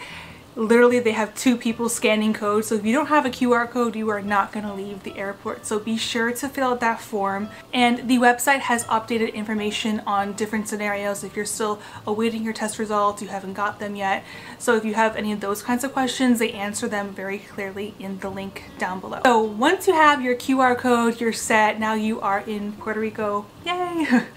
literally 0.55 0.99
they 0.99 1.11
have 1.11 1.33
two 1.35 1.55
people 1.55 1.87
scanning 1.89 2.33
codes 2.33 2.67
so 2.67 2.75
if 2.75 2.85
you 2.85 2.93
don't 2.93 3.07
have 3.07 3.25
a 3.25 3.29
QR 3.29 3.69
code 3.69 3.95
you 3.95 4.09
are 4.09 4.21
not 4.21 4.51
going 4.51 4.65
to 4.65 4.73
leave 4.73 5.03
the 5.03 5.17
airport. 5.17 5.65
So 5.65 5.79
be 5.79 5.97
sure 5.97 6.31
to 6.31 6.49
fill 6.49 6.71
out 6.71 6.79
that 6.81 6.99
form. 7.01 7.49
And 7.73 8.09
the 8.09 8.17
website 8.17 8.59
has 8.59 8.83
updated 8.85 9.33
information 9.33 10.01
on 10.05 10.33
different 10.33 10.67
scenarios. 10.67 11.23
If 11.23 11.35
you're 11.35 11.45
still 11.45 11.79
awaiting 12.05 12.43
your 12.43 12.53
test 12.53 12.79
results 12.79 13.21
you 13.21 13.27
haven't 13.27 13.53
got 13.53 13.79
them 13.79 13.95
yet. 13.95 14.23
So 14.59 14.75
if 14.75 14.85
you 14.85 14.93
have 14.93 15.15
any 15.15 15.31
of 15.31 15.39
those 15.39 15.61
kinds 15.61 15.83
of 15.83 15.93
questions 15.93 16.39
they 16.39 16.51
answer 16.51 16.87
them 16.87 17.13
very 17.13 17.39
clearly 17.39 17.93
in 17.99 18.19
the 18.19 18.29
link 18.29 18.65
down 18.77 18.99
below. 18.99 19.21
So 19.25 19.41
once 19.41 19.87
you 19.87 19.93
have 19.93 20.21
your 20.21 20.35
QR 20.35 20.77
code 20.77 21.19
you're 21.19 21.33
set. 21.33 21.79
Now 21.79 21.93
you 21.93 22.19
are 22.21 22.39
in 22.41 22.73
Puerto 22.73 22.99
Rico. 22.99 23.45
Yay! 23.65 24.25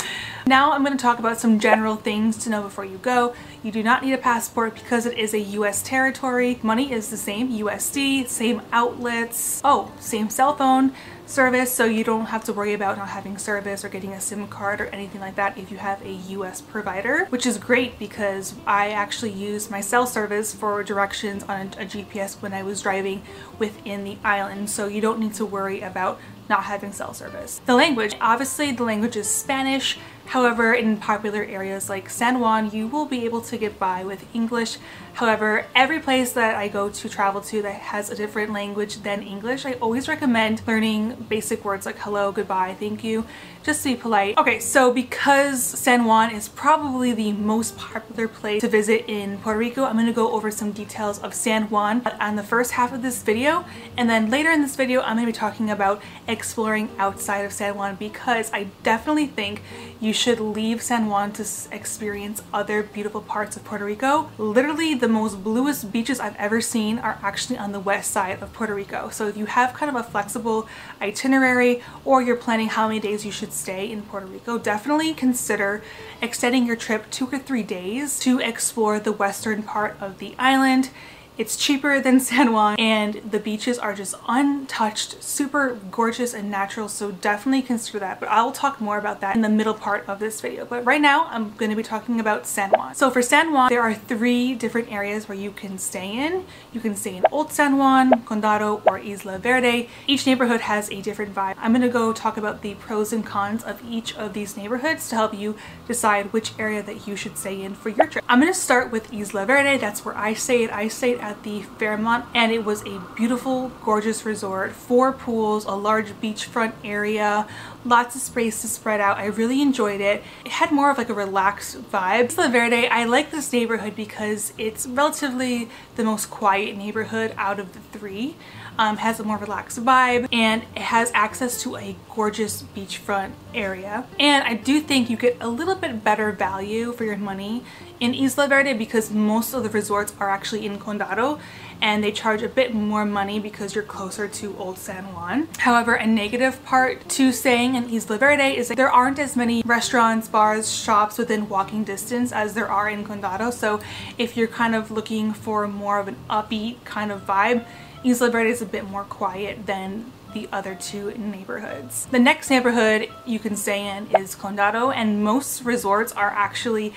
Now 0.46 0.72
I'm 0.72 0.84
going 0.84 0.96
to 0.96 1.00
talk 1.00 1.18
about 1.18 1.40
some 1.40 1.58
general 1.58 1.96
things 1.96 2.36
to 2.44 2.50
know 2.50 2.60
before 2.60 2.84
you 2.84 2.98
go. 2.98 3.34
You 3.64 3.72
do 3.72 3.82
not 3.82 4.04
need 4.04 4.12
a 4.12 4.18
passport 4.18 4.74
because 4.74 5.06
it 5.06 5.16
is 5.16 5.32
a 5.32 5.40
US 5.40 5.80
territory. 5.80 6.60
Money 6.62 6.92
is 6.92 7.08
the 7.08 7.16
same 7.16 7.50
USD, 7.50 8.28
same 8.28 8.60
outlets, 8.70 9.62
oh, 9.64 9.90
same 9.98 10.28
cell 10.28 10.54
phone 10.54 10.92
service 11.24 11.72
so 11.72 11.86
you 11.86 12.04
don't 12.04 12.26
have 12.26 12.44
to 12.44 12.52
worry 12.52 12.74
about 12.74 12.98
not 12.98 13.08
having 13.08 13.38
service 13.38 13.82
or 13.82 13.88
getting 13.88 14.12
a 14.12 14.20
SIM 14.20 14.46
card 14.48 14.82
or 14.82 14.86
anything 14.88 15.22
like 15.22 15.34
that 15.36 15.56
if 15.56 15.70
you 15.70 15.78
have 15.78 16.04
a 16.04 16.12
US 16.12 16.60
provider 16.60 17.24
which 17.30 17.46
is 17.46 17.56
great 17.56 17.98
because 17.98 18.54
I 18.66 18.90
actually 18.90 19.32
used 19.32 19.70
my 19.70 19.80
cell 19.80 20.06
service 20.06 20.52
for 20.52 20.84
directions 20.84 21.42
on 21.44 21.72
a, 21.78 21.84
a 21.84 21.86
GPS 21.86 22.42
when 22.42 22.52
I 22.52 22.62
was 22.62 22.82
driving 22.82 23.22
within 23.58 24.04
the 24.04 24.18
island 24.22 24.68
so 24.68 24.86
you 24.86 25.00
don't 25.00 25.18
need 25.18 25.32
to 25.34 25.46
worry 25.46 25.80
about 25.80 26.20
not 26.50 26.64
having 26.64 26.92
cell 26.92 27.14
service. 27.14 27.62
The 27.64 27.74
language, 27.74 28.14
obviously 28.20 28.72
the 28.72 28.84
language 28.84 29.16
is 29.16 29.26
Spanish, 29.26 29.98
However, 30.26 30.74
in 30.74 30.96
popular 30.96 31.44
areas 31.44 31.88
like 31.88 32.10
San 32.10 32.40
Juan, 32.40 32.70
you 32.70 32.86
will 32.86 33.06
be 33.06 33.24
able 33.24 33.40
to 33.42 33.56
get 33.56 33.78
by 33.78 34.04
with 34.04 34.24
English. 34.34 34.78
However, 35.14 35.66
every 35.76 36.00
place 36.00 36.32
that 36.32 36.56
I 36.56 36.66
go 36.66 36.88
to 36.88 37.08
travel 37.08 37.40
to 37.42 37.62
that 37.62 37.74
has 37.74 38.10
a 38.10 38.16
different 38.16 38.52
language 38.52 39.02
than 39.02 39.22
English, 39.22 39.64
I 39.64 39.74
always 39.74 40.08
recommend 40.08 40.62
learning 40.66 41.26
basic 41.28 41.64
words 41.64 41.86
like 41.86 41.98
hello, 41.98 42.32
goodbye, 42.32 42.74
thank 42.80 43.04
you, 43.04 43.24
just 43.62 43.84
to 43.84 43.90
be 43.90 43.96
polite. 43.96 44.36
Okay, 44.36 44.58
so 44.58 44.92
because 44.92 45.62
San 45.62 46.04
Juan 46.04 46.32
is 46.32 46.48
probably 46.48 47.12
the 47.12 47.32
most 47.32 47.76
popular 47.78 48.26
place 48.26 48.60
to 48.62 48.68
visit 48.68 49.04
in 49.08 49.38
Puerto 49.38 49.58
Rico, 49.58 49.84
I'm 49.84 49.94
going 49.94 50.06
to 50.06 50.12
go 50.12 50.32
over 50.32 50.50
some 50.50 50.72
details 50.72 51.20
of 51.20 51.32
San 51.32 51.70
Juan 51.70 52.02
on 52.18 52.34
the 52.34 52.42
first 52.42 52.72
half 52.72 52.92
of 52.92 53.02
this 53.02 53.22
video. 53.22 53.64
And 53.96 54.10
then 54.10 54.30
later 54.30 54.50
in 54.50 54.62
this 54.62 54.74
video, 54.74 55.00
I'm 55.02 55.16
to 55.24 55.26
be 55.26 55.32
talking 55.32 55.70
about 55.70 56.02
exploring 56.26 56.90
outside 56.98 57.44
of 57.44 57.52
San 57.52 57.76
Juan 57.76 57.94
because 57.94 58.52
I 58.52 58.64
definitely 58.82 59.26
think 59.26 59.62
you 60.04 60.12
should 60.12 60.38
leave 60.38 60.82
San 60.82 61.06
Juan 61.06 61.32
to 61.32 61.46
experience 61.72 62.42
other 62.52 62.82
beautiful 62.82 63.22
parts 63.22 63.56
of 63.56 63.64
Puerto 63.64 63.86
Rico. 63.86 64.30
Literally 64.36 64.94
the 64.94 65.08
most 65.08 65.42
bluest 65.42 65.90
beaches 65.90 66.20
I've 66.20 66.36
ever 66.36 66.60
seen 66.60 66.98
are 66.98 67.18
actually 67.22 67.56
on 67.56 67.72
the 67.72 67.80
west 67.80 68.10
side 68.10 68.42
of 68.42 68.52
Puerto 68.52 68.74
Rico. 68.74 69.08
So 69.08 69.26
if 69.28 69.36
you 69.36 69.46
have 69.46 69.72
kind 69.72 69.88
of 69.88 69.96
a 69.96 70.08
flexible 70.08 70.68
itinerary 71.00 71.82
or 72.04 72.20
you're 72.20 72.36
planning 72.36 72.68
how 72.68 72.86
many 72.86 73.00
days 73.00 73.24
you 73.24 73.32
should 73.32 73.52
stay 73.52 73.90
in 73.90 74.02
Puerto 74.02 74.26
Rico, 74.26 74.58
definitely 74.58 75.14
consider 75.14 75.82
extending 76.20 76.66
your 76.66 76.76
trip 76.76 77.10
two 77.10 77.26
or 77.26 77.38
three 77.38 77.62
days 77.62 78.18
to 78.20 78.40
explore 78.40 79.00
the 79.00 79.12
western 79.12 79.62
part 79.62 79.96
of 80.00 80.18
the 80.18 80.34
island 80.38 80.90
it's 81.36 81.56
cheaper 81.56 82.00
than 82.00 82.20
San 82.20 82.52
Juan 82.52 82.76
and 82.78 83.14
the 83.28 83.40
beaches 83.40 83.78
are 83.78 83.92
just 83.92 84.14
untouched, 84.28 85.22
super 85.22 85.78
gorgeous 85.90 86.32
and 86.32 86.48
natural. 86.50 86.88
So 86.88 87.10
definitely 87.10 87.62
consider 87.62 87.98
that. 87.98 88.20
But 88.20 88.28
I 88.28 88.42
will 88.42 88.52
talk 88.52 88.80
more 88.80 88.98
about 88.98 89.20
that 89.20 89.34
in 89.34 89.42
the 89.42 89.48
middle 89.48 89.74
part 89.74 90.08
of 90.08 90.20
this 90.20 90.40
video. 90.40 90.64
But 90.64 90.84
right 90.84 91.00
now 91.00 91.26
I'm 91.26 91.54
going 91.56 91.70
to 91.70 91.76
be 91.76 91.82
talking 91.82 92.20
about 92.20 92.46
San 92.46 92.70
Juan. 92.70 92.94
So 92.94 93.10
for 93.10 93.20
San 93.20 93.52
Juan, 93.52 93.68
there 93.68 93.82
are 93.82 93.94
three 93.94 94.54
different 94.54 94.92
areas 94.92 95.28
where 95.28 95.36
you 95.36 95.50
can 95.50 95.78
stay 95.78 96.12
in. 96.24 96.44
You 96.72 96.80
can 96.80 96.94
stay 96.94 97.16
in 97.16 97.24
Old 97.32 97.50
San 97.50 97.78
Juan, 97.78 98.12
Condado, 98.24 98.80
or 98.86 98.98
Isla 98.98 99.38
Verde. 99.38 99.88
Each 100.06 100.26
neighborhood 100.26 100.60
has 100.62 100.88
a 100.90 101.00
different 101.00 101.34
vibe. 101.34 101.56
I'm 101.58 101.72
going 101.72 101.82
to 101.82 101.88
go 101.88 102.12
talk 102.12 102.36
about 102.36 102.62
the 102.62 102.74
pros 102.76 103.12
and 103.12 103.26
cons 103.26 103.64
of 103.64 103.82
each 103.88 104.16
of 104.16 104.34
these 104.34 104.56
neighborhoods 104.56 105.08
to 105.08 105.16
help 105.16 105.34
you 105.34 105.56
decide 105.88 106.32
which 106.32 106.52
area 106.60 106.82
that 106.82 107.08
you 107.08 107.16
should 107.16 107.36
stay 107.36 107.60
in 107.60 107.74
for 107.74 107.88
your 107.88 108.06
trip. 108.06 108.24
I'm 108.28 108.40
going 108.40 108.52
to 108.52 108.58
start 108.58 108.92
with 108.92 109.12
Isla 109.12 109.46
Verde. 109.46 109.78
That's 109.78 110.04
where 110.04 110.16
I 110.16 110.34
stayed. 110.34 110.70
I 110.70 110.86
stayed 110.86 111.18
at 111.24 111.42
the 111.42 111.62
Fairmont 111.62 112.26
and 112.34 112.52
it 112.52 112.64
was 112.64 112.82
a 112.82 113.00
beautiful 113.16 113.72
gorgeous 113.82 114.26
resort. 114.26 114.72
Four 114.72 115.12
pools 115.12 115.64
a 115.64 115.72
large 115.72 116.12
beachfront 116.20 116.74
area 116.84 117.48
lots 117.84 118.14
of 118.14 118.22
space 118.22 118.60
to 118.62 118.68
spread 118.68 119.00
out. 119.00 119.18
I 119.18 119.26
really 119.26 119.60
enjoyed 119.60 120.00
it. 120.00 120.22
It 120.44 120.52
had 120.52 120.70
more 120.70 120.90
of 120.90 120.98
like 120.98 121.08
a 121.08 121.14
relaxed 121.14 121.90
vibe. 121.90 122.32
Isla 122.32 122.48
Verde 122.48 122.88
I 122.88 123.04
like 123.04 123.30
this 123.30 123.52
neighborhood 123.52 123.96
because 123.96 124.52
it's 124.58 124.86
relatively 124.86 125.68
the 125.96 126.04
most 126.04 126.30
quiet 126.30 126.76
neighborhood 126.76 127.34
out 127.36 127.58
of 127.58 127.72
the 127.72 127.80
three. 127.80 128.36
Um, 128.76 128.96
has 128.96 129.20
a 129.20 129.24
more 129.24 129.38
relaxed 129.38 129.78
vibe 129.84 130.26
and 130.32 130.64
it 130.74 130.82
has 130.82 131.12
access 131.14 131.62
to 131.62 131.76
a 131.76 131.94
gorgeous 132.10 132.64
beachfront 132.74 133.30
area. 133.54 134.04
And 134.18 134.42
I 134.42 134.54
do 134.54 134.80
think 134.80 135.08
you 135.08 135.16
get 135.16 135.36
a 135.40 135.48
little 135.48 135.76
bit 135.76 136.02
better 136.02 136.32
value 136.32 136.92
for 136.92 137.04
your 137.04 137.16
money 137.16 137.62
in 138.00 138.14
Isla 138.14 138.48
Verde 138.48 138.72
because 138.72 139.10
most 139.10 139.54
of 139.54 139.62
the 139.62 139.70
resorts 139.70 140.12
are 140.18 140.30
actually 140.30 140.66
in 140.66 140.78
Condado 140.78 141.38
and 141.80 142.02
they 142.02 142.12
charge 142.12 142.42
a 142.42 142.48
bit 142.48 142.74
more 142.74 143.04
money 143.04 143.38
because 143.38 143.74
you're 143.74 143.84
closer 143.84 144.26
to 144.28 144.56
Old 144.56 144.78
San 144.78 145.12
Juan. 145.14 145.48
However, 145.58 145.94
a 145.94 146.06
negative 146.06 146.64
part 146.64 147.08
to 147.10 147.32
staying 147.32 147.74
in 147.74 147.90
Isla 147.90 148.18
Verde 148.18 148.56
is 148.56 148.68
that 148.68 148.76
there 148.76 148.90
aren't 148.90 149.18
as 149.18 149.36
many 149.36 149.62
restaurants, 149.66 150.28
bars, 150.28 150.72
shops 150.72 151.18
within 151.18 151.48
walking 151.48 151.84
distance 151.84 152.32
as 152.32 152.54
there 152.54 152.68
are 152.68 152.88
in 152.88 153.04
Condado. 153.04 153.52
So 153.52 153.80
if 154.18 154.36
you're 154.36 154.48
kind 154.48 154.74
of 154.74 154.90
looking 154.90 155.32
for 155.32 155.66
more 155.68 155.98
of 155.98 156.08
an 156.08 156.16
upbeat 156.30 156.84
kind 156.84 157.12
of 157.12 157.26
vibe, 157.26 157.66
Isla 158.04 158.30
Verde 158.30 158.50
is 158.50 158.62
a 158.62 158.66
bit 158.66 158.84
more 158.84 159.04
quiet 159.04 159.66
than 159.66 160.12
the 160.34 160.48
other 160.52 160.74
two 160.74 161.12
neighborhoods. 161.12 162.06
The 162.06 162.18
next 162.18 162.50
neighborhood 162.50 163.08
you 163.24 163.38
can 163.38 163.56
stay 163.56 163.86
in 163.86 164.08
is 164.20 164.34
Condado, 164.34 164.92
and 164.94 165.24
most 165.24 165.62
resorts 165.62 166.12
are 166.12 166.28
actually 166.28 166.92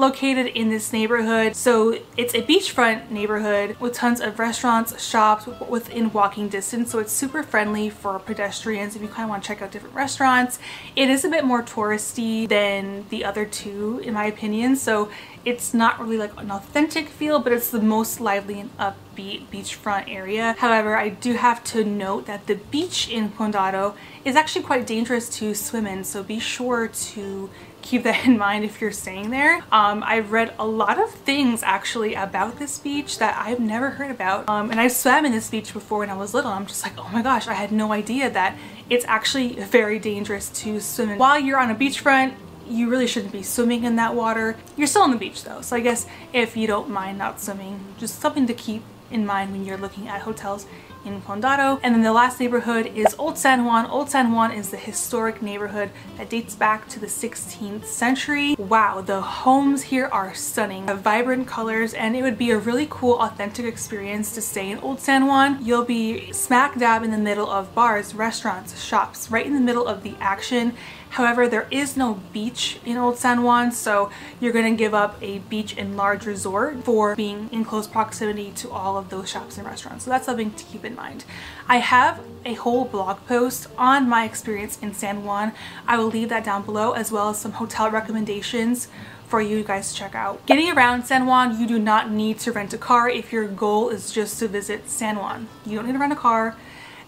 located 0.00 0.46
in 0.46 0.70
this 0.70 0.92
neighborhood. 0.92 1.54
So 1.54 2.00
it's 2.16 2.34
a 2.34 2.42
beachfront 2.42 3.10
neighborhood 3.10 3.76
with 3.78 3.92
tons 3.92 4.20
of 4.20 4.38
restaurants, 4.38 5.00
shops 5.02 5.46
within 5.46 6.12
walking 6.12 6.48
distance. 6.48 6.90
So 6.90 6.98
it's 6.98 7.12
super 7.12 7.42
friendly 7.42 7.90
for 7.90 8.18
pedestrians 8.18 8.96
if 8.96 9.02
you 9.02 9.08
kind 9.08 9.24
of 9.24 9.30
want 9.30 9.42
to 9.44 9.48
check 9.48 9.62
out 9.62 9.70
different 9.70 9.94
restaurants. 9.94 10.58
It 10.96 11.08
is 11.08 11.24
a 11.24 11.28
bit 11.28 11.44
more 11.44 11.62
touristy 11.62 12.48
than 12.48 13.06
the 13.10 13.24
other 13.24 13.44
two, 13.44 14.00
in 14.02 14.14
my 14.14 14.24
opinion. 14.24 14.76
So 14.76 15.10
it's 15.44 15.72
not 15.72 15.98
really 15.98 16.18
like 16.18 16.32
an 16.38 16.50
authentic 16.50 17.08
feel, 17.08 17.38
but 17.38 17.52
it's 17.52 17.70
the 17.70 17.80
most 17.80 18.20
lively 18.20 18.60
and 18.60 18.76
upbeat 18.78 19.46
beachfront 19.46 20.08
area. 20.08 20.54
However, 20.58 20.96
I 20.96 21.08
do 21.08 21.34
have 21.34 21.64
to 21.64 21.84
note 21.84 22.26
that 22.26 22.46
the 22.46 22.56
beach 22.56 23.08
in 23.08 23.30
Condado 23.30 23.94
is 24.24 24.36
actually 24.36 24.64
quite 24.64 24.86
dangerous 24.86 25.28
to 25.38 25.54
swim 25.54 25.86
in. 25.86 26.04
So 26.04 26.22
be 26.22 26.38
sure 26.38 26.88
to 26.88 27.50
keep 27.82 28.02
that 28.04 28.24
in 28.26 28.38
mind 28.38 28.64
if 28.64 28.80
you're 28.80 28.92
staying 28.92 29.30
there. 29.30 29.62
Um, 29.72 30.02
I've 30.04 30.32
read 30.32 30.54
a 30.58 30.66
lot 30.66 31.00
of 31.00 31.10
things 31.10 31.62
actually 31.62 32.14
about 32.14 32.58
this 32.58 32.78
beach 32.78 33.18
that 33.18 33.36
I've 33.38 33.60
never 33.60 33.90
heard 33.90 34.10
about. 34.10 34.48
Um, 34.48 34.70
and 34.70 34.80
I 34.80 34.88
swam 34.88 35.24
in 35.26 35.32
this 35.32 35.50
beach 35.50 35.72
before 35.72 36.00
when 36.00 36.10
I 36.10 36.16
was 36.16 36.34
little. 36.34 36.50
I'm 36.50 36.66
just 36.66 36.82
like, 36.82 36.98
oh 36.98 37.08
my 37.12 37.22
gosh, 37.22 37.48
I 37.48 37.54
had 37.54 37.72
no 37.72 37.92
idea 37.92 38.30
that 38.30 38.56
it's 38.88 39.04
actually 39.06 39.54
very 39.54 39.98
dangerous 39.98 40.48
to 40.60 40.80
swim 40.80 41.10
in. 41.10 41.18
While 41.18 41.40
you're 41.40 41.58
on 41.58 41.70
a 41.70 41.74
beachfront, 41.74 42.34
you 42.68 42.88
really 42.88 43.06
shouldn't 43.06 43.32
be 43.32 43.42
swimming 43.42 43.84
in 43.84 43.96
that 43.96 44.14
water. 44.14 44.56
You're 44.76 44.86
still 44.86 45.02
on 45.02 45.10
the 45.10 45.16
beach 45.16 45.42
though. 45.44 45.60
So 45.60 45.76
I 45.76 45.80
guess 45.80 46.06
if 46.32 46.56
you 46.56 46.66
don't 46.66 46.88
mind 46.88 47.18
not 47.18 47.40
swimming, 47.40 47.80
just 47.98 48.20
something 48.20 48.46
to 48.46 48.54
keep 48.54 48.82
in 49.10 49.26
mind 49.26 49.50
when 49.50 49.64
you're 49.64 49.76
looking 49.76 50.08
at 50.08 50.22
hotels 50.22 50.66
in 51.04 51.22
Condado. 51.22 51.80
And 51.82 51.94
then 51.94 52.02
the 52.02 52.12
last 52.12 52.40
neighborhood 52.40 52.86
is 52.94 53.14
Old 53.18 53.38
San 53.38 53.64
Juan. 53.64 53.86
Old 53.86 54.10
San 54.10 54.32
Juan 54.32 54.52
is 54.52 54.70
the 54.70 54.76
historic 54.76 55.42
neighborhood 55.42 55.90
that 56.16 56.28
dates 56.28 56.54
back 56.54 56.88
to 56.88 57.00
the 57.00 57.06
16th 57.06 57.84
century. 57.84 58.54
Wow, 58.58 59.00
the 59.00 59.20
homes 59.20 59.82
here 59.82 60.06
are 60.06 60.34
stunning, 60.34 60.86
vibrant 60.86 61.46
colors, 61.46 61.94
and 61.94 62.16
it 62.16 62.22
would 62.22 62.38
be 62.38 62.50
a 62.50 62.58
really 62.58 62.86
cool, 62.90 63.18
authentic 63.20 63.64
experience 63.64 64.34
to 64.34 64.42
stay 64.42 64.70
in 64.70 64.78
Old 64.78 65.00
San 65.00 65.26
Juan. 65.26 65.58
You'll 65.64 65.84
be 65.84 66.32
smack 66.32 66.78
dab 66.78 67.02
in 67.02 67.10
the 67.10 67.18
middle 67.18 67.50
of 67.50 67.74
bars, 67.74 68.14
restaurants, 68.14 68.80
shops, 68.80 69.30
right 69.30 69.46
in 69.46 69.54
the 69.54 69.60
middle 69.60 69.86
of 69.86 70.02
the 70.02 70.14
action. 70.20 70.74
However, 71.10 71.48
there 71.48 71.66
is 71.70 71.96
no 71.96 72.14
beach 72.32 72.78
in 72.84 72.96
Old 72.96 73.18
San 73.18 73.42
Juan, 73.42 73.72
so 73.72 74.10
you're 74.40 74.52
gonna 74.52 74.74
give 74.74 74.94
up 74.94 75.16
a 75.20 75.40
beach 75.40 75.76
and 75.76 75.96
large 75.96 76.24
resort 76.24 76.84
for 76.84 77.16
being 77.16 77.48
in 77.50 77.64
close 77.64 77.88
proximity 77.88 78.52
to 78.52 78.70
all 78.70 78.96
of 78.96 79.10
those 79.10 79.28
shops 79.28 79.58
and 79.58 79.66
restaurants. 79.66 80.04
So 80.04 80.10
that's 80.10 80.26
something 80.26 80.52
to 80.52 80.64
keep 80.64 80.84
in 80.84 80.94
mind. 80.94 81.24
I 81.68 81.78
have 81.78 82.20
a 82.44 82.54
whole 82.54 82.84
blog 82.84 83.26
post 83.26 83.66
on 83.76 84.08
my 84.08 84.24
experience 84.24 84.78
in 84.80 84.94
San 84.94 85.24
Juan. 85.24 85.52
I 85.86 85.98
will 85.98 86.06
leave 86.06 86.28
that 86.28 86.44
down 86.44 86.62
below 86.62 86.92
as 86.92 87.10
well 87.10 87.30
as 87.30 87.40
some 87.40 87.52
hotel 87.52 87.90
recommendations 87.90 88.88
for 89.26 89.40
you 89.40 89.62
guys 89.64 89.92
to 89.92 89.98
check 89.98 90.14
out. 90.14 90.44
Getting 90.46 90.70
around 90.70 91.06
San 91.06 91.26
Juan, 91.26 91.60
you 91.60 91.66
do 91.66 91.78
not 91.78 92.10
need 92.10 92.38
to 92.40 92.52
rent 92.52 92.72
a 92.72 92.78
car 92.78 93.08
if 93.08 93.32
your 93.32 93.46
goal 93.46 93.88
is 93.88 94.12
just 94.12 94.38
to 94.38 94.48
visit 94.48 94.88
San 94.88 95.16
Juan. 95.16 95.48
You 95.66 95.76
don't 95.76 95.86
need 95.86 95.92
to 95.92 95.98
rent 95.98 96.12
a 96.12 96.16
car 96.16 96.56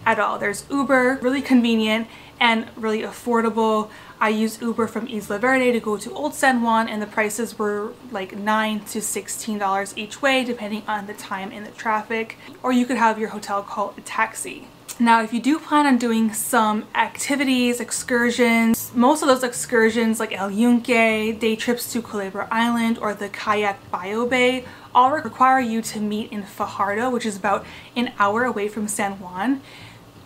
at 0.05 0.19
all. 0.19 0.37
There's 0.39 0.65
Uber, 0.69 1.19
really 1.21 1.41
convenient 1.41 2.07
and 2.43 2.67
really 2.75 3.03
affordable. 3.03 3.89
I 4.19 4.27
used 4.27 4.61
Uber 4.61 4.87
from 4.87 5.07
Isla 5.07 5.39
Verde 5.39 5.71
to 5.71 5.79
go 5.79 5.95
to 5.95 6.11
Old 6.11 6.33
San 6.33 6.61
Juan 6.61 6.89
and 6.89 7.01
the 7.01 7.07
prices 7.07 7.57
were 7.57 7.93
like 8.11 8.35
9 8.35 8.81
to 8.81 8.99
$16 8.99 9.97
each 9.97 10.21
way 10.21 10.43
depending 10.43 10.83
on 10.85 11.07
the 11.07 11.13
time 11.13 11.53
and 11.53 11.65
the 11.65 11.71
traffic. 11.71 12.37
Or 12.61 12.73
you 12.73 12.85
could 12.85 12.97
have 12.97 13.17
your 13.17 13.29
hotel 13.29 13.63
call 13.63 13.93
a 13.97 14.01
taxi. 14.01 14.67
Now, 14.99 15.23
if 15.23 15.33
you 15.33 15.39
do 15.39 15.57
plan 15.57 15.87
on 15.87 15.97
doing 15.97 16.33
some 16.33 16.85
activities, 16.93 17.79
excursions, 17.79 18.91
most 18.93 19.21
of 19.21 19.29
those 19.29 19.43
excursions 19.43 20.19
like 20.19 20.37
El 20.37 20.51
Yunque, 20.51 21.39
day 21.39 21.55
trips 21.55 21.91
to 21.93 22.01
Culebra 22.01 22.47
Island, 22.51 22.99
or 22.99 23.13
the 23.13 23.29
Kayak 23.29 23.89
Bio 23.89 24.27
Bay 24.27 24.65
all 24.93 25.11
require 25.11 25.59
you 25.59 25.81
to 25.81 25.99
meet 25.99 26.31
in 26.31 26.43
Fajardo, 26.43 27.09
which 27.09 27.25
is 27.25 27.35
about 27.37 27.65
an 27.95 28.11
hour 28.19 28.43
away 28.43 28.67
from 28.67 28.87
San 28.87 29.13
Juan. 29.13 29.61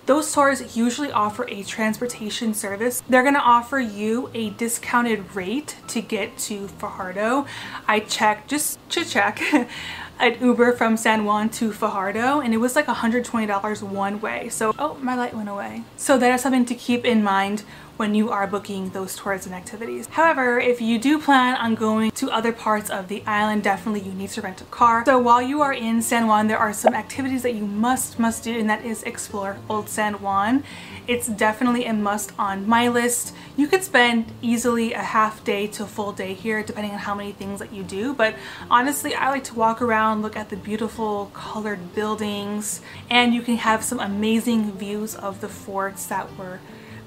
Those 0.07 0.31
tours 0.31 0.77
usually 0.77 1.11
offer 1.11 1.45
a 1.49 1.63
transportation 1.63 2.53
service. 2.53 3.03
They're 3.09 3.23
gonna 3.23 3.39
offer 3.39 3.77
you 3.77 4.31
a 4.33 4.51
discounted 4.51 5.35
rate 5.35 5.75
to 5.89 6.01
get 6.01 6.37
to 6.47 6.69
Fajardo. 6.69 7.45
I 7.89 7.99
checked 7.99 8.49
just 8.49 8.79
to 8.91 9.03
check 9.03 9.41
an 10.19 10.37
Uber 10.39 10.71
from 10.77 10.95
San 10.95 11.25
Juan 11.25 11.49
to 11.49 11.73
Fajardo 11.73 12.39
and 12.39 12.53
it 12.53 12.57
was 12.57 12.73
like 12.73 12.85
$120 12.85 13.83
one 13.83 14.21
way. 14.21 14.47
So, 14.47 14.73
oh, 14.79 14.97
my 15.01 15.13
light 15.13 15.33
went 15.33 15.49
away. 15.49 15.83
So 15.97 16.17
that 16.17 16.33
is 16.33 16.41
something 16.41 16.63
to 16.67 16.75
keep 16.75 17.03
in 17.03 17.21
mind 17.21 17.63
when 17.97 18.15
you 18.15 18.29
are 18.29 18.47
booking 18.47 18.89
those 18.91 19.15
tours 19.15 19.45
and 19.45 19.53
activities. 19.53 20.07
However, 20.11 20.59
if 20.59 20.79
you 20.79 20.97
do 20.99 21.19
plan 21.19 21.55
on 21.57 21.75
going 21.75 22.11
to 22.11 22.31
other 22.31 22.53
parts 22.53 22.89
of 22.89 23.07
the 23.07 23.23
island, 23.25 23.63
definitely 23.63 24.01
you 24.01 24.13
need 24.13 24.29
to 24.29 24.41
rent 24.41 24.61
a 24.61 24.65
car. 24.65 25.03
So 25.05 25.19
while 25.19 25.41
you 25.41 25.61
are 25.61 25.73
in 25.73 26.01
San 26.01 26.27
Juan, 26.27 26.47
there 26.47 26.57
are 26.57 26.73
some 26.73 26.93
activities 26.93 27.43
that 27.43 27.53
you 27.53 27.65
must, 27.65 28.19
must 28.19 28.43
do, 28.43 28.57
and 28.57 28.69
that 28.69 28.85
is 28.85 29.03
explore 29.03 29.57
Old 29.69 29.89
San 29.89 30.13
Juan. 30.21 30.63
It's 31.07 31.27
definitely 31.27 31.85
a 31.85 31.93
must 31.93 32.31
on 32.37 32.67
my 32.67 32.87
list. 32.87 33.33
You 33.55 33.67
could 33.67 33.83
spend 33.83 34.31
easily 34.41 34.93
a 34.93 35.01
half 35.01 35.43
day 35.43 35.67
to 35.67 35.83
a 35.83 35.87
full 35.87 36.11
day 36.11 36.33
here, 36.33 36.61
depending 36.61 36.91
on 36.91 36.99
how 36.99 37.15
many 37.15 37.31
things 37.31 37.59
that 37.59 37.73
you 37.73 37.83
do. 37.83 38.13
But 38.13 38.35
honestly, 38.69 39.15
I 39.15 39.29
like 39.29 39.45
to 39.45 39.55
walk 39.55 39.81
around, 39.81 40.21
look 40.21 40.35
at 40.35 40.49
the 40.49 40.57
beautiful 40.57 41.31
colored 41.33 41.95
buildings, 41.95 42.81
and 43.09 43.33
you 43.33 43.41
can 43.41 43.57
have 43.57 43.83
some 43.83 43.99
amazing 43.99 44.73
views 44.73 45.15
of 45.15 45.41
the 45.41 45.49
forts 45.49 46.05
that 46.07 46.37
were 46.37 46.59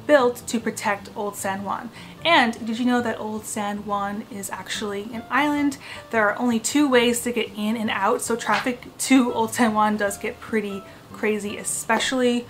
built 0.07 0.43
to 0.47 0.61
protect 0.61 1.11
Old 1.17 1.37
San 1.37 1.65
Juan. 1.65 1.91
And 2.25 2.67
did 2.67 2.79
you 2.79 2.85
know 2.85 3.01
that 3.01 3.19
Old 3.19 3.45
San 3.45 3.85
Juan 3.87 4.27
is 4.31 4.51
actually 4.51 5.05
an 5.13 5.23
island? 5.31 5.79
There 6.11 6.29
are 6.29 6.39
only 6.39 6.61
two 6.61 6.89
ways 6.89 7.23
to 7.23 7.33
get 7.33 7.51
in 7.57 7.77
and 7.77 7.91
out, 7.91 8.23
so 8.23 8.37
traffic 8.37 8.83
to 8.99 9.33
Old 9.33 9.55
San 9.55 9.75
Juan 9.75 9.97
does 9.97 10.19
get 10.19 10.41
pretty 10.41 10.83
crazy, 11.13 11.57
especially 11.57 12.47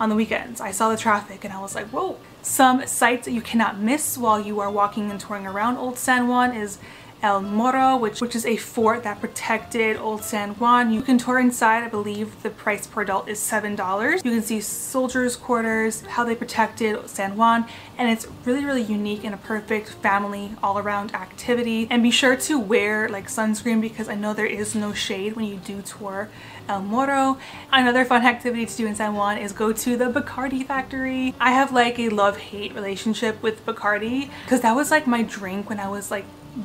on 0.00 0.08
the 0.08 0.14
weekends. 0.14 0.60
I 0.60 0.70
saw 0.70 0.90
the 0.90 0.96
traffic 0.96 1.44
and 1.44 1.52
I 1.52 1.60
was 1.60 1.74
like, 1.74 1.86
whoa. 1.88 2.18
Some 2.40 2.86
sites 2.86 3.26
that 3.26 3.32
you 3.32 3.42
cannot 3.42 3.78
miss 3.78 4.16
while 4.16 4.40
you 4.40 4.60
are 4.60 4.70
walking 4.70 5.10
and 5.10 5.20
touring 5.20 5.46
around 5.46 5.76
Old 5.76 5.98
San 5.98 6.28
Juan 6.28 6.54
is 6.54 6.78
El 7.20 7.42
Morro, 7.42 7.96
which, 7.96 8.20
which 8.20 8.36
is 8.36 8.46
a 8.46 8.56
fort 8.56 9.02
that 9.02 9.20
protected 9.20 9.96
Old 9.96 10.22
San 10.22 10.50
Juan. 10.54 10.92
You 10.92 11.02
can 11.02 11.18
tour 11.18 11.40
inside. 11.40 11.82
I 11.82 11.88
believe 11.88 12.42
the 12.44 12.50
price 12.50 12.86
per 12.86 13.02
adult 13.02 13.28
is 13.28 13.40
$7. 13.40 14.24
You 14.24 14.30
can 14.30 14.42
see 14.42 14.60
soldiers' 14.60 15.34
quarters, 15.34 16.02
how 16.02 16.24
they 16.24 16.36
protected 16.36 17.08
San 17.08 17.36
Juan, 17.36 17.66
and 17.96 18.08
it's 18.08 18.28
really, 18.44 18.64
really 18.64 18.82
unique 18.82 19.24
and 19.24 19.34
a 19.34 19.38
perfect 19.38 19.88
family 19.88 20.52
all-around 20.62 21.12
activity. 21.12 21.88
And 21.90 22.04
be 22.04 22.12
sure 22.12 22.36
to 22.36 22.58
wear 22.58 23.08
like 23.08 23.26
sunscreen 23.26 23.80
because 23.80 24.08
I 24.08 24.14
know 24.14 24.32
there 24.32 24.46
is 24.46 24.76
no 24.76 24.92
shade 24.92 25.34
when 25.34 25.46
you 25.46 25.56
do 25.56 25.82
tour 25.82 26.28
El 26.68 26.82
Morro. 26.82 27.38
Another 27.72 28.04
fun 28.04 28.24
activity 28.24 28.66
to 28.66 28.76
do 28.76 28.86
in 28.86 28.94
San 28.94 29.14
Juan 29.14 29.38
is 29.38 29.52
go 29.52 29.72
to 29.72 29.96
the 29.96 30.04
Bacardi 30.04 30.64
factory. 30.64 31.34
I 31.40 31.50
have 31.50 31.72
like 31.72 31.98
a 31.98 32.10
love-hate 32.10 32.74
relationship 32.74 33.42
with 33.42 33.64
Bacardi 33.66 34.30
because 34.44 34.60
that 34.60 34.76
was 34.76 34.90
like 34.90 35.06
my 35.06 35.22
drink 35.22 35.68
when 35.68 35.80
I 35.80 35.88
was 35.88 36.10
like 36.10 36.24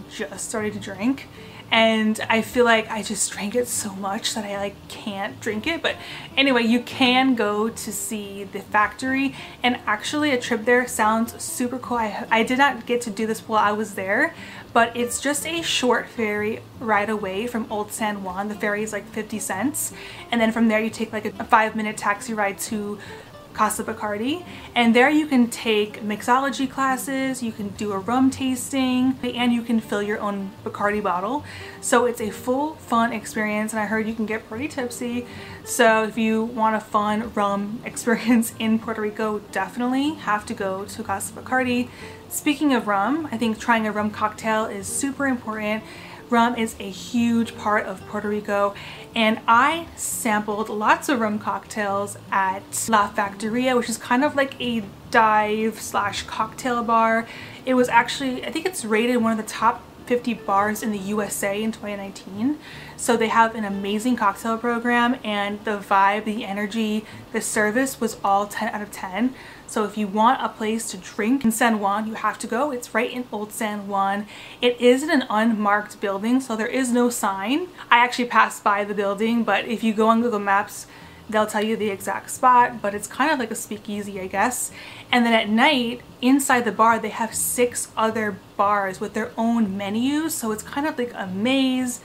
just 0.10 0.50
started 0.50 0.74
to 0.74 0.80
drink 0.80 1.28
and 1.74 2.20
I 2.30 2.44
feel 2.44 2.66
like 2.66 2.88
I 2.92 3.02
just 3.02 3.32
drank 3.32 3.56
it 3.56 3.68
so 3.68 3.96
much 3.96 4.36
that 4.36 4.46
I 4.46 4.58
like 4.58 4.88
can't 4.90 5.40
drink 5.40 5.66
it 5.66 5.82
but 5.82 5.96
anyway 6.38 6.62
you 6.64 6.82
can 6.82 7.34
go 7.34 7.68
to 7.68 7.92
see 7.92 8.44
the 8.44 8.60
factory 8.60 9.36
and 9.64 9.80
actually 9.88 10.30
a 10.30 10.40
trip 10.40 10.66
there 10.66 10.88
sounds 10.88 11.42
super 11.42 11.80
cool. 11.80 11.98
I, 11.98 12.28
I 12.30 12.44
did 12.44 12.60
not 12.60 12.86
get 12.86 13.02
to 13.02 13.10
do 13.10 13.26
this 13.26 13.42
while 13.48 13.64
I 13.64 13.72
was 13.72 13.96
there 13.96 14.36
but 14.72 14.96
it's 14.96 15.20
just 15.20 15.48
a 15.48 15.64
short 15.64 16.08
ferry 16.08 16.62
ride 16.80 17.10
away 17.10 17.48
from 17.48 17.66
Old 17.72 17.92
San 17.92 18.24
Juan. 18.24 18.50
The 18.50 18.56
ferry 18.56 18.84
is 18.84 18.94
like 18.94 19.08
50 19.08 19.40
cents 19.40 19.94
and 20.32 20.40
then 20.40 20.52
from 20.52 20.68
there 20.68 20.80
you 20.80 20.92
take 20.92 21.12
like 21.12 21.26
a, 21.26 21.34
a 21.40 21.44
five 21.44 21.76
minute 21.76 21.98
taxi 21.98 22.36
ride 22.36 22.60
to 22.60 23.00
Casa 23.54 23.84
Bacardi 23.84 24.46
and 24.76 24.96
there 24.96 25.10
you 25.10 25.28
can 25.28 25.50
take 25.50 26.02
mixology 26.02 26.70
classes, 26.70 27.44
you 27.44 27.52
can 27.52 27.70
do 27.70 27.92
a 27.92 28.00
rum 28.00 28.30
tasting 28.30 29.18
and 29.24 29.54
you 29.54 29.62
can 29.62 29.80
fill 29.80 30.02
your 30.02 30.20
own 30.20 30.52
Bacardi 30.64 31.02
bottle. 31.02 31.44
So 31.82 32.06
it's 32.06 32.22
a 32.22 32.32
full 32.32 32.76
fun 32.76 33.14
experience 33.14 33.74
and 33.74 33.80
I 33.80 33.86
heard 33.86 34.08
you 34.08 34.14
can 34.14 34.26
get 34.26 34.48
pretty 34.48 34.68
tipsy. 34.68 35.26
So 35.64 36.04
if 36.04 36.18
you 36.18 36.44
want 36.44 36.76
a 36.76 36.80
fun 36.80 37.32
rum 37.34 37.82
experience 37.86 38.54
in 38.60 38.80
Puerto 38.80 39.02
Rico, 39.02 39.40
definitely 39.52 40.16
have 40.16 40.46
to 40.48 40.54
go 40.54 40.86
to 40.86 41.04
Casa 41.04 41.34
Bacardi. 41.34 41.90
Speaking 42.30 42.74
of 42.74 42.88
rum, 42.88 43.28
I 43.32 43.38
think 43.38 43.60
trying 43.60 43.86
a 43.86 43.92
rum 43.92 44.10
cocktail 44.10 44.66
is 44.66 44.88
super 44.88 45.28
important. 45.28 45.84
Rum 46.30 46.56
is 46.56 46.76
a 46.80 46.90
huge 46.90 47.56
part 47.58 47.86
of 47.86 48.06
Puerto 48.08 48.28
Rico 48.28 48.74
and 49.16 49.40
I 49.48 49.88
sampled 49.96 50.70
lots 50.70 51.10
of 51.10 51.20
rum 51.20 51.40
cocktails 51.40 52.18
at 52.32 52.64
La 52.90 53.10
Factoria 53.12 53.78
which 53.78 53.90
is 53.90 53.98
kind 53.98 54.24
of 54.24 54.36
like 54.36 54.60
a 54.60 54.84
dive 55.12 55.80
slash 55.80 56.24
cocktail 56.24 56.84
bar. 56.84 57.28
It 57.66 57.76
was 57.76 57.90
actually, 57.90 58.46
I 58.46 58.52
think 58.52 58.66
it's 58.66 58.84
rated 58.84 59.18
one 59.18 59.32
of 59.32 59.38
the 59.38 59.52
top 59.52 59.84
50 60.06 60.34
bars 60.34 60.84
in 60.84 60.92
the 60.92 60.98
USA 60.98 61.62
in 61.62 61.72
2019. 61.72 62.60
So 62.98 63.16
they 63.16 63.28
have 63.28 63.56
an 63.56 63.66
amazing 63.66 64.16
cocktail 64.16 64.58
program 64.58 65.18
and 65.24 65.64
the 65.66 65.78
vibe, 65.78 66.26
the 66.26 66.46
energy, 66.46 67.06
the 67.32 67.42
service 67.42 68.00
was 68.00 68.18
all 68.24 68.48
10 68.48 68.70
out 68.70 68.82
of 68.82 68.92
10. 68.92 69.34
So 69.74 69.86
if 69.86 69.98
you 69.98 70.06
want 70.06 70.40
a 70.40 70.50
place 70.50 70.92
to 70.92 70.98
drink 70.98 71.44
in 71.44 71.52
San 71.52 71.80
Juan, 71.80 72.06
you 72.06 72.14
have 72.14 72.38
to 72.38 72.46
go. 72.46 72.70
It's 72.70 72.94
right 72.94 73.10
in 73.10 73.26
Old 73.32 73.52
San 73.52 73.88
Juan. 73.88 74.28
It 74.62 74.80
is 74.80 75.02
in 75.02 75.10
an 75.10 75.26
unmarked 75.32 76.00
building, 76.00 76.42
so 76.42 76.56
there 76.56 76.68
is 76.68 76.92
no 76.92 77.10
sign. 77.10 77.70
I 77.90 77.98
actually 77.98 78.26
passed 78.26 78.64
by 78.64 78.84
the 78.84 78.94
building, 78.94 79.44
but 79.44 79.66
if 79.66 79.84
you 79.84 79.92
go 79.92 80.10
on 80.10 80.22
Google 80.22 80.38
Maps, 80.38 80.86
they'll 81.28 81.48
tell 81.48 81.64
you 81.64 81.76
the 81.76 81.90
exact 81.90 82.30
spot, 82.30 82.84
but 82.84 82.94
it's 82.94 83.08
kind 83.08 83.32
of 83.32 83.40
like 83.40 83.50
a 83.50 83.56
speakeasy, 83.56 84.22
I 84.22 84.28
guess. 84.28 84.72
And 85.12 85.26
then 85.26 85.34
at 85.34 85.50
night, 85.50 86.02
inside 86.22 86.66
the 86.66 86.72
bar, 86.72 87.00
they 87.00 87.10
have 87.10 87.34
six 87.34 87.88
other 87.98 88.38
bars 88.56 89.00
with 89.00 89.16
their 89.16 89.32
own 89.40 89.76
menus, 89.76 90.36
so 90.36 90.52
it's 90.52 90.62
kind 90.62 90.86
of 90.86 91.00
like 91.00 91.14
a 91.16 91.26
maze. 91.26 92.00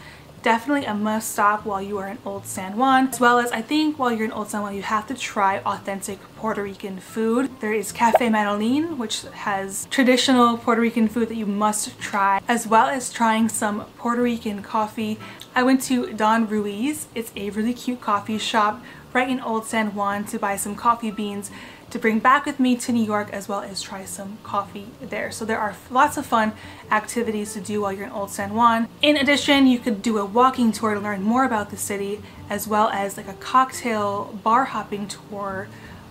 Definitely 0.48 0.86
a 0.86 0.94
must 0.94 1.32
stop 1.32 1.66
while 1.66 1.82
you 1.82 1.98
are 1.98 2.08
in 2.08 2.16
Old 2.24 2.46
San 2.46 2.78
Juan, 2.78 3.08
as 3.08 3.20
well 3.20 3.38
as 3.38 3.52
I 3.52 3.60
think 3.60 3.98
while 3.98 4.10
you're 4.10 4.24
in 4.24 4.32
Old 4.32 4.48
San 4.48 4.62
Juan, 4.62 4.74
you 4.74 4.80
have 4.80 5.06
to 5.08 5.14
try 5.14 5.58
authentic 5.58 6.20
Puerto 6.36 6.62
Rican 6.62 7.00
food. 7.00 7.50
There 7.60 7.74
is 7.74 7.92
Cafe 7.92 8.26
Manolin, 8.30 8.96
which 8.96 9.24
has 9.44 9.86
traditional 9.90 10.56
Puerto 10.56 10.80
Rican 10.80 11.06
food 11.06 11.28
that 11.28 11.34
you 11.34 11.44
must 11.44 12.00
try, 12.00 12.40
as 12.48 12.66
well 12.66 12.86
as 12.86 13.12
trying 13.12 13.50
some 13.50 13.84
Puerto 13.98 14.22
Rican 14.22 14.62
coffee. 14.62 15.18
I 15.54 15.62
went 15.64 15.82
to 15.82 16.14
Don 16.14 16.48
Ruiz. 16.48 17.08
It's 17.14 17.30
a 17.36 17.50
really 17.50 17.74
cute 17.74 18.00
coffee 18.00 18.38
shop 18.38 18.82
right 19.12 19.28
in 19.28 19.40
Old 19.40 19.66
San 19.66 19.94
Juan 19.94 20.24
to 20.24 20.38
buy 20.38 20.56
some 20.56 20.74
coffee 20.74 21.10
beans 21.10 21.50
to 21.90 21.98
bring 21.98 22.18
back 22.18 22.44
with 22.44 22.60
me 22.60 22.76
to 22.76 22.92
New 22.92 23.04
York 23.04 23.30
as 23.32 23.48
well 23.48 23.60
as 23.60 23.80
try 23.80 24.04
some 24.04 24.38
coffee 24.42 24.88
there. 25.00 25.30
So 25.30 25.44
there 25.44 25.58
are 25.58 25.74
lots 25.90 26.16
of 26.16 26.26
fun 26.26 26.52
activities 26.90 27.54
to 27.54 27.60
do 27.60 27.80
while 27.80 27.92
you're 27.92 28.06
in 28.06 28.12
Old 28.12 28.30
San 28.30 28.54
Juan. 28.54 28.88
In 29.00 29.16
addition, 29.16 29.66
you 29.66 29.78
could 29.78 30.02
do 30.02 30.18
a 30.18 30.24
walking 30.24 30.72
tour 30.72 30.94
to 30.94 31.00
learn 31.00 31.22
more 31.22 31.44
about 31.44 31.70
the 31.70 31.76
city 31.76 32.22
as 32.50 32.68
well 32.68 32.88
as 32.88 33.16
like 33.16 33.28
a 33.28 33.34
cocktail 33.34 34.38
bar 34.42 34.66
hopping 34.66 35.08
tour 35.08 35.68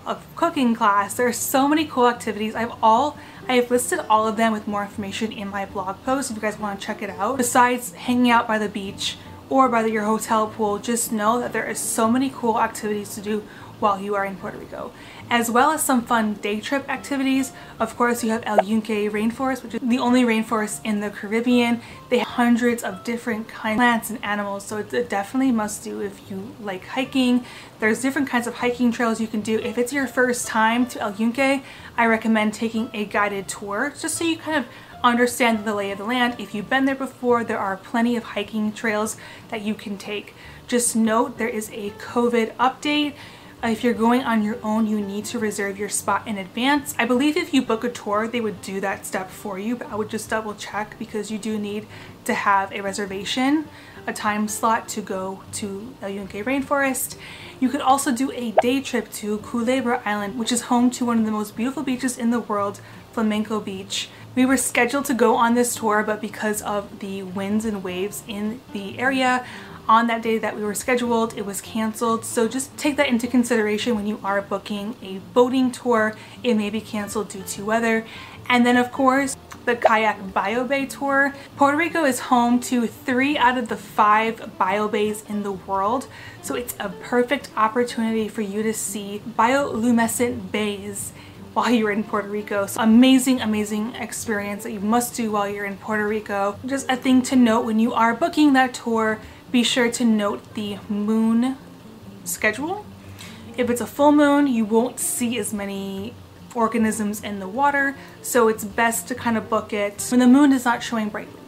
a 0.08 0.18
cooking 0.38 0.74
class. 0.74 1.14
There 1.14 1.28
are 1.28 1.34
so 1.34 1.68
many 1.68 1.86
cool 1.86 2.08
activities. 2.08 2.56
I've 2.56 2.72
all 2.82 3.18
I 3.48 3.56
have 3.56 3.70
listed 3.70 4.00
all 4.10 4.28
of 4.28 4.38
them 4.38 4.54
with 4.54 4.68
more 4.68 4.84
information 4.84 5.32
in 5.32 5.50
my 5.50 5.66
blog 5.66 6.04
post 6.04 6.32
if 6.32 6.38
you 6.38 6.42
guys 6.42 6.58
want 6.58 6.80
to 6.80 6.86
check 6.86 7.02
it 7.02 7.10
out. 7.10 7.38
Besides 7.38 7.94
hanging 7.94 8.32
out 8.32 8.48
by 8.48 8.58
the 8.58 8.70
beach 8.70 9.18
or 9.50 9.70
by 9.70 9.86
your 9.86 10.06
hotel 10.06 10.48
pool, 10.48 10.80
just 10.80 11.12
know 11.12 11.40
that 11.40 11.54
there 11.54 11.70
is 11.70 11.78
so 11.78 12.10
many 12.10 12.30
cool 12.30 12.60
activities 12.60 13.16
to 13.16 13.22
do 13.22 13.44
while 13.80 14.02
you 14.02 14.16
are 14.16 14.26
in 14.26 14.36
Puerto 14.36 14.58
Rico, 14.58 14.92
as 15.30 15.52
well 15.52 15.72
as 15.72 15.84
some 15.84 16.02
fun 16.02 16.36
day 16.36 16.60
trip 16.60 16.88
activities. 16.90 17.52
Of 17.80 17.96
course, 17.98 18.24
you 18.24 18.32
have 18.32 18.44
El 18.46 18.64
Yunque 18.64 19.12
Rainforest, 19.12 19.64
which 19.64 19.76
is 19.76 19.82
the 19.82 20.00
only 20.00 20.24
rainforest 20.24 20.80
in 20.84 21.00
the 21.00 21.10
Caribbean. 21.10 21.82
They 22.10 22.20
have 22.20 22.28
hundreds 22.28 22.84
of 22.84 23.04
different 23.04 23.48
kinds 23.48 23.76
of 23.76 23.78
plants 23.78 24.10
and 24.10 24.24
animals, 24.24 24.66
so 24.66 24.78
it's 24.78 24.94
a 24.94 25.04
definitely 25.04 25.52
must 25.52 25.84
do 25.84 26.02
if 26.02 26.30
you 26.30 26.56
like 26.62 26.86
hiking. 26.86 27.46
There's 27.80 28.02
different 28.02 28.30
kinds 28.30 28.48
of 28.48 28.56
hiking 28.56 28.92
trails 28.92 29.20
you 29.20 29.28
can 29.28 29.42
do. 29.42 29.60
If 29.60 29.78
it's 29.78 29.94
your 29.94 30.08
first 30.08 30.48
time 30.48 30.86
to 30.88 31.02
El 31.02 31.14
Yunque, 31.16 31.64
I 31.98 32.06
recommend 32.06 32.54
taking 32.54 32.90
a 32.94 33.06
guided 33.06 33.48
tour 33.48 33.94
just 34.00 34.16
so 34.16 34.24
you 34.24 34.38
kind 34.38 34.58
of 34.58 34.66
understand 35.04 35.66
the 35.66 35.74
lay 35.74 35.92
of 35.92 35.98
the 35.98 36.06
land. 36.06 36.36
If 36.40 36.56
you've 36.56 36.70
been 36.70 36.86
there 36.86 36.96
before, 36.96 37.44
there 37.44 37.60
are 37.60 37.78
plenty 37.78 38.16
of 38.16 38.24
hiking 38.24 38.72
trails 38.72 39.18
that 39.50 39.62
you 39.62 39.74
can 39.74 39.98
take. 39.98 40.34
Just 40.68 40.96
note 40.96 41.38
there 41.38 41.48
is 41.48 41.70
a 41.72 41.92
COVID 41.92 42.54
update. 42.56 43.14
Uh, 43.68 43.72
If 43.72 43.84
you're 43.84 43.94
going 43.94 44.24
on 44.24 44.44
your 44.44 44.58
own, 44.64 44.88
you 44.88 45.02
need 45.02 45.26
to 45.26 45.40
reserve 45.40 45.78
your 45.78 45.90
spot 45.90 46.26
in 46.26 46.38
advance. 46.38 46.96
I 46.98 47.06
believe 47.06 47.36
if 47.36 47.54
you 47.54 47.62
book 47.62 47.84
a 47.84 47.90
tour, 47.90 48.26
they 48.26 48.40
would 48.40 48.62
do 48.62 48.80
that 48.80 49.06
step 49.06 49.30
for 49.30 49.60
you, 49.60 49.76
but 49.76 49.92
I 49.92 49.96
would 49.96 50.10
just 50.10 50.30
double 50.30 50.56
check 50.56 50.98
because 50.98 51.30
you 51.32 51.38
do 51.38 51.60
need 51.60 51.86
to 52.24 52.34
have 52.34 52.72
a 52.72 52.80
reservation, 52.80 53.68
a 54.08 54.14
time 54.14 54.48
slot 54.48 54.88
to 54.96 55.02
go 55.02 55.44
to 55.60 55.94
El 56.02 56.10
Yunque 56.10 56.46
Rainforest. 56.46 57.18
You 57.60 57.68
could 57.68 57.82
also 57.82 58.16
do 58.16 58.32
a 58.32 58.52
day 58.62 58.80
trip 58.80 59.12
to 59.20 59.40
Culebra 59.40 60.02
Island, 60.06 60.40
which 60.40 60.54
is 60.54 60.62
home 60.72 60.90
to 60.92 61.06
one 61.06 61.20
of 61.20 61.26
the 61.26 61.32
most 61.32 61.58
beautiful 61.58 61.84
beaches 61.84 62.18
in 62.18 62.30
the 62.32 62.40
world, 62.40 62.80
Flamenco 63.12 63.60
Beach. 63.60 64.08
We 64.34 64.46
were 64.46 64.58
scheduled 64.58 65.06
to 65.06 65.14
go 65.14 65.36
on 65.36 65.56
this 65.56 65.76
tour, 65.76 66.04
but 66.04 66.22
because 66.22 66.62
of 66.62 67.00
the 67.00 67.24
winds 67.24 67.66
and 67.66 67.84
waves 67.84 68.24
in 68.28 68.62
the 68.72 68.98
area, 68.98 69.46
on 69.88 70.08
that 70.08 70.22
day 70.22 70.38
that 70.38 70.56
we 70.56 70.64
were 70.64 70.76
scheduled, 70.76 71.38
it 71.38 71.46
was 71.46 71.62
canceled. 71.62 72.26
So 72.26 72.48
just 72.48 72.76
take 72.78 72.98
that 72.98 73.08
into 73.08 73.28
consideration 73.28 73.96
when 73.96 74.08
you 74.08 74.20
are 74.24 74.42
booking 74.42 74.96
a 75.02 75.20
boating 75.34 75.72
tour. 75.72 76.16
It 76.44 76.56
may 76.56 76.70
be 76.70 76.82
canceled 76.82 77.30
due 77.30 77.44
to 77.44 77.66
weather. 77.66 78.06
And 78.50 78.66
then 78.66 78.78
of 78.78 78.92
course, 78.92 79.36
the 79.66 79.76
Kayak 79.76 80.34
Bio 80.34 80.64
Bay 80.64 80.86
Tour. 80.86 81.34
Puerto 81.58 81.78
Rico 81.78 82.06
is 82.06 82.20
home 82.22 82.60
to 82.62 82.88
three 82.88 83.38
out 83.38 83.58
of 83.58 83.68
the 83.68 83.76
five 83.76 84.58
bio 84.58 84.88
bays 84.88 85.24
in 85.28 85.44
the 85.44 85.52
world. 85.52 86.08
So 86.42 86.56
it's 86.56 86.74
a 86.80 86.88
perfect 86.90 87.50
opportunity 87.58 88.30
for 88.30 88.42
you 88.42 88.64
to 88.64 88.74
see 88.74 89.22
bioluminescent 89.38 90.52
bays 90.52 91.12
while 91.54 91.70
you're 91.70 91.92
in 91.92 92.04
Puerto 92.04 92.30
Rico. 92.30 92.66
So 92.68 92.80
amazing, 92.80 93.42
amazing 93.42 93.96
experience 93.96 94.64
that 94.64 94.72
you 94.72 94.80
must 94.80 95.16
do 95.16 95.32
while 95.32 95.50
you're 95.50 95.66
in 95.66 95.76
Puerto 95.76 96.08
Rico. 96.08 96.58
Just 96.66 96.90
a 96.90 96.96
thing 96.96 97.22
to 97.24 97.36
note 97.36 97.66
when 97.66 97.80
you 97.80 97.94
are 97.94 98.14
booking 98.14 98.54
that 98.54 98.74
tour, 98.74 99.20
be 99.52 99.64
sure 99.64 99.92
to 99.92 100.06
note 100.06 100.54
the 100.54 100.78
moon 100.90 101.58
schedule. 102.24 102.86
If 103.56 103.70
it's 103.70 103.82
a 103.82 103.88
full 103.88 104.12
moon, 104.12 104.48
you 104.48 104.66
won't 104.66 105.00
see 105.00 105.38
as 105.40 105.54
many 105.54 106.14
organisms 106.54 107.24
in 107.24 107.40
the 107.40 107.48
water, 107.48 107.96
so 108.22 108.48
it's 108.48 108.64
best 108.64 109.08
to 109.08 109.16
kind 109.16 109.38
of 109.38 109.50
book 109.50 109.74
it 109.74 110.06
when 110.10 110.20
the 110.20 110.28
moon 110.28 110.52
is 110.52 110.66
not 110.66 110.84
showing 110.84 111.10
brightly. 111.10 111.40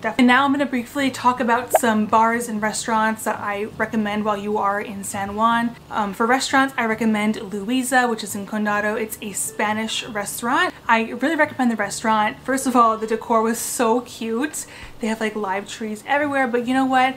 Definitely. 0.00 0.22
And 0.22 0.28
now 0.28 0.44
I'm 0.44 0.52
going 0.52 0.64
to 0.64 0.70
briefly 0.70 1.10
talk 1.10 1.40
about 1.40 1.72
some 1.72 2.06
bars 2.06 2.48
and 2.48 2.62
restaurants 2.62 3.24
that 3.24 3.40
I 3.40 3.64
recommend 3.64 4.24
while 4.24 4.36
you 4.36 4.56
are 4.56 4.80
in 4.80 5.02
San 5.02 5.34
Juan. 5.34 5.74
Um, 5.90 6.14
for 6.14 6.24
restaurants, 6.24 6.72
I 6.78 6.86
recommend 6.86 7.52
Luisa, 7.52 8.06
which 8.06 8.22
is 8.22 8.36
in 8.36 8.46
Condado. 8.46 8.94
It's 8.94 9.18
a 9.20 9.32
Spanish 9.32 10.04
restaurant. 10.04 10.72
I 10.86 11.10
really 11.10 11.34
recommend 11.34 11.72
the 11.72 11.76
restaurant. 11.76 12.38
First 12.44 12.68
of 12.68 12.76
all, 12.76 12.96
the 12.96 13.08
decor 13.08 13.42
was 13.42 13.58
so 13.58 14.02
cute. 14.02 14.66
They 15.00 15.06
have 15.06 15.20
like 15.20 15.36
live 15.36 15.68
trees 15.68 16.02
everywhere, 16.06 16.46
but 16.46 16.66
you 16.66 16.74
know 16.74 16.84
what? 16.86 17.16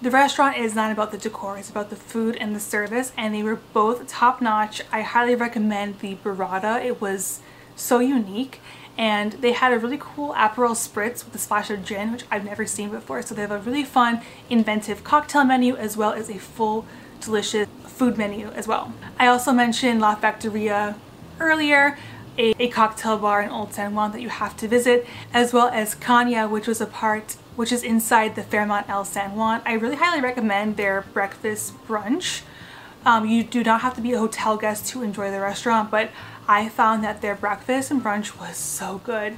The 0.00 0.10
restaurant 0.10 0.56
is 0.56 0.74
not 0.74 0.90
about 0.90 1.12
the 1.12 1.18
decor, 1.18 1.58
it's 1.58 1.70
about 1.70 1.90
the 1.90 1.96
food 1.96 2.36
and 2.36 2.56
the 2.56 2.60
service, 2.60 3.12
and 3.16 3.32
they 3.32 3.42
were 3.42 3.60
both 3.72 4.08
top 4.08 4.40
notch. 4.40 4.82
I 4.90 5.02
highly 5.02 5.36
recommend 5.36 6.00
the 6.00 6.16
burrata. 6.16 6.84
It 6.84 7.00
was 7.00 7.40
so 7.76 8.00
unique 8.00 8.60
and 8.98 9.32
they 9.32 9.52
had 9.52 9.72
a 9.72 9.78
really 9.78 9.96
cool 9.98 10.34
Aperol 10.34 10.76
Spritz 10.76 11.24
with 11.24 11.34
a 11.34 11.38
splash 11.38 11.70
of 11.70 11.84
gin, 11.84 12.12
which 12.12 12.24
I've 12.30 12.44
never 12.44 12.66
seen 12.66 12.90
before. 12.90 13.22
So 13.22 13.34
they 13.34 13.42
have 13.42 13.50
a 13.50 13.58
really 13.58 13.84
fun, 13.84 14.20
inventive 14.50 15.02
cocktail 15.02 15.44
menu 15.44 15.76
as 15.76 15.96
well 15.96 16.12
as 16.12 16.28
a 16.28 16.38
full, 16.38 16.84
delicious 17.20 17.68
food 17.86 18.18
menu 18.18 18.48
as 18.48 18.68
well. 18.68 18.92
I 19.18 19.28
also 19.28 19.52
mentioned 19.52 20.00
La 20.00 20.16
Factoria 20.16 20.96
earlier, 21.40 21.96
a, 22.38 22.54
a 22.58 22.68
cocktail 22.68 23.18
bar 23.18 23.42
in 23.42 23.50
Old 23.50 23.72
San 23.74 23.94
Juan 23.94 24.12
that 24.12 24.20
you 24.20 24.28
have 24.28 24.56
to 24.58 24.68
visit, 24.68 25.06
as 25.32 25.52
well 25.52 25.68
as 25.68 25.94
Caña, 25.94 26.48
which 26.48 26.66
was 26.66 26.80
a 26.80 26.86
part 26.86 27.36
which 27.56 27.70
is 27.70 27.82
inside 27.82 28.34
the 28.34 28.42
Fairmont 28.42 28.88
El 28.88 29.04
San 29.04 29.36
Juan. 29.36 29.60
I 29.66 29.74
really 29.74 29.96
highly 29.96 30.20
recommend 30.20 30.76
their 30.76 31.02
breakfast 31.12 31.74
brunch. 31.86 32.42
Um, 33.04 33.26
you 33.26 33.44
do 33.44 33.62
not 33.62 33.82
have 33.82 33.94
to 33.94 34.00
be 34.00 34.12
a 34.12 34.18
hotel 34.18 34.56
guest 34.56 34.86
to 34.88 35.02
enjoy 35.02 35.30
the 35.30 35.40
restaurant, 35.40 35.90
but 35.90 36.10
I 36.48 36.68
found 36.68 37.04
that 37.04 37.20
their 37.20 37.34
breakfast 37.34 37.90
and 37.90 38.02
brunch 38.02 38.38
was 38.38 38.56
so 38.56 39.00
good. 39.04 39.36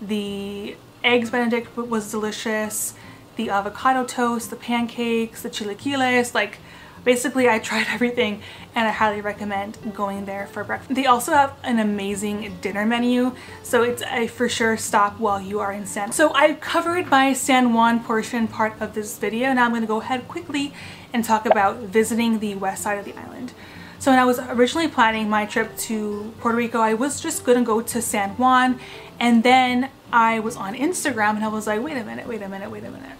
The 0.00 0.76
eggs 1.02 1.30
benedict 1.30 1.76
was 1.76 2.10
delicious, 2.10 2.94
the 3.36 3.50
avocado 3.50 4.04
toast, 4.04 4.50
the 4.50 4.56
pancakes, 4.56 5.42
the 5.42 5.50
chilaquiles, 5.50 6.34
like 6.34 6.58
basically 7.06 7.48
I 7.48 7.58
tried 7.58 7.86
everything 7.96 8.42
and 8.74 8.86
I 8.86 8.90
highly 8.90 9.22
recommend 9.22 9.78
going 9.94 10.26
there 10.26 10.46
for 10.48 10.62
breakfast. 10.62 10.94
They 10.94 11.06
also 11.06 11.32
have 11.32 11.56
an 11.62 11.78
amazing 11.78 12.58
dinner 12.60 12.84
menu, 12.84 13.32
so 13.62 13.82
it's 13.82 14.02
a 14.02 14.26
for 14.26 14.50
sure 14.50 14.76
stop 14.76 15.18
while 15.18 15.40
you 15.40 15.60
are 15.60 15.72
in 15.72 15.86
San. 15.86 16.12
So 16.12 16.34
I've 16.34 16.60
covered 16.60 17.06
my 17.06 17.32
San 17.32 17.72
Juan 17.72 18.04
portion 18.04 18.46
part 18.46 18.74
of 18.82 18.92
this 18.92 19.16
video. 19.16 19.54
Now 19.54 19.64
I'm 19.64 19.72
gonna 19.72 19.86
go 19.86 20.02
ahead 20.02 20.28
quickly 20.28 20.74
and 21.14 21.24
talk 21.24 21.46
about 21.46 21.78
visiting 21.78 22.40
the 22.40 22.56
west 22.56 22.82
side 22.82 22.98
of 22.98 23.06
the 23.06 23.16
island. 23.16 23.54
So 23.98 24.10
when 24.10 24.20
I 24.20 24.26
was 24.26 24.38
originally 24.38 24.88
planning 24.88 25.30
my 25.30 25.46
trip 25.46 25.74
to 25.88 26.34
Puerto 26.40 26.58
Rico, 26.58 26.80
I 26.80 26.92
was 26.92 27.20
just 27.20 27.44
gonna 27.46 27.62
go 27.62 27.80
to 27.80 28.02
San 28.02 28.30
Juan 28.30 28.78
and 29.18 29.42
then 29.42 29.88
I 30.12 30.40
was 30.40 30.56
on 30.56 30.74
Instagram 30.74 31.36
and 31.36 31.44
I 31.44 31.48
was 31.48 31.66
like, 31.66 31.82
wait 31.82 31.96
a 31.96 32.04
minute, 32.04 32.26
wait 32.26 32.42
a 32.42 32.48
minute, 32.48 32.70
wait 32.70 32.84
a 32.84 32.90
minute. 32.90 33.15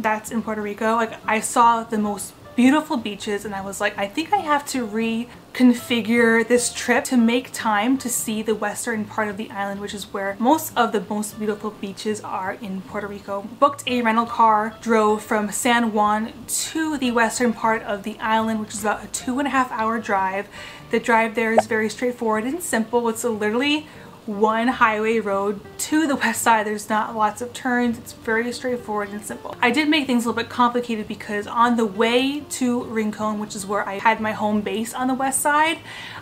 That's 0.00 0.30
in 0.30 0.42
Puerto 0.42 0.62
Rico. 0.62 0.94
Like 0.94 1.12
I 1.26 1.40
saw 1.40 1.84
the 1.84 1.98
most 1.98 2.32
beautiful 2.56 2.96
beaches 2.96 3.44
and 3.44 3.54
I 3.54 3.60
was 3.60 3.80
like, 3.80 3.96
I 3.98 4.06
think 4.06 4.32
I 4.32 4.38
have 4.38 4.66
to 4.68 4.86
reconfigure 4.86 6.46
this 6.46 6.72
trip 6.72 7.04
to 7.04 7.16
make 7.16 7.52
time 7.52 7.96
to 7.98 8.08
see 8.08 8.42
the 8.42 8.54
western 8.54 9.04
part 9.04 9.28
of 9.28 9.36
the 9.36 9.50
island, 9.50 9.80
which 9.80 9.94
is 9.94 10.12
where 10.12 10.36
most 10.38 10.76
of 10.76 10.92
the 10.92 11.00
most 11.08 11.38
beautiful 11.38 11.70
beaches 11.70 12.20
are 12.22 12.52
in 12.60 12.82
Puerto 12.82 13.06
Rico. 13.06 13.42
Booked 13.58 13.84
a 13.86 14.02
rental 14.02 14.26
car, 14.26 14.74
drove 14.80 15.22
from 15.22 15.50
San 15.50 15.92
Juan 15.92 16.32
to 16.46 16.96
the 16.98 17.10
western 17.10 17.52
part 17.52 17.82
of 17.82 18.02
the 18.02 18.18
island, 18.20 18.60
which 18.60 18.74
is 18.74 18.80
about 18.80 19.04
a 19.04 19.08
two 19.08 19.38
and 19.38 19.48
a 19.48 19.50
half 19.50 19.70
hour 19.70 20.00
drive. 20.00 20.48
The 20.90 20.98
drive 20.98 21.34
there 21.34 21.52
is 21.52 21.66
very 21.66 21.88
straightforward 21.88 22.44
and 22.44 22.62
simple. 22.62 23.08
It's 23.08 23.22
literally 23.22 23.86
one 24.26 24.68
highway 24.68 25.18
road 25.18 25.60
to 25.78 26.06
the 26.06 26.16
west 26.16 26.42
side. 26.42 26.66
There's 26.66 26.88
not 26.88 27.16
lots 27.16 27.40
of 27.40 27.52
turns. 27.52 27.98
It's 27.98 28.12
very 28.12 28.52
straightforward 28.52 29.10
and 29.10 29.24
simple. 29.24 29.54
I 29.60 29.70
did 29.70 29.88
make 29.88 30.06
things 30.06 30.24
a 30.24 30.28
little 30.28 30.42
bit 30.42 30.50
complicated 30.50 31.08
because 31.08 31.46
on 31.46 31.76
the 31.76 31.86
way 31.86 32.40
to 32.40 32.84
Rincon, 32.84 33.38
which 33.38 33.56
is 33.56 33.66
where 33.66 33.88
I 33.88 33.98
had 33.98 34.20
my 34.20 34.32
home 34.32 34.60
base 34.60 34.94
on 34.94 35.08
the 35.08 35.14
west 35.14 35.40
side, 35.40 35.78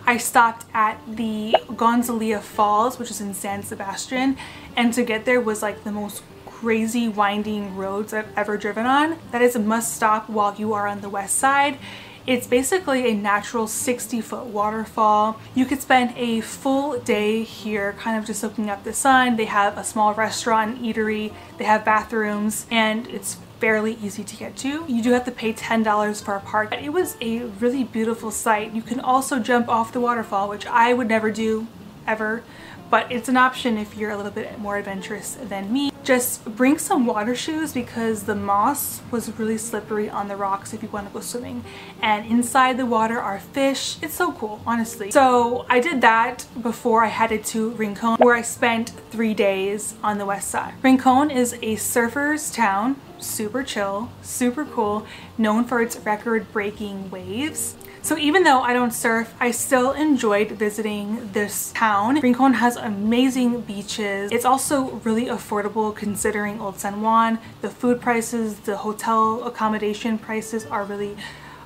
I 0.06 0.16
stopped 0.16 0.66
at 0.72 1.00
the 1.06 1.56
Gozalandia 1.68 2.40
Falls, 2.40 2.98
which 2.98 3.10
is 3.10 3.20
in 3.20 3.34
San 3.34 3.62
Sebastian. 3.62 4.36
And 4.76 4.92
to 4.94 5.02
get 5.02 5.24
there 5.24 5.40
was 5.40 5.62
like 5.62 5.84
the 5.84 5.92
most 5.92 6.22
crazy 6.46 7.08
winding 7.08 7.76
roads 7.76 8.12
I've 8.12 8.36
ever 8.36 8.56
driven 8.56 8.84
on. 8.84 9.18
That 9.30 9.42
is 9.42 9.54
a 9.54 9.60
must 9.60 9.94
stop 9.94 10.28
while 10.28 10.56
you 10.56 10.72
are 10.72 10.88
on 10.88 11.00
the 11.02 11.08
west 11.08 11.36
side. 11.36 11.78
It's 12.28 12.46
basically 12.46 13.10
a 13.10 13.14
natural 13.14 13.66
60 13.66 14.20
foot 14.20 14.44
waterfall. 14.44 15.40
You 15.54 15.64
could 15.64 15.80
spend 15.80 16.14
a 16.14 16.42
full 16.42 16.98
day 16.98 17.42
here 17.42 17.94
kind 17.94 18.18
of 18.18 18.26
just 18.26 18.42
soaking 18.42 18.68
up 18.68 18.84
the 18.84 18.92
sun. 18.92 19.36
They 19.36 19.46
have 19.46 19.78
a 19.78 19.82
small 19.82 20.12
restaurant 20.12 20.76
and 20.76 20.84
eatery. 20.84 21.32
They 21.56 21.64
have 21.64 21.86
bathrooms 21.86 22.66
and 22.70 23.06
it's 23.08 23.38
fairly 23.60 23.94
easy 24.02 24.24
to 24.24 24.36
get 24.36 24.56
to. 24.58 24.84
You 24.86 25.02
do 25.02 25.12
have 25.12 25.24
to 25.24 25.30
pay 25.30 25.54
$10 25.54 26.22
for 26.22 26.36
a 26.36 26.40
park. 26.40 26.68
But 26.68 26.82
it 26.82 26.92
was 26.92 27.16
a 27.22 27.44
really 27.44 27.82
beautiful 27.82 28.30
sight. 28.30 28.74
You 28.74 28.82
can 28.82 29.00
also 29.00 29.38
jump 29.38 29.70
off 29.70 29.94
the 29.94 30.00
waterfall, 30.00 30.50
which 30.50 30.66
I 30.66 30.92
would 30.92 31.08
never 31.08 31.30
do 31.30 31.66
ever, 32.06 32.42
but 32.90 33.10
it's 33.10 33.28
an 33.28 33.36
option 33.36 33.76
if 33.78 33.96
you're 33.96 34.10
a 34.10 34.16
little 34.16 34.32
bit 34.32 34.58
more 34.58 34.76
adventurous 34.76 35.34
than 35.34 35.72
me. 35.72 35.90
Just 36.04 36.44
bring 36.56 36.78
some 36.78 37.04
water 37.04 37.34
shoes 37.34 37.72
because 37.72 38.22
the 38.22 38.34
moss 38.34 39.02
was 39.10 39.38
really 39.38 39.58
slippery 39.58 40.08
on 40.08 40.28
the 40.28 40.36
rocks 40.36 40.72
if 40.72 40.82
you 40.82 40.88
want 40.88 41.06
to 41.06 41.12
go 41.12 41.20
swimming. 41.20 41.64
And 42.00 42.24
inside 42.26 42.78
the 42.78 42.86
water 42.86 43.18
are 43.18 43.40
fish. 43.40 43.98
It's 44.00 44.14
so 44.14 44.32
cool, 44.32 44.60
honestly. 44.66 45.10
So 45.10 45.66
I 45.68 45.80
did 45.80 46.00
that 46.00 46.46
before 46.62 47.04
I 47.04 47.08
headed 47.08 47.44
to 47.46 47.70
Rincon 47.70 48.16
where 48.16 48.34
I 48.34 48.42
spent 48.42 48.90
three 49.10 49.34
days 49.34 49.94
on 50.02 50.18
the 50.18 50.24
west 50.24 50.48
side. 50.48 50.74
Rincon 50.82 51.30
is 51.30 51.58
a 51.60 51.76
surfer's 51.76 52.50
town 52.50 52.96
super 53.20 53.62
chill, 53.62 54.10
super 54.22 54.64
cool, 54.64 55.06
known 55.36 55.64
for 55.64 55.82
its 55.82 55.98
record 55.98 56.50
breaking 56.52 57.10
waves. 57.10 57.74
So 58.08 58.16
even 58.16 58.42
though 58.42 58.62
I 58.62 58.72
don't 58.72 58.90
surf, 58.90 59.34
I 59.38 59.50
still 59.50 59.92
enjoyed 59.92 60.52
visiting 60.52 61.30
this 61.34 61.72
town. 61.72 62.18
Rincon 62.20 62.54
has 62.54 62.76
amazing 62.76 63.60
beaches. 63.60 64.32
It's 64.32 64.46
also 64.46 64.92
really 65.04 65.26
affordable 65.26 65.94
considering 65.94 66.58
Old 66.58 66.78
San 66.78 67.02
Juan. 67.02 67.38
The 67.60 67.68
food 67.68 68.00
prices, 68.00 68.60
the 68.60 68.78
hotel 68.78 69.42
accommodation 69.44 70.16
prices 70.16 70.64
are 70.64 70.84
really 70.84 71.18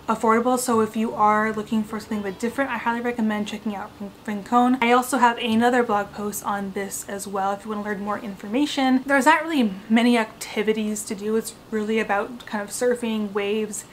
affordable 0.09 0.59
so 0.59 0.81
if 0.81 0.97
you 0.97 1.15
are 1.15 1.53
looking 1.53 1.85
for 1.85 2.01
something 2.01 2.19
a 2.19 2.23
bit 2.23 2.41
different 2.41 2.69
I 2.73 2.77
highly 2.77 3.01
recommend 3.01 3.47
checking 3.47 3.77
out 3.77 3.93
Rincon. 4.27 4.79
I 4.83 4.91
also 4.91 5.19
have 5.19 5.39
another 5.39 5.85
blog 5.85 6.11
post 6.11 6.45
on 6.45 6.73
this 6.73 7.09
as 7.09 7.29
well 7.29 7.53
if 7.53 7.65
you 7.65 7.71
want 7.71 7.85
to 7.85 7.89
learn 7.89 8.01
more 8.01 8.19
information. 8.19 9.05
There's 9.07 9.27
not 9.27 9.45
really 9.45 9.73
many 9.89 10.19
activities 10.19 11.05
to 11.05 11.15
do 11.15 11.37
it's 11.37 11.55
really 11.71 12.01
about 12.01 12.47
kind 12.47 12.65
of 12.65 12.71
surfing, 12.71 13.33
waves, 13.33 13.85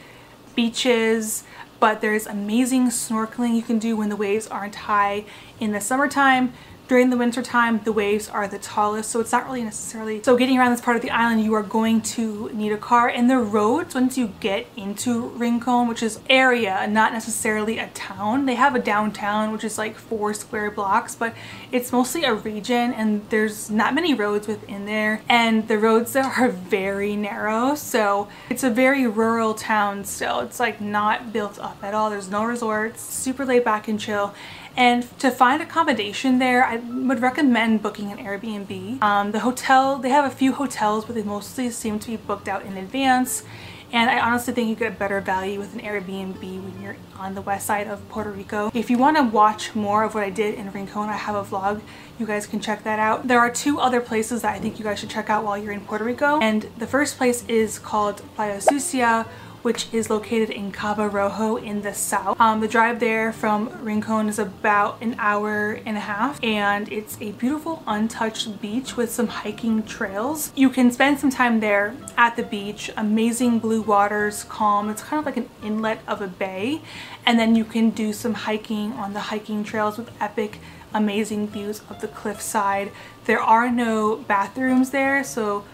beaches, 0.56 1.44
but 1.80 2.02
there's 2.02 2.28
amazing 2.28 2.88
snorkeling 2.88 3.56
you 3.56 3.62
can 3.62 3.80
do 3.80 3.96
when 3.96 4.10
the 4.10 4.16
waves 4.16 4.48
aren't 4.48 4.76
high 4.76 5.26
in 5.60 5.72
the 5.72 5.82
summertime. 5.82 6.54
During 6.90 7.12
the 7.12 7.18
winter 7.18 7.44
time, 7.44 7.82
the 7.84 7.92
waves 7.92 8.28
are 8.30 8.48
the 8.48 8.58
tallest, 8.58 9.12
so 9.12 9.20
it's 9.20 9.32
not 9.32 9.46
really 9.46 9.64
necessarily... 9.64 10.24
So 10.24 10.36
getting 10.36 10.58
around 10.58 10.72
this 10.72 10.82
part 10.82 10.98
of 10.98 11.04
the 11.04 11.12
island, 11.12 11.44
you 11.44 11.54
are 11.54 11.62
going 11.62 12.02
to 12.18 12.50
need 12.52 12.72
a 12.72 12.78
car. 12.78 13.08
And 13.08 13.30
the 13.30 13.38
roads, 13.38 13.94
once 13.94 14.18
you 14.18 14.34
get 14.40 14.66
into 14.76 15.28
Rincon, 15.28 15.88
which 15.88 16.02
is 16.02 16.20
area, 16.32 16.88
not 16.90 17.14
necessarily 17.14 17.78
a 17.78 17.90
town. 17.90 18.48
They 18.48 18.56
have 18.56 18.74
a 18.74 18.80
downtown, 18.80 19.52
which 19.52 19.64
is 19.64 19.78
like 19.78 19.98
four 19.98 20.34
square 20.34 20.72
blocks, 20.72 21.14
but 21.14 21.36
it's 21.72 21.92
mostly 21.92 22.24
a 22.24 22.34
region 22.34 22.92
and 22.94 23.22
there's 23.30 23.70
not 23.70 23.94
many 23.94 24.16
roads 24.16 24.48
within 24.48 24.88
there. 24.88 25.22
And 25.30 25.68
the 25.68 25.78
roads 25.78 26.14
there 26.14 26.24
are 26.24 26.50
very 26.50 27.16
narrow, 27.16 27.76
so 27.76 28.30
it's 28.50 28.64
a 28.64 28.72
very 28.72 29.06
rural 29.06 29.54
town 29.54 30.06
still. 30.06 30.40
It's 30.40 30.60
like 30.60 30.82
not 30.82 31.32
built 31.32 31.60
up 31.60 31.84
at 31.84 31.94
all. 31.94 32.10
There's 32.10 32.32
no 32.32 32.46
resorts, 32.46 33.00
super 33.04 33.46
laid 33.46 33.64
back 33.64 33.88
and 33.88 34.00
chill. 34.00 34.34
And 34.80 35.04
to 35.20 35.30
find 35.30 35.62
accommodation 35.62 36.40
there, 36.40 36.64
I 36.64 36.78
would 36.78 37.20
recommend 37.20 37.84
booking 37.84 38.14
an 38.14 38.18
Airbnb. 38.18 39.04
Um, 39.04 39.34
the 39.34 39.42
hotel, 39.42 39.98
they 39.98 40.08
have 40.08 40.24
a 40.24 40.34
few 40.34 40.54
hotels, 40.54 41.04
but 41.04 41.16
they 41.16 41.24
mostly 41.24 41.70
seem 41.70 42.00
to 42.00 42.08
be 42.08 42.16
booked 42.16 42.48
out 42.48 42.64
in 42.64 42.78
advance. 42.78 43.44
And 43.92 44.10
I 44.10 44.22
honestly 44.22 44.54
think 44.54 44.70
you 44.70 44.76
get 44.76 44.94
a 44.94 44.96
better 44.96 45.20
value 45.20 45.60
with 45.60 45.74
an 45.74 45.82
Airbnb 45.82 46.40
when 46.40 46.82
you're 46.82 46.96
on 47.18 47.36
the 47.36 47.42
west 47.42 47.66
side 47.66 47.88
of 47.88 48.08
Puerto 48.08 48.32
Rico. 48.32 48.72
If 48.74 48.90
you 48.90 48.98
want 48.98 49.18
to 49.18 49.24
watch 49.24 49.76
more 49.76 50.04
of 50.06 50.16
what 50.16 50.24
I 50.24 50.30
did 50.30 50.54
in 50.56 50.72
Rincon, 50.72 51.10
I 51.10 51.18
have 51.18 51.36
a 51.36 51.44
vlog. 51.44 51.82
You 52.18 52.26
guys 52.26 52.48
can 52.48 52.62
check 52.62 52.84
that 52.84 53.00
out. 53.00 53.28
There 53.28 53.40
are 53.40 53.50
two 53.50 53.82
other 53.82 54.00
places 54.00 54.44
that 54.44 54.56
I 54.56 54.60
think 54.60 54.80
you 54.80 54.86
guys 54.86 55.00
should 55.00 55.10
check 55.10 55.30
out 55.30 55.44
while 55.44 55.58
you're 55.58 55.74
in 55.74 55.82
Puerto 55.82 56.06
Rico. 56.06 56.40
And 56.40 56.70
the 56.78 56.88
first 56.88 57.18
place 57.18 57.44
is 57.50 57.80
called 57.80 58.22
Playa 58.36 58.62
Sucia, 58.62 59.26
which 59.62 59.94
is 59.94 60.10
located 60.10 60.50
in 60.50 60.72
Cabo 60.72 61.08
Rojo 61.08 61.58
in 61.58 61.82
the 61.82 61.94
south. 61.94 62.40
Um, 62.40 62.62
the 62.62 62.68
drive 62.68 63.00
there 63.00 63.34
from 63.34 63.70
Rincon 63.84 64.30
is 64.30 64.40
about 64.40 65.02
an 65.02 65.16
hour 65.20 65.80
and 65.86 65.98
a 65.98 66.02
half 66.02 66.44
and 66.44 66.92
it's 66.92 67.18
a 67.22 67.32
beautiful 67.34 67.84
untouched 67.88 68.62
beach 68.62 68.96
with 68.96 69.12
some 69.12 69.28
hiking 69.28 69.84
trails. 69.84 70.52
You 70.56 70.70
can 70.70 70.92
spend 70.92 71.20
some 71.20 71.30
time 71.30 71.60
there 71.60 71.96
at 72.18 72.36
the 72.36 72.44
beach, 72.44 72.92
amazing 72.96 73.60
blue 73.60 73.82
waters, 73.82 74.44
calm. 74.46 74.90
It's 74.90 75.04
kind 75.04 75.20
of 75.20 75.26
like 75.26 75.38
an 75.38 75.50
inlet 75.64 76.00
of 76.08 76.22
a 76.22 76.28
bay 76.28 76.82
and 77.26 77.40
then 77.40 77.56
you 77.56 77.66
can 77.66 77.90
do 77.90 78.14
some 78.14 78.34
hiking 78.34 78.94
on 78.94 79.14
the 79.14 79.20
hiking 79.20 79.64
trails 79.64 79.98
with 79.98 80.10
epic 80.22 80.60
amazing 80.94 81.48
views 81.48 81.82
of 81.90 82.02
the 82.02 82.08
cliffside. 82.08 82.92
There 83.26 83.42
are 83.42 83.70
no 83.70 84.16
bathrooms 84.16 84.90
there 84.90 85.24
so 85.24 85.66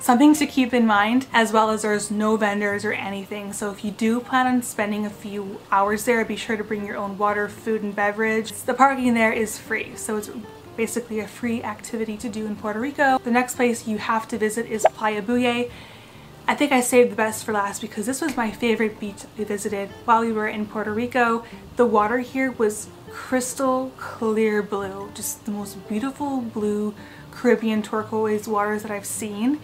something 0.00 0.34
to 0.34 0.46
keep 0.46 0.74
in 0.74 0.86
mind 0.86 1.26
as 1.32 1.52
well 1.52 1.70
as 1.70 1.82
there's 1.82 2.10
no 2.10 2.36
vendors 2.36 2.84
or 2.84 2.92
anything. 2.92 3.52
So 3.52 3.70
if 3.70 3.84
you 3.84 3.90
do 3.90 4.20
plan 4.20 4.46
on 4.46 4.62
spending 4.62 5.06
a 5.06 5.10
few 5.10 5.60
hours 5.70 6.04
there 6.04 6.24
be 6.24 6.36
sure 6.36 6.56
to 6.56 6.64
bring 6.64 6.86
your 6.86 6.96
own 6.96 7.18
water 7.18 7.48
food 7.48 7.82
and 7.82 7.94
beverage. 7.94 8.52
The 8.52 8.74
parking 8.74 9.14
there 9.14 9.32
is 9.32 9.58
free 9.58 9.94
so 9.96 10.16
it's 10.16 10.30
basically 10.76 11.20
a 11.20 11.28
free 11.28 11.62
activity 11.62 12.16
to 12.16 12.28
do 12.28 12.46
in 12.46 12.56
Puerto 12.56 12.80
Rico. 12.80 13.18
The 13.18 13.30
next 13.30 13.56
place 13.56 13.86
you 13.86 13.98
have 13.98 14.26
to 14.28 14.38
visit 14.38 14.66
is 14.66 14.86
Playa 14.94 15.22
Buye 15.22 15.70
I 16.50 16.54
think 16.56 16.72
I 16.72 16.80
saved 16.80 17.12
the 17.12 17.16
best 17.16 17.44
for 17.44 17.52
last 17.52 17.80
because 17.80 18.06
this 18.06 18.20
was 18.20 18.36
my 18.36 18.50
favorite 18.50 18.98
beach 18.98 19.22
we 19.38 19.44
visited 19.44 19.88
while 20.04 20.22
we 20.22 20.32
were 20.32 20.48
in 20.48 20.66
Puerto 20.66 20.92
Rico. 20.92 21.44
The 21.76 21.86
water 21.86 22.18
here 22.18 22.50
was 22.50 22.88
crystal 23.08 23.92
clear 23.96 24.60
blue, 24.60 25.10
just 25.14 25.44
the 25.44 25.52
most 25.52 25.88
beautiful 25.88 26.40
blue 26.40 26.92
Caribbean 27.40 27.82
turquoise 27.82 28.46
waters 28.46 28.82
that 28.82 28.90
I've 28.90 29.06
seen 29.06 29.60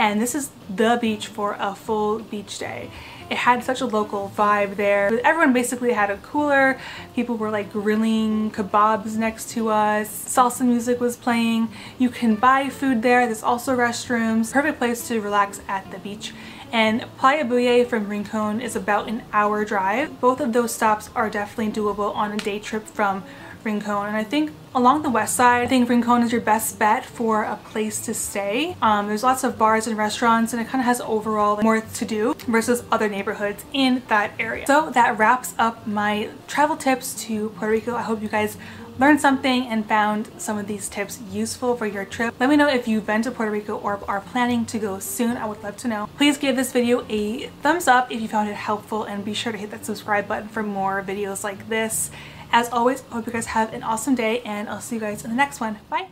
and 0.00 0.18
this 0.18 0.34
is 0.34 0.50
the 0.74 0.98
beach 0.98 1.26
for 1.26 1.56
a 1.60 1.74
full 1.74 2.20
beach 2.20 2.58
day. 2.58 2.90
It 3.28 3.36
had 3.36 3.62
such 3.62 3.82
a 3.82 3.86
local 3.86 4.32
vibe 4.34 4.76
there. 4.76 5.20
Everyone 5.22 5.52
basically 5.52 5.92
had 5.92 6.10
a 6.10 6.16
cooler. 6.16 6.80
People 7.14 7.36
were 7.36 7.50
like 7.50 7.70
grilling 7.70 8.50
kebabs 8.50 9.16
next 9.16 9.50
to 9.50 9.68
us. 9.68 10.08
Salsa 10.08 10.62
music 10.62 11.00
was 11.00 11.18
playing. 11.18 11.68
You 11.98 12.08
can 12.08 12.34
buy 12.34 12.70
food 12.70 13.02
there. 13.02 13.26
There's 13.26 13.42
also 13.42 13.76
restrooms. 13.76 14.52
Perfect 14.54 14.78
place 14.78 15.06
to 15.08 15.20
relax 15.20 15.60
at 15.68 15.90
the 15.90 15.98
beach. 15.98 16.32
And 16.72 17.04
Playa 17.18 17.44
Buye 17.44 17.86
from 17.86 18.08
Rincon 18.08 18.62
is 18.62 18.74
about 18.74 19.06
an 19.06 19.22
hour 19.34 19.66
drive. 19.66 20.18
Both 20.18 20.40
of 20.40 20.54
those 20.54 20.74
stops 20.74 21.10
are 21.14 21.28
definitely 21.28 21.72
doable 21.72 22.14
on 22.16 22.32
a 22.32 22.38
day 22.38 22.58
trip 22.58 22.86
from 22.86 23.22
Rincon 23.64 24.06
and 24.06 24.16
I 24.16 24.24
think 24.24 24.52
along 24.74 25.02
the 25.02 25.10
west 25.10 25.36
side 25.36 25.62
I 25.62 25.66
think 25.66 25.88
Rincon 25.88 26.22
is 26.22 26.32
your 26.32 26.40
best 26.40 26.78
bet 26.78 27.04
for 27.04 27.44
a 27.44 27.56
place 27.56 28.04
to 28.06 28.14
stay. 28.14 28.76
Um, 28.82 29.08
there's 29.08 29.22
lots 29.22 29.44
of 29.44 29.58
bars 29.58 29.86
and 29.86 29.96
restaurants 29.96 30.52
and 30.52 30.60
it 30.60 30.68
kind 30.68 30.80
of 30.80 30.86
has 30.86 31.00
overall 31.00 31.62
more 31.62 31.80
to 31.80 32.04
do 32.04 32.34
versus 32.46 32.82
other 32.90 33.08
neighborhoods 33.08 33.64
in 33.72 34.02
that 34.08 34.32
area. 34.38 34.66
So 34.66 34.90
that 34.90 35.18
wraps 35.18 35.54
up 35.58 35.86
my 35.86 36.30
travel 36.46 36.76
tips 36.76 37.14
to 37.24 37.50
Puerto 37.50 37.72
Rico. 37.72 37.94
I 37.94 38.02
hope 38.02 38.22
you 38.22 38.28
guys 38.28 38.56
learned 39.00 39.20
something 39.20 39.66
and 39.66 39.86
found 39.86 40.30
some 40.36 40.58
of 40.58 40.66
these 40.66 40.88
tips 40.88 41.18
useful 41.30 41.74
for 41.74 41.86
your 41.86 42.04
trip. 42.04 42.34
Let 42.38 42.50
me 42.50 42.56
know 42.56 42.68
if 42.68 42.86
you've 42.86 43.06
been 43.06 43.22
to 43.22 43.30
Puerto 43.30 43.50
Rico 43.50 43.76
or 43.76 43.98
are 44.06 44.20
planning 44.20 44.66
to 44.66 44.78
go 44.78 44.98
soon. 44.98 45.38
I 45.38 45.46
would 45.46 45.62
love 45.62 45.78
to 45.78 45.88
know. 45.88 46.08
Please 46.18 46.36
give 46.36 46.54
this 46.54 46.70
video 46.70 47.06
a 47.08 47.46
thumbs 47.62 47.88
up 47.88 48.12
if 48.12 48.20
you 48.20 48.28
found 48.28 48.50
it 48.50 48.56
helpful 48.56 49.04
and 49.04 49.24
be 49.24 49.32
sure 49.32 49.52
to 49.52 49.58
hit 49.58 49.70
that 49.70 49.86
subscribe 49.86 50.28
button 50.28 50.48
for 50.48 50.62
more 50.62 51.02
videos 51.02 51.42
like 51.42 51.68
this. 51.70 52.10
As 52.52 52.68
always, 52.70 53.02
I 53.10 53.14
hope 53.14 53.26
you 53.26 53.32
guys 53.32 53.46
have 53.46 53.72
an 53.72 53.82
awesome 53.82 54.14
day 54.14 54.40
and 54.40 54.68
I'll 54.68 54.80
see 54.80 54.96
you 54.96 55.00
guys 55.00 55.24
in 55.24 55.30
the 55.30 55.36
next 55.36 55.60
one. 55.60 55.78
Bye! 55.88 56.08